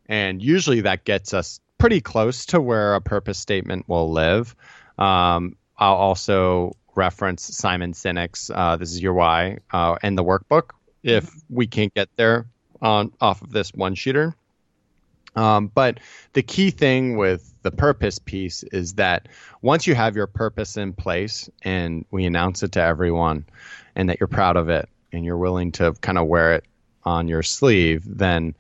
And 0.07 0.41
usually 0.41 0.83
that 0.83 1.05
gets 1.05 1.35
us 1.35 1.61
pretty 1.77 2.01
close 2.01 2.47
to 2.47 2.61
where 2.61 2.95
a 2.95 3.01
purpose 3.01 3.39
statement 3.39 3.89
will 3.89 4.13
live. 4.13 4.55
Um, 4.97 5.57
I'll 5.77 5.95
also 5.95 6.77
reference 6.95 7.43
Simon 7.43 7.93
Sinek's 7.93 8.51
uh, 8.55 8.77
This 8.77 8.93
Is 8.93 9.03
Your 9.03 9.15
Why 9.15 9.59
uh, 9.73 9.97
and 10.03 10.17
the 10.17 10.25
workbook 10.25 10.71
if 11.03 11.35
we 11.51 11.67
can't 11.67 11.93
get 11.93 12.09
there 12.15 12.47
on 12.83 13.13
off 13.21 13.41
of 13.41 13.53
this 13.53 13.73
one 13.73 13.95
shooter. 13.95 14.35
Um, 15.35 15.69
but 15.75 16.01
the 16.35 16.43
key 16.43 16.71
thing 16.71 17.17
with 17.17 17.55
the 17.63 17.71
purpose 17.71 18.19
piece 18.19 18.65
is 18.65 18.95
that 18.95 19.29
once 19.63 19.87
you 19.87 19.95
have 19.95 20.15
your 20.15 20.27
purpose 20.27 20.77
in 20.77 20.93
place 20.93 21.49
and 21.63 22.05
we 22.11 22.27
announce 22.27 22.63
it 22.63 22.73
to 22.73 22.83
everyone 22.83 23.47
and 23.97 24.11
that 24.11 24.21
you're 24.21 24.27
proud 24.27 24.57
of 24.59 24.69
it 24.69 24.91
and 25.11 25.25
you're 25.25 25.39
willing 25.39 25.73
to 25.73 25.95
kind 26.03 26.19
of 26.19 26.27
wear 26.27 26.55
it 26.55 26.65
on 27.05 27.29
your 27.29 27.43
sleeve, 27.43 28.03
then 28.07 28.55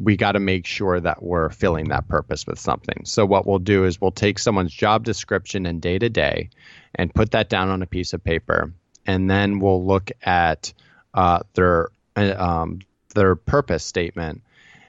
we 0.00 0.16
got 0.16 0.32
to 0.32 0.40
make 0.40 0.66
sure 0.66 1.00
that 1.00 1.22
we're 1.22 1.50
filling 1.50 1.88
that 1.88 2.08
purpose 2.08 2.46
with 2.46 2.58
something. 2.58 3.02
So 3.04 3.24
what 3.24 3.46
we'll 3.46 3.58
do 3.58 3.84
is 3.84 4.00
we'll 4.00 4.10
take 4.10 4.38
someone's 4.38 4.72
job 4.72 5.04
description 5.04 5.66
and 5.66 5.80
day 5.80 5.98
to 5.98 6.08
day 6.08 6.50
and 6.94 7.14
put 7.14 7.30
that 7.32 7.48
down 7.48 7.68
on 7.68 7.82
a 7.82 7.86
piece 7.86 8.12
of 8.12 8.22
paper, 8.22 8.72
and 9.06 9.30
then 9.30 9.58
we'll 9.58 9.84
look 9.84 10.10
at 10.22 10.72
uh, 11.14 11.40
their 11.54 11.88
uh, 12.16 12.34
um, 12.36 12.80
their 13.14 13.36
purpose 13.36 13.84
statement, 13.84 14.42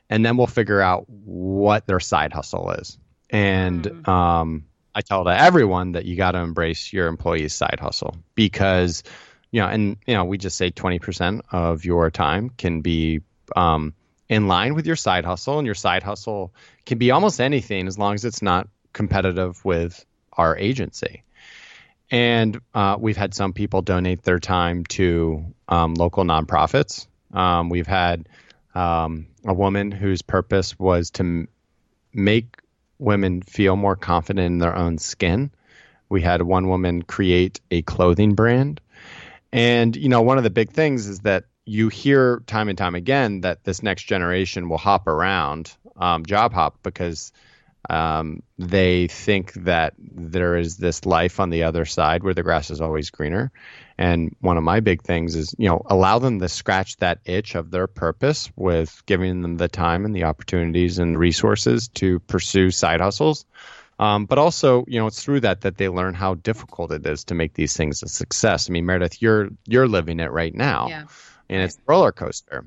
and 0.09 0.25
then 0.25 0.37
we'll 0.37 0.47
figure 0.47 0.81
out 0.81 1.05
what 1.09 1.85
their 1.87 1.99
side 1.99 2.33
hustle 2.33 2.71
is. 2.71 2.97
And 3.29 3.83
mm. 3.83 4.07
um, 4.07 4.65
I 4.95 5.01
tell 5.01 5.25
to 5.25 5.29
everyone 5.29 5.93
that 5.93 6.05
you 6.05 6.15
got 6.15 6.31
to 6.31 6.39
embrace 6.39 6.93
your 6.93 7.07
employee's 7.07 7.53
side 7.53 7.79
hustle 7.79 8.15
because, 8.35 9.03
you 9.51 9.61
know, 9.61 9.67
and 9.67 9.97
you 10.07 10.13
know, 10.13 10.25
we 10.25 10.37
just 10.37 10.57
say 10.57 10.69
twenty 10.69 10.99
percent 10.99 11.45
of 11.51 11.85
your 11.85 12.09
time 12.09 12.49
can 12.49 12.81
be 12.81 13.21
um, 13.55 13.93
in 14.29 14.47
line 14.47 14.75
with 14.75 14.87
your 14.87 14.95
side 14.95 15.25
hustle, 15.25 15.59
and 15.59 15.65
your 15.65 15.75
side 15.75 16.03
hustle 16.03 16.53
can 16.85 16.97
be 16.97 17.11
almost 17.11 17.39
anything 17.39 17.87
as 17.87 17.97
long 17.97 18.15
as 18.15 18.25
it's 18.25 18.41
not 18.41 18.67
competitive 18.93 19.63
with 19.63 20.05
our 20.33 20.57
agency. 20.57 21.23
And 22.09 22.61
uh, 22.73 22.95
we've 22.99 23.17
had 23.17 23.33
some 23.33 23.51
people 23.51 23.81
donate 23.81 24.23
their 24.23 24.39
time 24.39 24.85
to 24.85 25.53
um, 25.67 25.93
local 25.93 26.23
nonprofits 26.23 27.05
um, 27.33 27.69
we've 27.69 27.87
had 27.87 28.27
um, 28.75 29.27
a 29.45 29.53
woman 29.53 29.91
whose 29.91 30.21
purpose 30.21 30.77
was 30.77 31.11
to 31.11 31.23
m- 31.23 31.47
make 32.13 32.57
women 32.99 33.41
feel 33.41 33.75
more 33.75 33.95
confident 33.95 34.45
in 34.45 34.57
their 34.59 34.75
own 34.75 34.97
skin. 34.97 35.51
We 36.09 36.21
had 36.21 36.41
one 36.41 36.67
woman 36.67 37.01
create 37.01 37.59
a 37.69 37.81
clothing 37.81 38.33
brand. 38.33 38.81
And, 39.51 39.95
you 39.95 40.09
know, 40.09 40.21
one 40.21 40.37
of 40.37 40.43
the 40.43 40.49
big 40.49 40.71
things 40.71 41.07
is 41.07 41.21
that 41.21 41.45
you 41.65 41.89
hear 41.89 42.41
time 42.47 42.69
and 42.69 42.77
time 42.77 42.95
again 42.95 43.41
that 43.41 43.63
this 43.63 43.83
next 43.83 44.03
generation 44.03 44.69
will 44.69 44.77
hop 44.77 45.07
around, 45.07 45.75
um, 45.97 46.25
job 46.25 46.53
hop, 46.53 46.79
because 46.81 47.31
um, 47.89 48.43
they 48.57 49.07
think 49.07 49.53
that 49.53 49.93
there 49.97 50.57
is 50.57 50.77
this 50.77 51.05
life 51.05 51.39
on 51.39 51.49
the 51.49 51.63
other 51.63 51.85
side 51.85 52.23
where 52.23 52.33
the 52.33 52.43
grass 52.43 52.69
is 52.69 52.81
always 52.81 53.09
greener. 53.09 53.51
And 53.97 54.35
one 54.41 54.57
of 54.57 54.63
my 54.63 54.79
big 54.79 55.01
things 55.01 55.35
is, 55.35 55.55
you 55.57 55.67
know, 55.67 55.81
allow 55.87 56.19
them 56.19 56.39
to 56.39 56.49
scratch 56.49 56.97
that 56.97 57.19
itch 57.25 57.55
of 57.55 57.71
their 57.71 57.87
purpose 57.87 58.51
with 58.55 59.01
giving 59.05 59.41
them 59.41 59.57
the 59.57 59.67
time 59.67 60.05
and 60.05 60.15
the 60.15 60.25
opportunities 60.25 60.99
and 60.99 61.17
resources 61.17 61.87
to 61.89 62.19
pursue 62.19 62.71
side 62.71 63.01
hustles. 63.01 63.45
Um, 63.99 64.25
but 64.25 64.37
also, 64.37 64.85
you 64.87 64.99
know, 64.99 65.07
it's 65.07 65.23
through 65.23 65.39
that 65.39 65.61
that 65.61 65.77
they 65.77 65.89
learn 65.89 66.13
how 66.13 66.35
difficult 66.35 66.91
it 66.91 67.05
is 67.05 67.23
to 67.25 67.35
make 67.35 67.53
these 67.53 67.75
things 67.75 68.03
a 68.03 68.07
success. 68.07 68.69
I 68.69 68.73
mean, 68.73 68.85
Meredith, 68.85 69.21
you're 69.21 69.49
you're 69.65 69.87
living 69.87 70.19
it 70.19 70.31
right 70.31 70.53
now, 70.53 70.87
yeah. 70.87 71.05
and 71.49 71.63
it's 71.63 71.77
a 71.77 71.81
roller 71.87 72.11
coaster. 72.11 72.65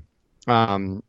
Um, 0.48 1.04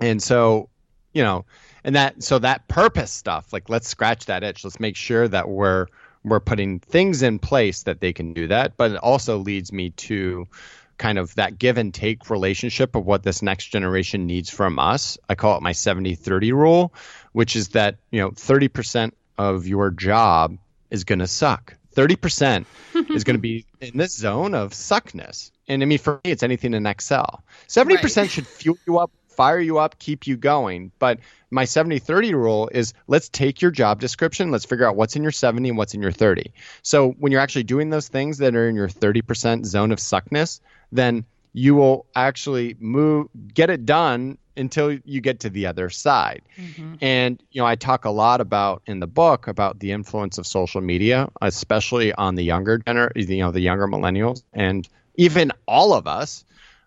and 0.00 0.20
so, 0.20 0.70
you 1.12 1.22
know, 1.22 1.44
and 1.84 1.94
that 1.96 2.22
so 2.22 2.38
that 2.38 2.66
purpose 2.68 3.12
stuff, 3.12 3.52
like 3.52 3.68
let's 3.68 3.88
scratch 3.88 4.26
that 4.26 4.42
itch. 4.42 4.64
Let's 4.64 4.80
make 4.80 4.96
sure 4.96 5.28
that 5.28 5.48
we're 5.48 5.86
we're 6.24 6.40
putting 6.40 6.80
things 6.80 7.22
in 7.22 7.38
place 7.38 7.82
that 7.82 8.00
they 8.00 8.12
can 8.12 8.32
do 8.32 8.48
that. 8.48 8.76
But 8.76 8.92
it 8.92 8.96
also 8.96 9.38
leads 9.38 9.72
me 9.72 9.90
to 9.90 10.48
kind 10.96 11.18
of 11.18 11.34
that 11.34 11.58
give 11.58 11.76
and 11.76 11.92
take 11.92 12.30
relationship 12.30 12.94
of 12.94 13.04
what 13.04 13.22
this 13.22 13.42
next 13.42 13.66
generation 13.66 14.26
needs 14.26 14.48
from 14.48 14.78
us. 14.78 15.18
I 15.28 15.34
call 15.34 15.56
it 15.56 15.62
my 15.62 15.72
70 15.72 16.14
30 16.14 16.52
rule, 16.52 16.94
which 17.32 17.56
is 17.56 17.70
that, 17.70 17.96
you 18.10 18.20
know, 18.20 18.30
30% 18.30 19.12
of 19.36 19.66
your 19.66 19.90
job 19.90 20.56
is 20.90 21.04
going 21.04 21.18
to 21.18 21.26
suck. 21.26 21.76
30% 21.94 22.64
is 23.10 23.24
going 23.24 23.36
to 23.36 23.40
be 23.40 23.66
in 23.80 23.96
this 23.96 24.16
zone 24.16 24.54
of 24.54 24.74
suckness. 24.74 25.52
And 25.68 25.82
I 25.82 25.86
mean, 25.86 25.98
for 25.98 26.20
me, 26.24 26.30
it's 26.30 26.42
anything 26.42 26.74
in 26.74 26.86
Excel. 26.86 27.42
70% 27.68 28.16
right. 28.16 28.30
should 28.30 28.46
fuel 28.46 28.78
you 28.86 28.98
up, 28.98 29.10
fire 29.34 29.60
you 29.60 29.78
up, 29.78 29.98
keep 29.98 30.26
you 30.26 30.36
going. 30.36 30.90
But 30.98 31.18
my 31.50 31.64
70 31.64 31.98
30 31.98 32.34
rule 32.34 32.68
is 32.72 32.94
let's 33.06 33.28
take 33.28 33.62
your 33.62 33.70
job 33.70 34.00
description, 34.00 34.50
let's 34.50 34.64
figure 34.64 34.86
out 34.86 34.96
what's 34.96 35.16
in 35.16 35.22
your 35.22 35.32
70 35.32 35.68
and 35.68 35.78
what's 35.78 35.94
in 35.94 36.02
your 36.02 36.12
30. 36.12 36.52
So 36.82 37.10
when 37.12 37.32
you're 37.32 37.40
actually 37.40 37.64
doing 37.64 37.90
those 37.90 38.08
things 38.08 38.38
that 38.38 38.54
are 38.54 38.68
in 38.68 38.74
your 38.74 38.88
30% 38.88 39.64
zone 39.64 39.92
of 39.92 40.00
suckness, 40.00 40.60
then 40.92 41.24
you 41.52 41.74
will 41.74 42.06
actually 42.14 42.76
move, 42.80 43.28
get 43.54 43.70
it 43.70 43.86
done 43.86 44.38
until 44.56 44.92
you 45.04 45.20
get 45.20 45.40
to 45.40 45.50
the 45.50 45.66
other 45.66 45.90
side. 45.90 46.42
Mm-hmm. 46.56 46.94
And 47.00 47.42
you 47.50 47.60
know, 47.60 47.66
I 47.66 47.76
talk 47.76 48.04
a 48.04 48.10
lot 48.10 48.40
about 48.40 48.82
in 48.86 49.00
the 49.00 49.06
book 49.06 49.46
about 49.46 49.78
the 49.78 49.92
influence 49.92 50.38
of 50.38 50.46
social 50.46 50.80
media, 50.80 51.28
especially 51.40 52.12
on 52.12 52.34
the 52.34 52.42
younger 52.42 52.78
gener, 52.78 53.10
you 53.14 53.38
know, 53.38 53.50
the 53.50 53.60
younger 53.60 53.86
millennials, 53.86 54.42
and 54.52 54.88
even 55.16 55.52
all 55.66 55.92
of 55.92 56.06
us. 56.06 56.44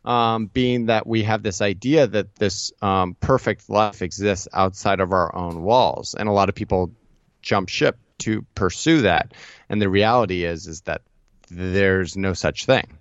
Um, 0.08 0.46
being 0.46 0.86
that 0.86 1.06
we 1.06 1.24
have 1.24 1.44
this 1.44 1.60
idea 1.60 2.08
that 2.08 2.34
this 2.38 2.72
um, 2.82 3.14
perfect 3.20 3.70
life 3.70 4.02
exists 4.02 4.48
outside 4.54 5.02
of 5.02 5.12
our 5.12 5.36
own 5.36 5.64
walls, 5.64 6.16
and 6.18 6.30
a 6.30 6.32
lot 6.32 6.48
of 6.48 6.56
people 6.56 6.94
jump 7.42 7.68
ship 7.68 7.98
to 8.20 8.44
pursue 8.56 9.02
that. 9.02 9.34
And 9.68 9.82
the 9.82 9.90
reality 9.90 10.46
is, 10.46 10.66
is 10.66 10.82
that 10.82 11.02
there's 11.50 12.16
no 12.16 12.32
such 12.32 12.66
thing, 12.66 13.00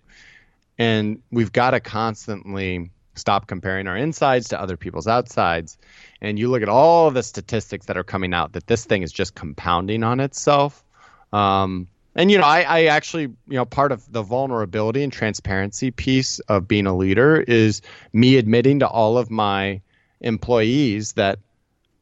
and 0.78 1.22
we've 1.30 1.52
got 1.52 1.70
to 1.70 1.80
constantly 1.80 2.90
stop 3.14 3.46
comparing 3.46 3.86
our 3.86 3.96
insides 3.96 4.48
to 4.48 4.60
other 4.60 4.76
people's 4.76 5.06
outsides. 5.06 5.78
And 6.20 6.40
you 6.40 6.50
look 6.50 6.62
at 6.62 6.68
all 6.68 7.12
the 7.12 7.22
statistics 7.22 7.86
that 7.86 7.96
are 7.96 8.04
coming 8.04 8.34
out 8.34 8.54
that 8.54 8.66
this 8.66 8.84
thing 8.84 9.02
is 9.02 9.12
just 9.12 9.32
compounding 9.32 10.02
on 10.02 10.18
itself. 10.18 10.84
Um, 11.32 11.86
and 12.16 12.30
you 12.30 12.38
know, 12.38 12.44
I, 12.44 12.62
I 12.62 12.84
actually, 12.86 13.22
you 13.22 13.36
know, 13.46 13.64
part 13.64 13.92
of 13.92 14.10
the 14.10 14.22
vulnerability 14.22 15.02
and 15.02 15.12
transparency 15.12 15.90
piece 15.90 16.38
of 16.40 16.66
being 16.66 16.86
a 16.86 16.96
leader 16.96 17.40
is 17.40 17.82
me 18.12 18.36
admitting 18.36 18.80
to 18.80 18.88
all 18.88 19.18
of 19.18 19.30
my 19.30 19.82
employees 20.20 21.12
that 21.12 21.38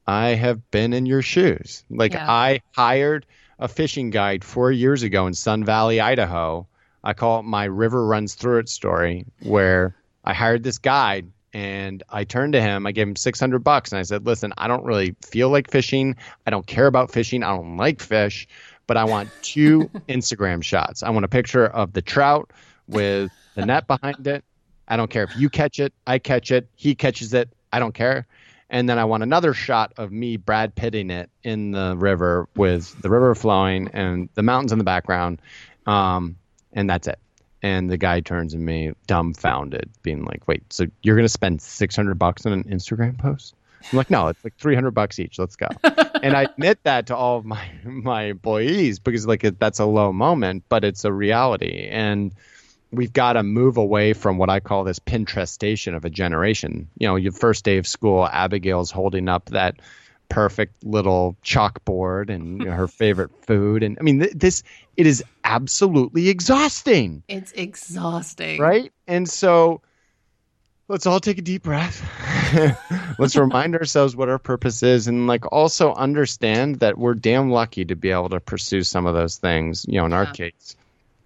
I 0.06 0.30
have 0.30 0.70
been 0.70 0.92
in 0.92 1.06
your 1.06 1.22
shoes. 1.22 1.84
Like 1.90 2.12
yeah. 2.12 2.30
I 2.30 2.60
hired 2.72 3.26
a 3.58 3.68
fishing 3.68 4.10
guide 4.10 4.44
four 4.44 4.70
years 4.70 5.02
ago 5.02 5.26
in 5.26 5.34
Sun 5.34 5.64
Valley, 5.64 6.00
Idaho. 6.00 6.66
I 7.02 7.12
call 7.12 7.40
it 7.40 7.44
my 7.44 7.64
river 7.64 8.06
runs 8.06 8.34
through 8.34 8.60
it 8.60 8.68
story, 8.68 9.26
where 9.42 9.96
I 10.24 10.32
hired 10.32 10.62
this 10.62 10.78
guide 10.78 11.30
and 11.52 12.02
I 12.08 12.24
turned 12.24 12.54
to 12.54 12.60
him. 12.60 12.86
I 12.86 12.92
gave 12.92 13.06
him 13.06 13.16
600 13.16 13.60
bucks 13.60 13.92
and 13.92 13.98
I 13.98 14.02
said, 14.02 14.26
"Listen, 14.26 14.52
I 14.56 14.68
don't 14.68 14.84
really 14.84 15.14
feel 15.24 15.50
like 15.50 15.70
fishing. 15.70 16.16
I 16.46 16.50
don't 16.50 16.66
care 16.66 16.86
about 16.86 17.12
fishing. 17.12 17.42
I 17.42 17.54
don't 17.54 17.76
like 17.76 18.00
fish, 18.00 18.48
but 18.86 18.96
I 18.96 19.04
want 19.04 19.30
two 19.42 19.90
Instagram 20.08 20.62
shots. 20.62 21.02
I 21.02 21.10
want 21.10 21.24
a 21.24 21.28
picture 21.28 21.66
of 21.66 21.92
the 21.92 22.02
trout 22.02 22.50
with 22.88 23.30
the 23.54 23.66
net 23.66 23.86
behind 23.86 24.26
it. 24.26 24.44
I 24.86 24.96
don't 24.96 25.10
care 25.10 25.24
if 25.24 25.36
you 25.36 25.48
catch 25.48 25.80
it, 25.80 25.92
I 26.06 26.18
catch 26.18 26.50
it, 26.50 26.68
he 26.74 26.94
catches 26.94 27.32
it. 27.32 27.48
I 27.72 27.78
don't 27.78 27.94
care. 27.94 28.26
And 28.70 28.88
then 28.88 28.98
I 28.98 29.04
want 29.04 29.22
another 29.22 29.54
shot 29.54 29.92
of 29.96 30.10
me 30.10 30.36
Brad 30.36 30.74
Pitting 30.74 31.10
it 31.10 31.30
in 31.42 31.70
the 31.70 31.94
river 31.96 32.48
with 32.56 33.00
the 33.02 33.10
river 33.10 33.34
flowing 33.34 33.88
and 33.92 34.28
the 34.34 34.42
mountains 34.42 34.72
in 34.72 34.78
the 34.78 34.84
background. 34.84 35.40
Um, 35.86 36.36
and 36.72 36.88
that's 36.88 37.06
it. 37.06 37.18
And 37.62 37.90
the 37.90 37.96
guy 37.96 38.20
turns 38.20 38.52
to 38.52 38.58
me, 38.58 38.92
dumbfounded, 39.06 39.90
being 40.02 40.24
like, 40.24 40.46
"Wait, 40.46 40.70
so 40.72 40.86
you're 41.02 41.16
gonna 41.16 41.28
spend 41.28 41.62
six 41.62 41.96
hundred 41.96 42.18
bucks 42.18 42.44
on 42.46 42.52
an 42.52 42.64
Instagram 42.64 43.16
post?" 43.16 43.54
I'm 43.92 43.98
like, 43.98 44.10
"No, 44.10 44.28
it's 44.28 44.42
like 44.44 44.56
three 44.56 44.74
hundred 44.74 44.92
bucks 44.92 45.18
each. 45.18 45.38
Let's 45.38 45.56
go." 45.56 45.68
and 46.22 46.36
I 46.36 46.42
admit 46.44 46.78
that 46.84 47.06
to 47.08 47.16
all 47.16 47.38
of 47.38 47.44
my 47.44 47.66
my 47.84 48.24
employees 48.24 48.98
because 48.98 49.26
like 49.26 49.42
that's 49.58 49.78
a 49.78 49.86
low 49.86 50.12
moment, 50.12 50.64
but 50.68 50.84
it's 50.84 51.04
a 51.04 51.12
reality, 51.12 51.88
and 51.90 52.32
we've 52.90 53.12
got 53.12 53.34
to 53.34 53.42
move 53.42 53.76
away 53.76 54.12
from 54.12 54.38
what 54.38 54.50
I 54.50 54.60
call 54.60 54.84
this 54.84 54.98
Pinterest 54.98 55.48
station 55.48 55.94
of 55.94 56.04
a 56.04 56.10
generation. 56.10 56.88
You 56.98 57.08
know, 57.08 57.16
your 57.16 57.32
first 57.32 57.64
day 57.64 57.78
of 57.78 57.86
school, 57.86 58.26
Abigail's 58.26 58.90
holding 58.90 59.28
up 59.28 59.46
that 59.46 59.76
perfect 60.28 60.82
little 60.84 61.36
chalkboard 61.44 62.30
and 62.30 62.60
you 62.60 62.64
know, 62.70 62.72
her 62.72 62.88
favorite 62.88 63.30
food 63.44 63.82
and 63.82 63.98
i 64.00 64.02
mean 64.02 64.20
th- 64.20 64.32
this 64.34 64.62
it 64.96 65.06
is 65.06 65.22
absolutely 65.44 66.28
exhausting 66.28 67.22
it's 67.28 67.52
exhausting 67.52 68.58
right 68.58 68.90
and 69.06 69.28
so 69.28 69.82
let's 70.88 71.06
all 71.06 71.20
take 71.20 71.38
a 71.38 71.42
deep 71.42 71.62
breath 71.62 72.02
let's 73.18 73.36
remind 73.36 73.74
ourselves 73.74 74.14
what 74.14 74.28
our 74.28 74.38
purpose 74.38 74.82
is 74.82 75.08
and 75.08 75.26
like 75.26 75.50
also 75.52 75.94
understand 75.94 76.76
that 76.76 76.98
we're 76.98 77.14
damn 77.14 77.50
lucky 77.50 77.84
to 77.84 77.94
be 77.94 78.10
able 78.10 78.28
to 78.28 78.40
pursue 78.40 78.82
some 78.82 79.06
of 79.06 79.14
those 79.14 79.38
things 79.38 79.84
you 79.88 79.98
know 79.98 80.04
in 80.04 80.10
yeah. 80.10 80.18
our 80.18 80.26
case 80.26 80.76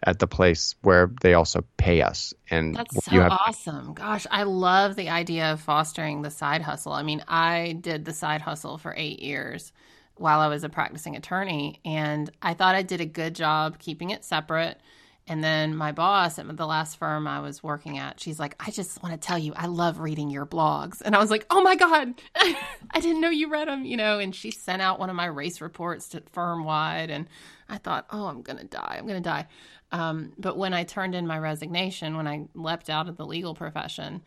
at 0.05 0.19
the 0.19 0.27
place 0.27 0.75
where 0.83 1.11
they 1.23 1.35
also 1.35 1.65
pay 1.77 2.03
us. 2.03 2.33
And 2.51 2.75
that's 2.75 3.05
so 3.05 3.11
have- 3.13 3.33
awesome. 3.33 3.95
Gosh, 3.95 4.27
I 4.31 4.45
love 4.45 4.97
the 4.97 5.09
idea 5.09 5.53
of 5.53 5.61
fostering 5.61 6.23
the 6.23 6.31
side 6.31 6.63
hustle. 6.63 6.93
I 6.93 7.03
mean, 7.03 7.23
I 7.27 7.77
did 7.81 8.05
the 8.05 8.13
side 8.13 8.41
hustle 8.41 8.79
for 8.79 8.95
eight 8.97 9.21
years 9.21 9.73
while 10.17 10.41
I 10.41 10.49
was 10.49 10.65
a 10.65 10.69
practicing 10.69 11.17
attorney, 11.17 11.81
and 11.85 12.31
I 12.43 12.55
thought 12.55 12.75
I 12.75 12.83
did 12.83 13.01
a 13.01 13.07
good 13.07 13.35
job 13.35 13.79
keeping 13.79 14.11
it 14.11 14.25
separate. 14.25 14.81
And 15.29 15.45
then 15.45 15.77
my 15.77 15.93
boss 15.93 16.39
at 16.39 16.57
the 16.57 16.67
last 16.67 16.99
firm 16.99 17.29
I 17.29 17.41
was 17.41 17.63
working 17.63 17.99
at, 17.99 18.19
she's 18.19 18.41
like, 18.41 18.57
I 18.59 18.71
just 18.71 19.03
want 19.03 19.21
to 19.21 19.27
tell 19.27 19.39
you, 19.39 19.53
I 19.55 19.67
love 19.67 20.01
reading 20.01 20.31
your 20.31 20.47
blogs. 20.47 21.03
And 21.03 21.15
I 21.15 21.19
was 21.19 21.31
like, 21.31 21.47
oh 21.51 21.63
my 21.63 21.77
God, 21.77 22.15
I 22.35 23.01
didn't 23.01 23.21
know 23.21 23.29
you 23.29 23.51
read 23.51 23.69
them, 23.69 23.85
you 23.85 23.97
know. 23.99 24.19
And 24.19 24.35
she 24.35 24.51
sent 24.51 24.81
out 24.81 24.99
one 24.99 25.11
of 25.11 25.17
my 25.17 25.27
race 25.27 25.61
reports 25.61 26.09
to 26.11 26.23
firm 26.33 26.65
wide. 26.65 27.11
And 27.11 27.29
I 27.69 27.77
thought, 27.77 28.07
oh, 28.11 28.27
I'm 28.27 28.41
going 28.41 28.59
to 28.59 28.65
die. 28.65 28.97
I'm 28.99 29.07
going 29.07 29.23
to 29.23 29.29
die. 29.29 29.47
Um, 29.93 30.33
but 30.39 30.57
when 30.57 30.73
I 30.73 30.85
turned 30.85 31.15
in 31.15 31.27
my 31.27 31.39
resignation, 31.39 32.17
when 32.17 32.27
I 32.27 32.47
leapt 32.55 32.89
out 32.89 33.09
of 33.09 33.17
the 33.17 33.27
legal 33.27 33.55
profession, 33.55 34.23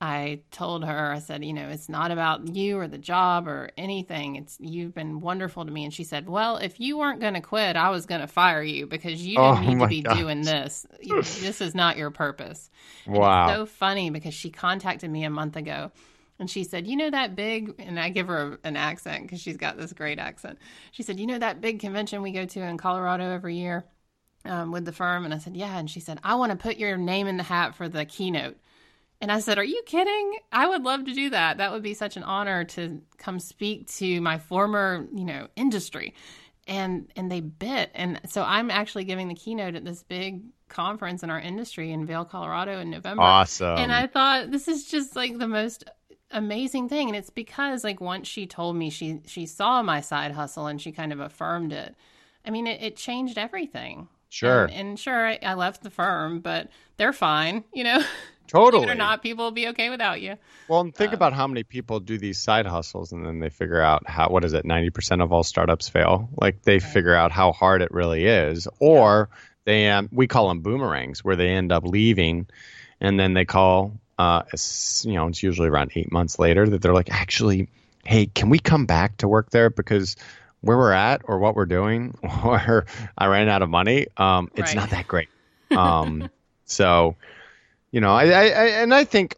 I 0.00 0.42
told 0.52 0.84
her, 0.84 1.12
I 1.12 1.18
said, 1.18 1.44
you 1.44 1.52
know, 1.52 1.68
it's 1.68 1.88
not 1.88 2.12
about 2.12 2.54
you 2.54 2.78
or 2.78 2.86
the 2.86 2.98
job 2.98 3.48
or 3.48 3.70
anything. 3.76 4.36
It's 4.36 4.56
you've 4.60 4.94
been 4.94 5.20
wonderful 5.20 5.64
to 5.64 5.72
me. 5.72 5.84
And 5.84 5.92
she 5.92 6.04
said, 6.04 6.28
well, 6.28 6.56
if 6.58 6.78
you 6.78 6.98
weren't 6.98 7.20
going 7.20 7.34
to 7.34 7.40
quit, 7.40 7.74
I 7.74 7.90
was 7.90 8.06
going 8.06 8.20
to 8.20 8.28
fire 8.28 8.62
you 8.62 8.86
because 8.86 9.26
you 9.26 9.36
didn't 9.36 9.56
oh 9.56 9.60
need 9.60 9.80
to 9.80 9.86
be 9.88 10.02
gosh. 10.02 10.16
doing 10.16 10.42
this. 10.42 10.86
this 11.02 11.60
is 11.60 11.74
not 11.74 11.96
your 11.96 12.10
purpose. 12.12 12.70
Wow. 13.06 13.48
so 13.48 13.66
funny 13.66 14.10
because 14.10 14.34
she 14.34 14.50
contacted 14.50 15.10
me 15.10 15.24
a 15.24 15.30
month 15.30 15.56
ago 15.56 15.90
and 16.38 16.48
she 16.48 16.62
said, 16.62 16.86
You 16.86 16.96
know 16.96 17.10
that 17.10 17.34
big, 17.34 17.74
and 17.80 17.98
I 17.98 18.10
give 18.10 18.28
her 18.28 18.60
an 18.62 18.76
accent 18.76 19.24
because 19.24 19.40
she's 19.40 19.56
got 19.56 19.76
this 19.76 19.92
great 19.92 20.20
accent. 20.20 20.58
She 20.92 21.02
said, 21.02 21.18
You 21.18 21.26
know 21.26 21.38
that 21.38 21.60
big 21.60 21.80
convention 21.80 22.22
we 22.22 22.30
go 22.30 22.46
to 22.46 22.60
in 22.60 22.78
Colorado 22.78 23.30
every 23.30 23.56
year? 23.56 23.84
um, 24.44 24.72
with 24.72 24.84
the 24.84 24.92
firm? 24.92 25.24
And 25.24 25.34
I 25.34 25.38
said, 25.38 25.56
Yeah. 25.56 25.76
And 25.78 25.90
she 25.90 26.00
said, 26.00 26.18
I 26.24 26.34
want 26.36 26.52
to 26.52 26.56
put 26.56 26.76
your 26.76 26.96
name 26.96 27.26
in 27.26 27.36
the 27.36 27.42
hat 27.42 27.74
for 27.74 27.88
the 27.88 28.04
keynote. 28.04 28.56
And 29.20 29.32
I 29.32 29.40
said, 29.40 29.58
Are 29.58 29.64
you 29.64 29.82
kidding? 29.86 30.38
I 30.52 30.68
would 30.68 30.82
love 30.82 31.04
to 31.06 31.14
do 31.14 31.30
that. 31.30 31.58
That 31.58 31.72
would 31.72 31.82
be 31.82 31.94
such 31.94 32.16
an 32.16 32.22
honor 32.22 32.64
to 32.64 33.00
come 33.16 33.40
speak 33.40 33.88
to 33.96 34.20
my 34.20 34.38
former, 34.38 35.06
you 35.14 35.24
know, 35.24 35.48
industry. 35.56 36.14
And 36.66 37.10
and 37.16 37.30
they 37.30 37.40
bit. 37.40 37.90
And 37.94 38.20
so 38.28 38.42
I'm 38.42 38.70
actually 38.70 39.04
giving 39.04 39.28
the 39.28 39.34
keynote 39.34 39.74
at 39.74 39.84
this 39.84 40.02
big 40.02 40.42
conference 40.68 41.22
in 41.22 41.30
our 41.30 41.40
industry 41.40 41.92
in 41.92 42.06
Vail, 42.06 42.24
Colorado 42.24 42.78
in 42.78 42.90
November. 42.90 43.22
Awesome. 43.22 43.78
And 43.78 43.92
I 43.92 44.06
thought 44.06 44.50
this 44.50 44.68
is 44.68 44.84
just 44.84 45.16
like 45.16 45.38
the 45.38 45.48
most 45.48 45.84
amazing 46.30 46.88
thing 46.88 47.08
and 47.08 47.16
it's 47.16 47.30
because 47.30 47.82
like 47.82 48.00
once 48.00 48.28
she 48.28 48.46
told 48.46 48.76
me 48.76 48.90
she 48.90 49.20
she 49.26 49.46
saw 49.46 49.82
my 49.82 50.00
side 50.00 50.32
hustle 50.32 50.66
and 50.66 50.80
she 50.80 50.92
kind 50.92 51.10
of 51.10 51.20
affirmed 51.20 51.72
it 51.72 51.94
i 52.44 52.50
mean 52.50 52.66
it, 52.66 52.82
it 52.82 52.96
changed 52.96 53.38
everything 53.38 54.08
sure 54.28 54.64
and, 54.64 54.74
and 54.74 54.98
sure 54.98 55.26
I, 55.26 55.38
I, 55.42 55.54
left 55.54 55.82
the 55.82 55.88
firm 55.88 56.40
but 56.40 56.68
they're 56.98 57.14
fine 57.14 57.64
you 57.72 57.82
know 57.82 58.02
totally 58.48 58.88
or 58.88 58.94
not 58.94 59.22
people 59.22 59.44
will 59.44 59.52
be 59.52 59.68
okay 59.68 59.90
without 59.90 60.20
you 60.20 60.34
well 60.68 60.80
and 60.80 60.94
think 60.94 61.12
uh, 61.12 61.16
about 61.16 61.32
how 61.32 61.46
many 61.46 61.62
people 61.62 62.00
do 62.00 62.18
these 62.18 62.38
side 62.38 62.66
hustles 62.66 63.12
and 63.12 63.24
then 63.24 63.38
they 63.38 63.50
figure 63.50 63.80
out 63.80 64.08
how 64.08 64.28
what 64.28 64.44
is 64.44 64.52
it 64.52 64.64
90% 64.64 65.22
of 65.22 65.32
all 65.32 65.44
startups 65.44 65.88
fail 65.88 66.28
like 66.40 66.62
they 66.62 66.74
right. 66.74 66.82
figure 66.82 67.14
out 67.14 67.30
how 67.30 67.52
hard 67.52 67.82
it 67.82 67.90
really 67.92 68.26
is 68.26 68.66
or 68.80 69.28
they 69.64 69.88
um, 69.88 70.08
we 70.10 70.26
call 70.26 70.48
them 70.48 70.60
boomerangs 70.60 71.22
where 71.22 71.36
they 71.36 71.48
end 71.48 71.70
up 71.70 71.84
leaving 71.84 72.46
and 73.00 73.20
then 73.20 73.34
they 73.34 73.44
call 73.44 73.92
uh, 74.18 74.42
you 75.02 75.12
know, 75.12 75.28
it's 75.28 75.42
usually 75.42 75.68
around 75.68 75.92
eight 75.94 76.10
months 76.10 76.38
later 76.38 76.68
that 76.68 76.82
they're 76.82 76.92
like, 76.92 77.10
actually, 77.10 77.68
hey, 78.04 78.26
can 78.26 78.50
we 78.50 78.58
come 78.58 78.84
back 78.84 79.16
to 79.18 79.28
work 79.28 79.50
there 79.50 79.70
because 79.70 80.16
where 80.60 80.76
we're 80.76 80.92
at 80.92 81.22
or 81.24 81.38
what 81.38 81.54
we're 81.54 81.66
doing 81.66 82.18
or 82.44 82.86
I 83.16 83.26
ran 83.26 83.48
out 83.48 83.62
of 83.62 83.70
money. 83.70 84.08
Um, 84.16 84.50
it's 84.54 84.70
right. 84.70 84.76
not 84.76 84.90
that 84.90 85.06
great. 85.06 85.28
Um, 85.70 86.30
so, 86.64 87.16
you 87.90 88.00
know, 88.00 88.12
I, 88.12 88.24
I, 88.26 88.42
I, 88.42 88.64
and 88.82 88.94
I 88.94 89.04
think, 89.04 89.36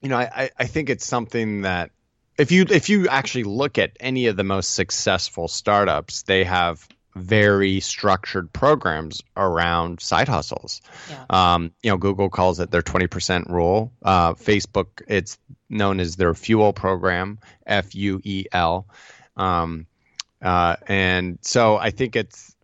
you 0.00 0.08
know, 0.08 0.16
I, 0.16 0.50
I 0.58 0.66
think 0.66 0.90
it's 0.90 1.06
something 1.06 1.62
that 1.62 1.90
if 2.38 2.52
you 2.52 2.64
if 2.70 2.88
you 2.88 3.08
actually 3.08 3.44
look 3.44 3.76
at 3.76 3.92
any 4.00 4.26
of 4.26 4.36
the 4.36 4.44
most 4.44 4.74
successful 4.74 5.46
startups, 5.46 6.22
they 6.22 6.44
have 6.44 6.86
very 7.14 7.80
structured 7.80 8.52
programs 8.52 9.20
around 9.36 10.00
side 10.00 10.28
hustles. 10.28 10.80
Yeah. 11.10 11.24
Um, 11.28 11.72
you 11.82 11.90
know, 11.90 11.96
Google 11.96 12.30
calls 12.30 12.60
it 12.60 12.70
their 12.70 12.82
20% 12.82 13.50
rule. 13.50 13.92
Uh, 14.02 14.34
Facebook, 14.34 15.02
it's 15.08 15.36
known 15.68 16.00
as 16.00 16.16
their 16.16 16.34
fuel 16.34 16.72
program, 16.72 17.38
F 17.66 17.94
U 17.94 18.20
E 18.24 18.44
L. 18.52 18.86
Um, 19.36 19.86
uh, 20.40 20.76
and 20.86 21.38
so 21.42 21.76
I 21.76 21.90
think 21.90 22.16
it's, 22.16 22.54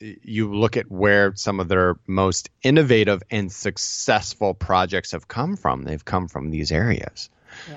you 0.00 0.54
look 0.54 0.76
at 0.76 0.90
where 0.90 1.34
some 1.34 1.60
of 1.60 1.68
their 1.68 1.96
most 2.06 2.50
innovative 2.62 3.22
and 3.30 3.52
successful 3.52 4.54
projects 4.54 5.12
have 5.12 5.28
come 5.28 5.56
from, 5.56 5.82
they've 5.82 6.04
come 6.04 6.28
from 6.28 6.50
these 6.50 6.72
areas. 6.72 7.28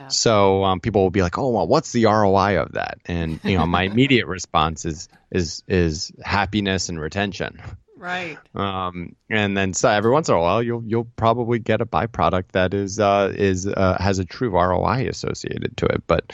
So 0.07 0.63
um, 0.63 0.79
people 0.79 1.01
will 1.01 1.09
be 1.09 1.21
like, 1.21 1.37
"Oh, 1.37 1.49
well, 1.49 1.67
what's 1.67 1.91
the 1.91 2.05
ROI 2.05 2.61
of 2.61 2.73
that?" 2.73 2.99
And 3.05 3.39
you 3.43 3.57
know, 3.57 3.65
my 3.65 3.83
immediate 3.83 4.27
response 4.27 4.85
is 4.85 5.09
is 5.31 5.63
is 5.67 6.11
happiness 6.23 6.89
and 6.89 6.99
retention. 6.99 7.59
Right. 7.97 8.37
Um, 8.53 9.15
and 9.29 9.55
then 9.55 9.73
so 9.73 9.89
every 9.89 10.11
once 10.11 10.29
in 10.29 10.35
a 10.35 10.39
while, 10.39 10.61
you'll 10.61 10.83
you'll 10.85 11.05
probably 11.15 11.59
get 11.59 11.81
a 11.81 11.85
byproduct 11.85 12.51
that 12.51 12.73
is 12.73 12.99
uh, 12.99 13.33
is 13.35 13.65
uh, 13.65 13.97
has 13.99 14.19
a 14.19 14.25
true 14.25 14.49
ROI 14.49 15.07
associated 15.07 15.77
to 15.77 15.85
it. 15.85 16.03
But 16.05 16.33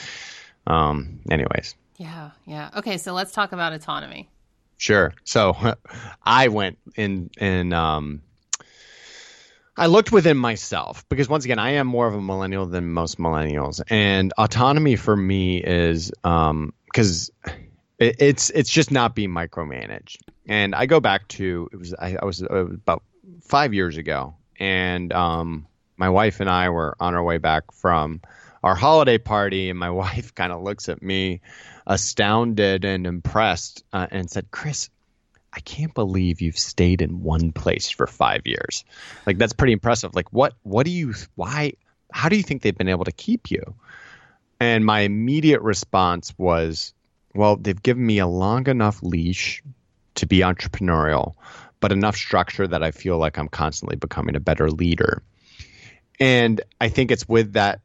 um, 0.67 1.19
anyways. 1.29 1.75
Yeah. 1.97 2.31
Yeah. 2.45 2.69
Okay. 2.77 2.97
So 2.97 3.13
let's 3.13 3.31
talk 3.31 3.51
about 3.51 3.73
autonomy. 3.73 4.29
Sure. 4.79 5.13
So 5.25 5.55
I 6.23 6.47
went 6.47 6.79
in 6.95 7.29
in 7.37 7.73
um, 7.73 8.21
I 9.77 9.85
looked 9.85 10.11
within 10.11 10.37
myself 10.37 11.07
because 11.09 11.29
once 11.29 11.45
again, 11.45 11.59
I 11.59 11.71
am 11.71 11.85
more 11.85 12.07
of 12.07 12.15
a 12.15 12.21
millennial 12.21 12.65
than 12.65 12.91
most 12.91 13.19
millennials, 13.19 13.81
and 13.89 14.33
autonomy 14.37 14.95
for 14.95 15.15
me 15.15 15.57
is 15.57 16.11
because 16.21 17.31
um, 17.45 17.53
it, 17.99 18.15
it's 18.19 18.49
it's 18.51 18.69
just 18.69 18.89
not 18.89 19.15
being 19.15 19.29
micromanaged. 19.29 20.17
And 20.47 20.73
I 20.73 20.85
go 20.85 21.01
back 21.01 21.27
to 21.29 21.69
it 21.73 21.75
was 21.75 21.93
I, 21.93 22.17
I 22.21 22.25
was 22.25 22.41
uh, 22.41 22.47
about 22.47 23.03
five 23.41 23.73
years 23.73 23.97
ago, 23.97 24.33
and 24.59 25.11
um, 25.11 25.67
my 25.97 26.09
wife 26.09 26.39
and 26.39 26.49
I 26.49 26.69
were 26.69 26.95
on 27.01 27.15
our 27.15 27.23
way 27.23 27.37
back 27.37 27.73
from 27.73 28.21
our 28.63 28.75
holiday 28.75 29.17
party, 29.17 29.69
and 29.69 29.77
my 29.77 29.89
wife 30.03 30.33
kind 30.35 30.53
of 30.53 30.63
looks 30.63 30.87
at 30.87 31.01
me, 31.01 31.41
astounded 31.89 32.85
and 32.85 33.05
impressed, 33.05 33.83
uh, 33.91 34.07
and 34.09 34.31
said, 34.31 34.49
"Chris, 34.51 34.89
I 35.51 35.59
can't 35.59 35.93
believe 35.93 36.41
you've 36.41 36.57
stayed 36.57 37.01
in 37.01 37.23
one 37.23 37.51
place 37.51 37.89
for 37.89 38.07
five 38.07 38.45
years. 38.45 38.85
Like 39.25 39.37
that's 39.37 39.53
pretty 39.53 39.73
impressive. 39.73 40.15
Like 40.15 40.31
what 40.31 40.53
what 40.63 40.85
do 40.85 40.91
you 40.91 41.13
why 41.35 41.73
how 42.11 42.29
do 42.29 42.37
you 42.37 42.43
think 42.43 42.61
they've 42.61 42.77
been 42.77 42.89
able 42.89 43.05
to 43.05 43.11
keep 43.11 43.51
you? 43.51 43.75
And 44.59 44.85
my 44.85 45.01
immediate 45.01 45.61
response 45.61 46.33
was, 46.37 46.93
well, 47.33 47.55
they've 47.55 47.81
given 47.81 48.05
me 48.05 48.19
a 48.19 48.27
long 48.27 48.67
enough 48.67 49.01
leash 49.01 49.63
to 50.15 50.25
be 50.25 50.39
entrepreneurial, 50.39 51.35
but 51.79 51.91
enough 51.91 52.15
structure 52.15 52.67
that 52.67 52.83
I 52.83 52.91
feel 52.91 53.17
like 53.17 53.37
I'm 53.37 53.47
constantly 53.47 53.95
becoming 53.95 54.35
a 54.35 54.41
better 54.41 54.69
leader. 54.69 55.23
And 56.19 56.61
I 56.81 56.89
think 56.89 57.11
it's 57.11 57.27
with 57.27 57.53
that 57.53 57.79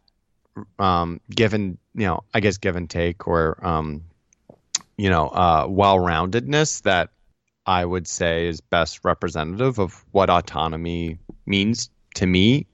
um, 0.79 1.21
given, 1.31 1.79
you 1.95 2.07
know, 2.07 2.25
I 2.33 2.41
guess 2.41 2.59
give 2.59 2.77
and 2.77 2.89
take 2.89 3.27
or 3.27 3.65
um, 3.67 4.03
you 4.97 5.11
know, 5.11 5.29
uh, 5.29 5.67
well-roundedness 5.69 6.83
that 6.83 7.11
I 7.67 7.85
would 7.85 8.07
say 8.07 8.47
is 8.47 8.61
best 8.61 9.05
representative 9.05 9.79
of 9.79 10.05
what 10.13 10.31
autonomy 10.31 11.19
means 11.47 11.91
to 12.17 12.27
me. 12.27 12.67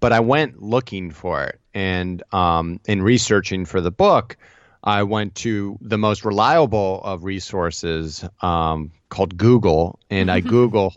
But 0.00 0.12
I 0.12 0.20
went 0.20 0.62
looking 0.62 1.10
for 1.10 1.44
it. 1.44 1.60
And 1.72 2.22
um, 2.32 2.80
in 2.86 3.02
researching 3.02 3.64
for 3.64 3.80
the 3.80 3.90
book, 3.90 4.36
I 4.84 5.02
went 5.02 5.34
to 5.36 5.78
the 5.80 5.98
most 5.98 6.24
reliable 6.24 7.00
of 7.02 7.24
resources 7.24 8.24
um, 8.40 8.92
called 9.08 9.36
Google, 9.36 9.98
and 10.10 10.30
I 10.30 10.40
Googled 10.42 10.96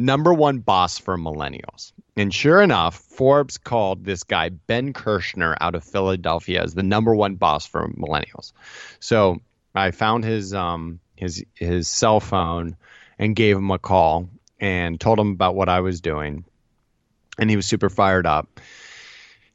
number 0.00 0.32
one 0.32 0.58
boss 0.58 0.98
for 0.98 1.18
millennials. 1.18 1.92
And 2.16 2.34
sure 2.34 2.62
enough, 2.62 2.96
Forbes 2.96 3.58
called 3.58 4.04
this 4.04 4.24
guy, 4.24 4.48
Ben 4.48 4.92
Kirshner, 4.92 5.56
out 5.60 5.74
of 5.74 5.84
Philadelphia, 5.84 6.62
as 6.62 6.74
the 6.74 6.82
number 6.82 7.14
one 7.14 7.34
boss 7.36 7.66
for 7.66 7.88
millennials. 7.90 8.52
So 8.98 9.40
I 9.74 9.90
found 9.90 10.24
his 10.24 10.54
um, 10.54 11.00
his 11.16 11.44
his 11.54 11.86
cell 11.86 12.18
phone 12.18 12.76
and 13.18 13.36
gave 13.36 13.56
him 13.56 13.70
a 13.70 13.78
call 13.78 14.28
and 14.58 14.98
told 14.98 15.18
him 15.18 15.32
about 15.32 15.54
what 15.54 15.68
I 15.68 15.80
was 15.80 16.00
doing, 16.00 16.44
and 17.38 17.50
he 17.50 17.56
was 17.56 17.66
super 17.66 17.90
fired 17.90 18.26
up. 18.26 18.60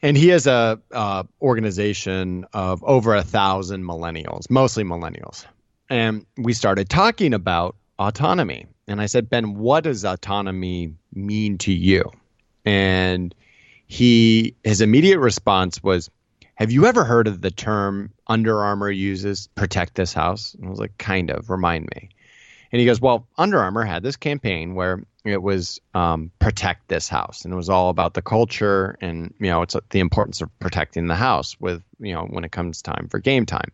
And 0.01 0.15
he 0.15 0.27
has 0.27 0.45
a 0.45 0.79
uh, 0.91 1.23
organization 1.41 2.45
of 2.53 2.83
over 2.83 3.15
a 3.15 3.23
thousand 3.23 3.83
millennials, 3.83 4.49
mostly 4.51 4.83
millennials, 4.83 5.45
and 5.89 6.25
we 6.37 6.53
started 6.53 6.87
talking 6.87 7.33
about 7.33 7.75
autonomy. 7.99 8.67
And 8.87 9.01
I 9.01 9.07
said, 9.07 9.29
Ben, 9.29 9.55
what 9.55 9.83
does 9.83 10.05
autonomy 10.05 10.93
mean 11.13 11.57
to 11.59 11.73
you? 11.73 12.11
And 12.65 13.33
he 13.87 14.55
his 14.63 14.81
immediate 14.81 15.19
response 15.19 15.81
was, 15.81 16.09
have 16.55 16.71
you 16.71 16.85
ever 16.85 17.03
heard 17.03 17.27
of 17.27 17.41
the 17.41 17.51
term 17.51 18.13
Under 18.27 18.63
Armour 18.63 18.89
uses 18.89 19.47
protect 19.55 19.95
this 19.95 20.13
house? 20.13 20.53
And 20.53 20.65
I 20.65 20.69
was 20.69 20.79
like, 20.79 20.97
kind 20.97 21.29
of, 21.29 21.49
remind 21.49 21.89
me. 21.93 22.09
And 22.71 22.79
he 22.79 22.85
goes, 22.85 22.99
well, 22.99 23.27
Under 23.37 23.59
Armour 23.59 23.83
had 23.83 24.03
this 24.03 24.15
campaign 24.15 24.73
where 24.73 25.03
it 25.25 25.41
was 25.41 25.79
um, 25.93 26.31
protect 26.39 26.87
this 26.87 27.09
house, 27.09 27.43
and 27.43 27.53
it 27.53 27.57
was 27.57 27.69
all 27.69 27.89
about 27.89 28.13
the 28.13 28.21
culture 28.21 28.97
and 29.01 29.33
you 29.39 29.47
know 29.47 29.63
it's 29.63 29.75
the 29.89 29.99
importance 29.99 30.41
of 30.41 30.59
protecting 30.59 31.07
the 31.07 31.15
house 31.15 31.59
with 31.59 31.83
you 31.99 32.13
know 32.13 32.25
when 32.25 32.43
it 32.43 32.51
comes 32.51 32.81
time 32.81 33.07
for 33.09 33.19
game 33.19 33.45
time. 33.45 33.71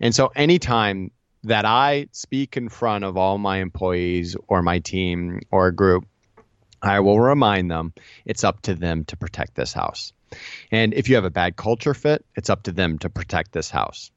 And 0.00 0.14
so 0.14 0.32
anytime 0.34 1.10
that 1.44 1.64
I 1.64 2.08
speak 2.12 2.56
in 2.56 2.68
front 2.68 3.04
of 3.04 3.16
all 3.16 3.38
my 3.38 3.58
employees 3.58 4.36
or 4.48 4.62
my 4.62 4.78
team 4.80 5.40
or 5.50 5.68
a 5.68 5.74
group, 5.74 6.06
I 6.82 7.00
will 7.00 7.20
remind 7.20 7.70
them 7.70 7.92
it's 8.24 8.44
up 8.44 8.62
to 8.62 8.74
them 8.74 9.04
to 9.06 9.16
protect 9.16 9.54
this 9.54 9.72
house. 9.72 10.12
And 10.70 10.92
if 10.94 11.08
you 11.08 11.14
have 11.14 11.24
a 11.24 11.30
bad 11.30 11.56
culture 11.56 11.94
fit, 11.94 12.24
it's 12.34 12.50
up 12.50 12.64
to 12.64 12.72
them 12.72 12.98
to 12.98 13.10
protect 13.10 13.52
this 13.52 13.70
house. 13.70 14.10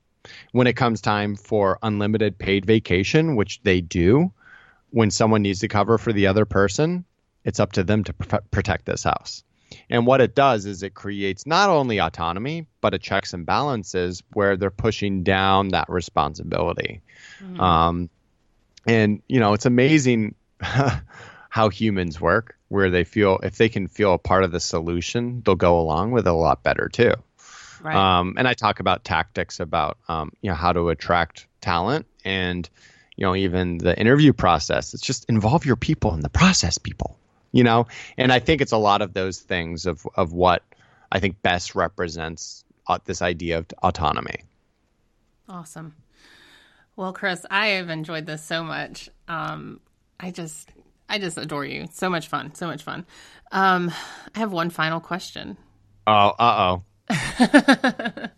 When 0.51 0.67
it 0.67 0.73
comes 0.73 0.99
time 0.99 1.35
for 1.35 1.79
unlimited 1.81 2.37
paid 2.37 2.65
vacation, 2.65 3.35
which 3.35 3.61
they 3.63 3.81
do, 3.81 4.33
when 4.89 5.11
someone 5.11 5.41
needs 5.41 5.59
to 5.59 5.67
cover 5.67 5.97
for 5.97 6.11
the 6.11 6.27
other 6.27 6.45
person, 6.45 7.05
it's 7.43 7.59
up 7.59 7.73
to 7.73 7.83
them 7.83 8.03
to 8.05 8.13
pr- 8.13 8.35
protect 8.51 8.85
this 8.85 9.03
house. 9.03 9.43
And 9.89 10.05
what 10.05 10.21
it 10.21 10.35
does 10.35 10.65
is 10.65 10.83
it 10.83 10.93
creates 10.93 11.45
not 11.45 11.69
only 11.69 11.99
autonomy, 11.99 12.67
but 12.81 12.93
a 12.93 12.99
checks 12.99 13.33
and 13.33 13.45
balances 13.45 14.23
where 14.33 14.57
they're 14.57 14.71
pushing 14.71 15.23
down 15.23 15.69
that 15.69 15.89
responsibility. 15.89 17.01
Mm-hmm. 17.39 17.59
Um, 17.59 18.09
and, 18.85 19.21
you 19.27 19.39
know, 19.39 19.53
it's 19.53 19.65
amazing 19.65 20.35
how 21.49 21.69
humans 21.69 22.19
work 22.19 22.57
where 22.69 22.89
they 22.89 23.03
feel 23.03 23.39
if 23.43 23.57
they 23.57 23.69
can 23.69 23.87
feel 23.87 24.13
a 24.13 24.17
part 24.17 24.43
of 24.43 24.51
the 24.51 24.59
solution, 24.59 25.41
they'll 25.45 25.55
go 25.55 25.79
along 25.79 26.11
with 26.11 26.27
it 26.27 26.29
a 26.29 26.33
lot 26.33 26.63
better 26.63 26.89
too. 26.89 27.13
Right. 27.81 27.95
Um, 27.95 28.35
and 28.37 28.47
I 28.47 28.53
talk 28.53 28.79
about 28.79 29.03
tactics 29.03 29.59
about 29.59 29.97
um, 30.07 30.31
you 30.41 30.49
know 30.49 30.55
how 30.55 30.73
to 30.73 30.89
attract 30.89 31.47
talent 31.61 32.05
and 32.25 32.67
you 33.15 33.25
know 33.25 33.35
even 33.35 33.77
the 33.77 33.97
interview 33.97 34.33
process. 34.33 34.93
It's 34.93 35.03
just 35.03 35.25
involve 35.29 35.65
your 35.65 35.75
people 35.75 36.13
in 36.13 36.21
the 36.21 36.29
process, 36.29 36.77
people. 36.77 37.17
You 37.57 37.63
know, 37.63 37.87
and 38.19 38.31
I 38.31 38.37
think 38.37 38.61
it's 38.61 38.71
a 38.71 38.77
lot 38.77 39.01
of 39.01 39.13
those 39.13 39.39
things 39.39 39.87
of 39.87 40.05
of 40.13 40.31
what 40.31 40.61
I 41.11 41.19
think 41.19 41.41
best 41.41 41.73
represents 41.73 42.63
uh, 42.85 42.99
this 43.05 43.23
idea 43.23 43.57
of 43.57 43.65
autonomy. 43.81 44.43
Awesome. 45.49 45.95
Well, 46.95 47.13
Chris, 47.13 47.47
I 47.49 47.69
have 47.69 47.89
enjoyed 47.89 48.27
this 48.27 48.43
so 48.43 48.63
much. 48.63 49.09
Um, 49.27 49.79
I 50.19 50.29
just 50.29 50.69
I 51.09 51.17
just 51.17 51.39
adore 51.39 51.65
you. 51.65 51.87
So 51.91 52.11
much 52.11 52.27
fun. 52.27 52.53
So 52.53 52.67
much 52.67 52.83
fun. 52.83 53.07
Um, 53.51 53.91
I 54.35 54.39
have 54.39 54.51
one 54.51 54.69
final 54.69 54.99
question. 54.99 55.57
Oh, 56.05 56.35
uh 56.37 56.79
oh. 57.09 58.27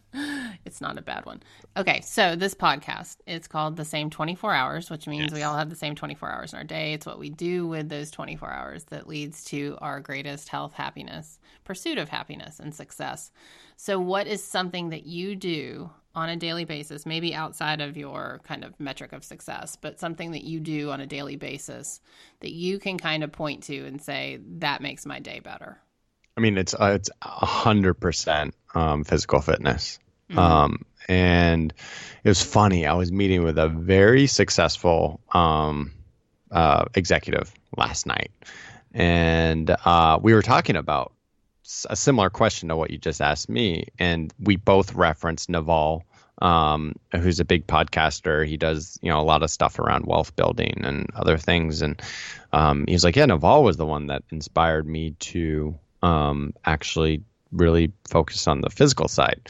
it's 0.70 0.82
not 0.82 1.00
a 1.00 1.02
bad 1.02 1.26
one. 1.26 1.42
Okay, 1.76 2.02
so 2.02 2.36
this 2.36 2.54
podcast, 2.54 3.18
it's 3.26 3.48
called 3.48 3.76
The 3.76 3.84
Same 3.84 4.12
24 4.12 4.54
Hours, 4.54 4.92
which 4.92 5.08
means 5.08 5.32
yes. 5.32 5.34
we 5.34 5.42
all 5.42 5.58
have 5.58 5.72
the 5.72 5.76
same 5.76 5.96
24 5.96 6.32
hours 6.32 6.54
in 6.54 6.60
our 6.60 6.64
day. 6.64 6.94
It's 6.94 7.08
what 7.08 7.18
we 7.18 7.32
do 7.32 7.66
with 7.68 7.90
those 7.90 8.12
24 8.12 8.52
hours 8.52 8.84
that 8.86 9.08
leads 9.08 9.44
to 9.46 9.80
our 9.82 10.00
greatest 10.00 10.48
health, 10.50 10.74
happiness, 10.74 11.40
pursuit 11.64 11.98
of 11.98 12.08
happiness, 12.08 12.60
and 12.60 12.74
success. 12.74 13.32
So, 13.78 14.00
what 14.00 14.28
is 14.28 14.44
something 14.44 14.90
that 14.90 15.08
you 15.08 15.36
do 15.36 15.90
on 16.14 16.30
a 16.30 16.36
daily 16.36 16.66
basis, 16.66 17.06
maybe 17.06 17.34
outside 17.34 17.82
of 17.82 17.98
your 17.98 18.42
kind 18.44 18.64
of 18.64 18.80
metric 18.80 19.12
of 19.12 19.24
success, 19.24 19.76
but 19.76 20.00
something 20.00 20.32
that 20.32 20.44
you 20.44 20.60
do 20.60 20.92
on 20.92 21.02
a 21.02 21.08
daily 21.08 21.36
basis 21.36 22.00
that 22.42 22.52
you 22.52 22.78
can 22.78 23.00
kind 23.00 23.24
of 23.24 23.32
point 23.32 23.64
to 23.64 23.86
and 23.88 24.00
say, 24.00 24.40
that 24.60 24.82
makes 24.82 25.06
my 25.06 25.20
day 25.20 25.40
better? 25.40 25.80
I 26.38 26.42
mean, 26.42 26.58
it's 26.58 26.74
uh, 26.74 26.94
it's 26.96 27.10
a 27.22 27.46
hundred 27.46 27.96
percent 27.96 28.56
um, 28.74 29.04
physical 29.04 29.42
fitness. 29.42 30.00
Mm-hmm. 30.30 30.40
Um, 30.40 30.86
and 31.08 31.74
it 32.24 32.30
was 32.30 32.42
funny. 32.42 32.86
I 32.86 32.94
was 32.94 33.12
meeting 33.12 33.44
with 33.44 33.58
a 33.58 33.68
very 33.68 34.28
successful 34.28 35.20
um, 35.32 35.92
uh, 36.52 36.86
executive 36.96 37.52
last 37.76 38.06
night, 38.06 38.32
and 38.94 39.76
uh, 39.86 40.20
we 40.22 40.34
were 40.34 40.42
talking 40.42 40.76
about 40.76 41.14
a 41.90 41.96
similar 41.96 42.30
question 42.30 42.70
to 42.70 42.76
what 42.76 42.92
you 42.92 42.98
just 42.98 43.22
asked 43.22 43.50
me, 43.50 43.88
and 43.98 44.34
we 44.40 44.56
both 44.56 44.94
referenced 44.94 45.50
Naval, 45.50 46.04
um, 46.42 46.96
who's 47.16 47.40
a 47.40 47.46
big 47.46 47.68
podcaster. 47.68 48.46
He 48.46 48.58
does 48.58 49.00
you 49.02 49.10
know 49.10 49.20
a 49.20 49.24
lot 49.24 49.42
of 49.42 49.50
stuff 49.50 49.80
around 49.80 50.06
wealth 50.06 50.36
building 50.36 50.82
and 50.84 51.08
other 51.16 51.38
things, 51.38 51.82
and 51.82 52.00
um, 52.54 52.86
he 52.88 52.94
was 52.94 53.04
like, 53.04 53.16
yeah, 53.16 53.26
Naval 53.26 53.64
was 53.64 53.78
the 53.78 53.86
one 53.86 54.08
that 54.08 54.24
inspired 54.30 54.88
me 54.88 55.12
to 55.20 55.78
um, 56.04 56.54
actually 56.66 57.24
really 57.52 57.92
focus 58.08 58.48
on 58.48 58.62
the 58.62 58.70
physical 58.70 59.08
side. 59.08 59.50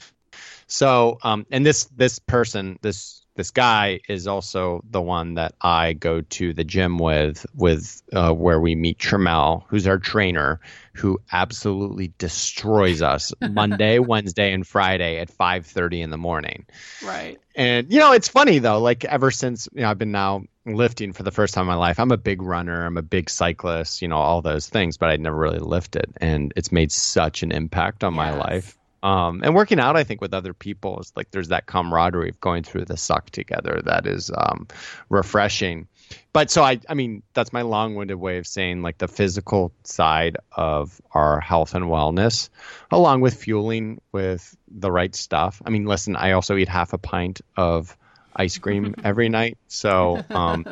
So, 0.70 1.17
um, 1.24 1.45
and 1.51 1.65
this 1.65 1.86
this 1.86 2.20
person, 2.20 2.78
this 2.82 3.26
this 3.39 3.51
guy 3.51 4.01
is 4.09 4.28
also 4.28 4.84
the 4.89 5.01
one 5.01 5.36
that 5.36 5.55
I 5.61 5.93
go 5.93 6.22
to 6.22 6.53
the 6.53 6.65
gym 6.65 6.97
with, 6.97 7.45
with 7.55 8.01
uh, 8.11 8.34
where 8.34 8.59
we 8.59 8.76
meet 8.76 8.97
Tramel, 8.99 9.63
who's 9.70 9.88
our 9.88 9.97
trainer, 9.97 10.59
who 10.93 11.22
absolutely 11.32 12.11
destroys 12.17 13.01
us 13.01 13.34
Monday, 13.41 13.97
Wednesday, 13.97 14.51
and 14.51 14.67
Friday 14.67 15.20
at 15.20 15.30
five 15.30 15.65
thirty 15.65 16.01
in 16.01 16.11
the 16.11 16.17
morning. 16.17 16.65
Right. 17.03 17.39
And 17.55 17.91
you 17.91 17.99
know, 17.99 18.11
it's 18.11 18.28
funny 18.28 18.59
though. 18.59 18.80
Like 18.80 19.05
ever 19.05 19.32
since 19.32 19.67
you 19.74 19.82
know, 19.82 19.89
I've 19.89 19.97
been 19.97 20.11
now 20.11 20.43
lifting 20.65 21.13
for 21.13 21.24
the 21.24 21.32
first 21.32 21.55
time 21.55 21.63
in 21.63 21.67
my 21.67 21.76
life. 21.76 21.99
I'm 21.99 22.11
a 22.11 22.17
big 22.17 22.43
runner. 22.43 22.86
I'm 22.86 22.97
a 22.97 23.01
big 23.01 23.30
cyclist. 23.30 24.03
You 24.03 24.09
know, 24.09 24.17
all 24.17 24.43
those 24.43 24.70
things, 24.70 24.97
but 24.97 25.09
I'd 25.09 25.22
never 25.22 25.38
really 25.38 25.59
lifted, 25.59 26.13
and 26.17 26.53
it's 26.55 26.72
made 26.72 26.91
such 26.91 27.41
an 27.41 27.51
impact 27.51 28.03
on 28.03 28.13
yes. 28.13 28.17
my 28.17 28.38
life. 28.38 28.78
Um, 29.02 29.41
and 29.43 29.56
working 29.56 29.80
out, 29.80 29.95
I 29.95 30.04
think, 30.04 30.22
with 30.22 30.34
other 30.34 30.54
people 30.54 31.00
is 31.00 31.14
like 31.16 31.32
there's 31.32 31.50
that 31.50 31.66
camaraderie 31.66 32.30
of 32.30 32.39
going 32.39 32.64
through 32.64 32.86
the 32.86 32.97
suck 32.97 33.30
together 33.30 33.82
that 33.86 34.06
is 34.06 34.32
um, 34.36 34.68
refreshing. 35.10 35.88
But 36.34 36.50
so 36.52 36.64
I, 36.64 36.80
I 36.89 36.95
mean, 36.95 37.24
that's 37.34 37.54
my 37.54 37.62
long-winded 37.62 38.18
way 38.18 38.39
of 38.39 38.47
saying 38.47 38.82
like 38.82 38.97
the 38.97 39.08
physical 39.08 39.72
side 39.84 40.38
of 40.52 41.00
our 41.12 41.39
health 41.39 41.76
and 41.76 41.86
wellness, 41.86 42.50
along 42.91 43.22
with 43.22 43.36
fueling 43.36 44.02
with 44.12 44.56
the 44.68 44.91
right 44.91 45.14
stuff. 45.16 45.62
I 45.66 45.70
mean, 45.70 45.86
listen, 45.86 46.16
I 46.16 46.32
also 46.32 46.56
eat 46.58 46.68
half 46.70 46.93
a 46.93 46.97
pint 46.97 47.41
of 47.56 47.95
ice 48.36 48.58
cream 48.58 48.95
every 49.04 49.30
night, 49.30 49.58
so 49.68 50.24
um, 50.30 50.66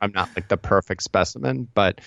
I'm 0.00 0.12
not 0.12 0.28
like 0.36 0.48
the 0.48 0.56
perfect 0.56 1.02
specimen, 1.02 1.66
but 1.72 2.00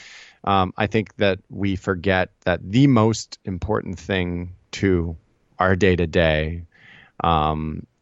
um, 0.43 0.74
I 0.78 0.88
think 0.88 1.15
that 1.18 1.39
we 1.49 1.76
forget 1.76 2.30
that 2.45 2.59
the 2.63 2.88
most 2.88 3.39
important 3.43 3.99
thing 3.99 4.53
to 4.74 5.18
our 5.60 5.76
day 5.76 5.95
to 5.95 6.08
day 6.08 6.64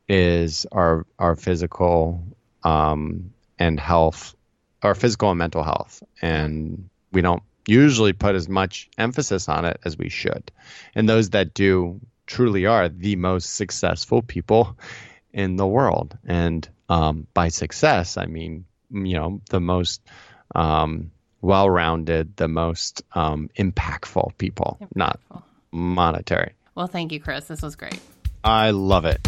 is 0.07 0.65
our 0.71 1.05
our 1.19 1.35
physical 1.35 2.23
um, 2.63 3.33
and 3.59 3.79
health, 3.79 4.35
our 4.83 4.95
physical 4.95 5.29
and 5.29 5.39
mental 5.39 5.63
health, 5.63 6.03
and 6.21 6.89
we 7.11 7.21
don't 7.21 7.43
usually 7.67 8.13
put 8.13 8.35
as 8.35 8.47
much 8.47 8.89
emphasis 8.97 9.49
on 9.49 9.65
it 9.65 9.79
as 9.85 9.97
we 9.97 10.09
should. 10.09 10.51
And 10.93 11.09
those 11.09 11.31
that 11.31 11.53
do 11.53 11.99
truly 12.27 12.65
are 12.65 12.89
the 12.89 13.15
most 13.15 13.55
successful 13.55 14.21
people 14.21 14.77
in 15.33 15.55
the 15.55 15.65
world. 15.67 16.17
And 16.25 16.67
um, 16.89 17.27
by 17.33 17.49
success, 17.49 18.17
I 18.17 18.25
mean 18.25 18.65
you 18.91 19.15
know 19.15 19.41
the 19.49 19.59
most 19.59 20.01
um, 20.53 21.11
well-rounded, 21.41 22.37
the 22.37 22.47
most 22.47 23.03
um, 23.13 23.49
impactful 23.57 24.37
people, 24.37 24.77
impactful. 24.81 24.87
not 24.95 25.19
monetary. 25.71 26.53
Well, 26.75 26.87
thank 26.87 27.11
you, 27.11 27.19
Chris. 27.19 27.45
This 27.45 27.61
was 27.61 27.75
great. 27.75 27.99
I 28.43 28.71
love 28.71 29.05
it. 29.05 29.25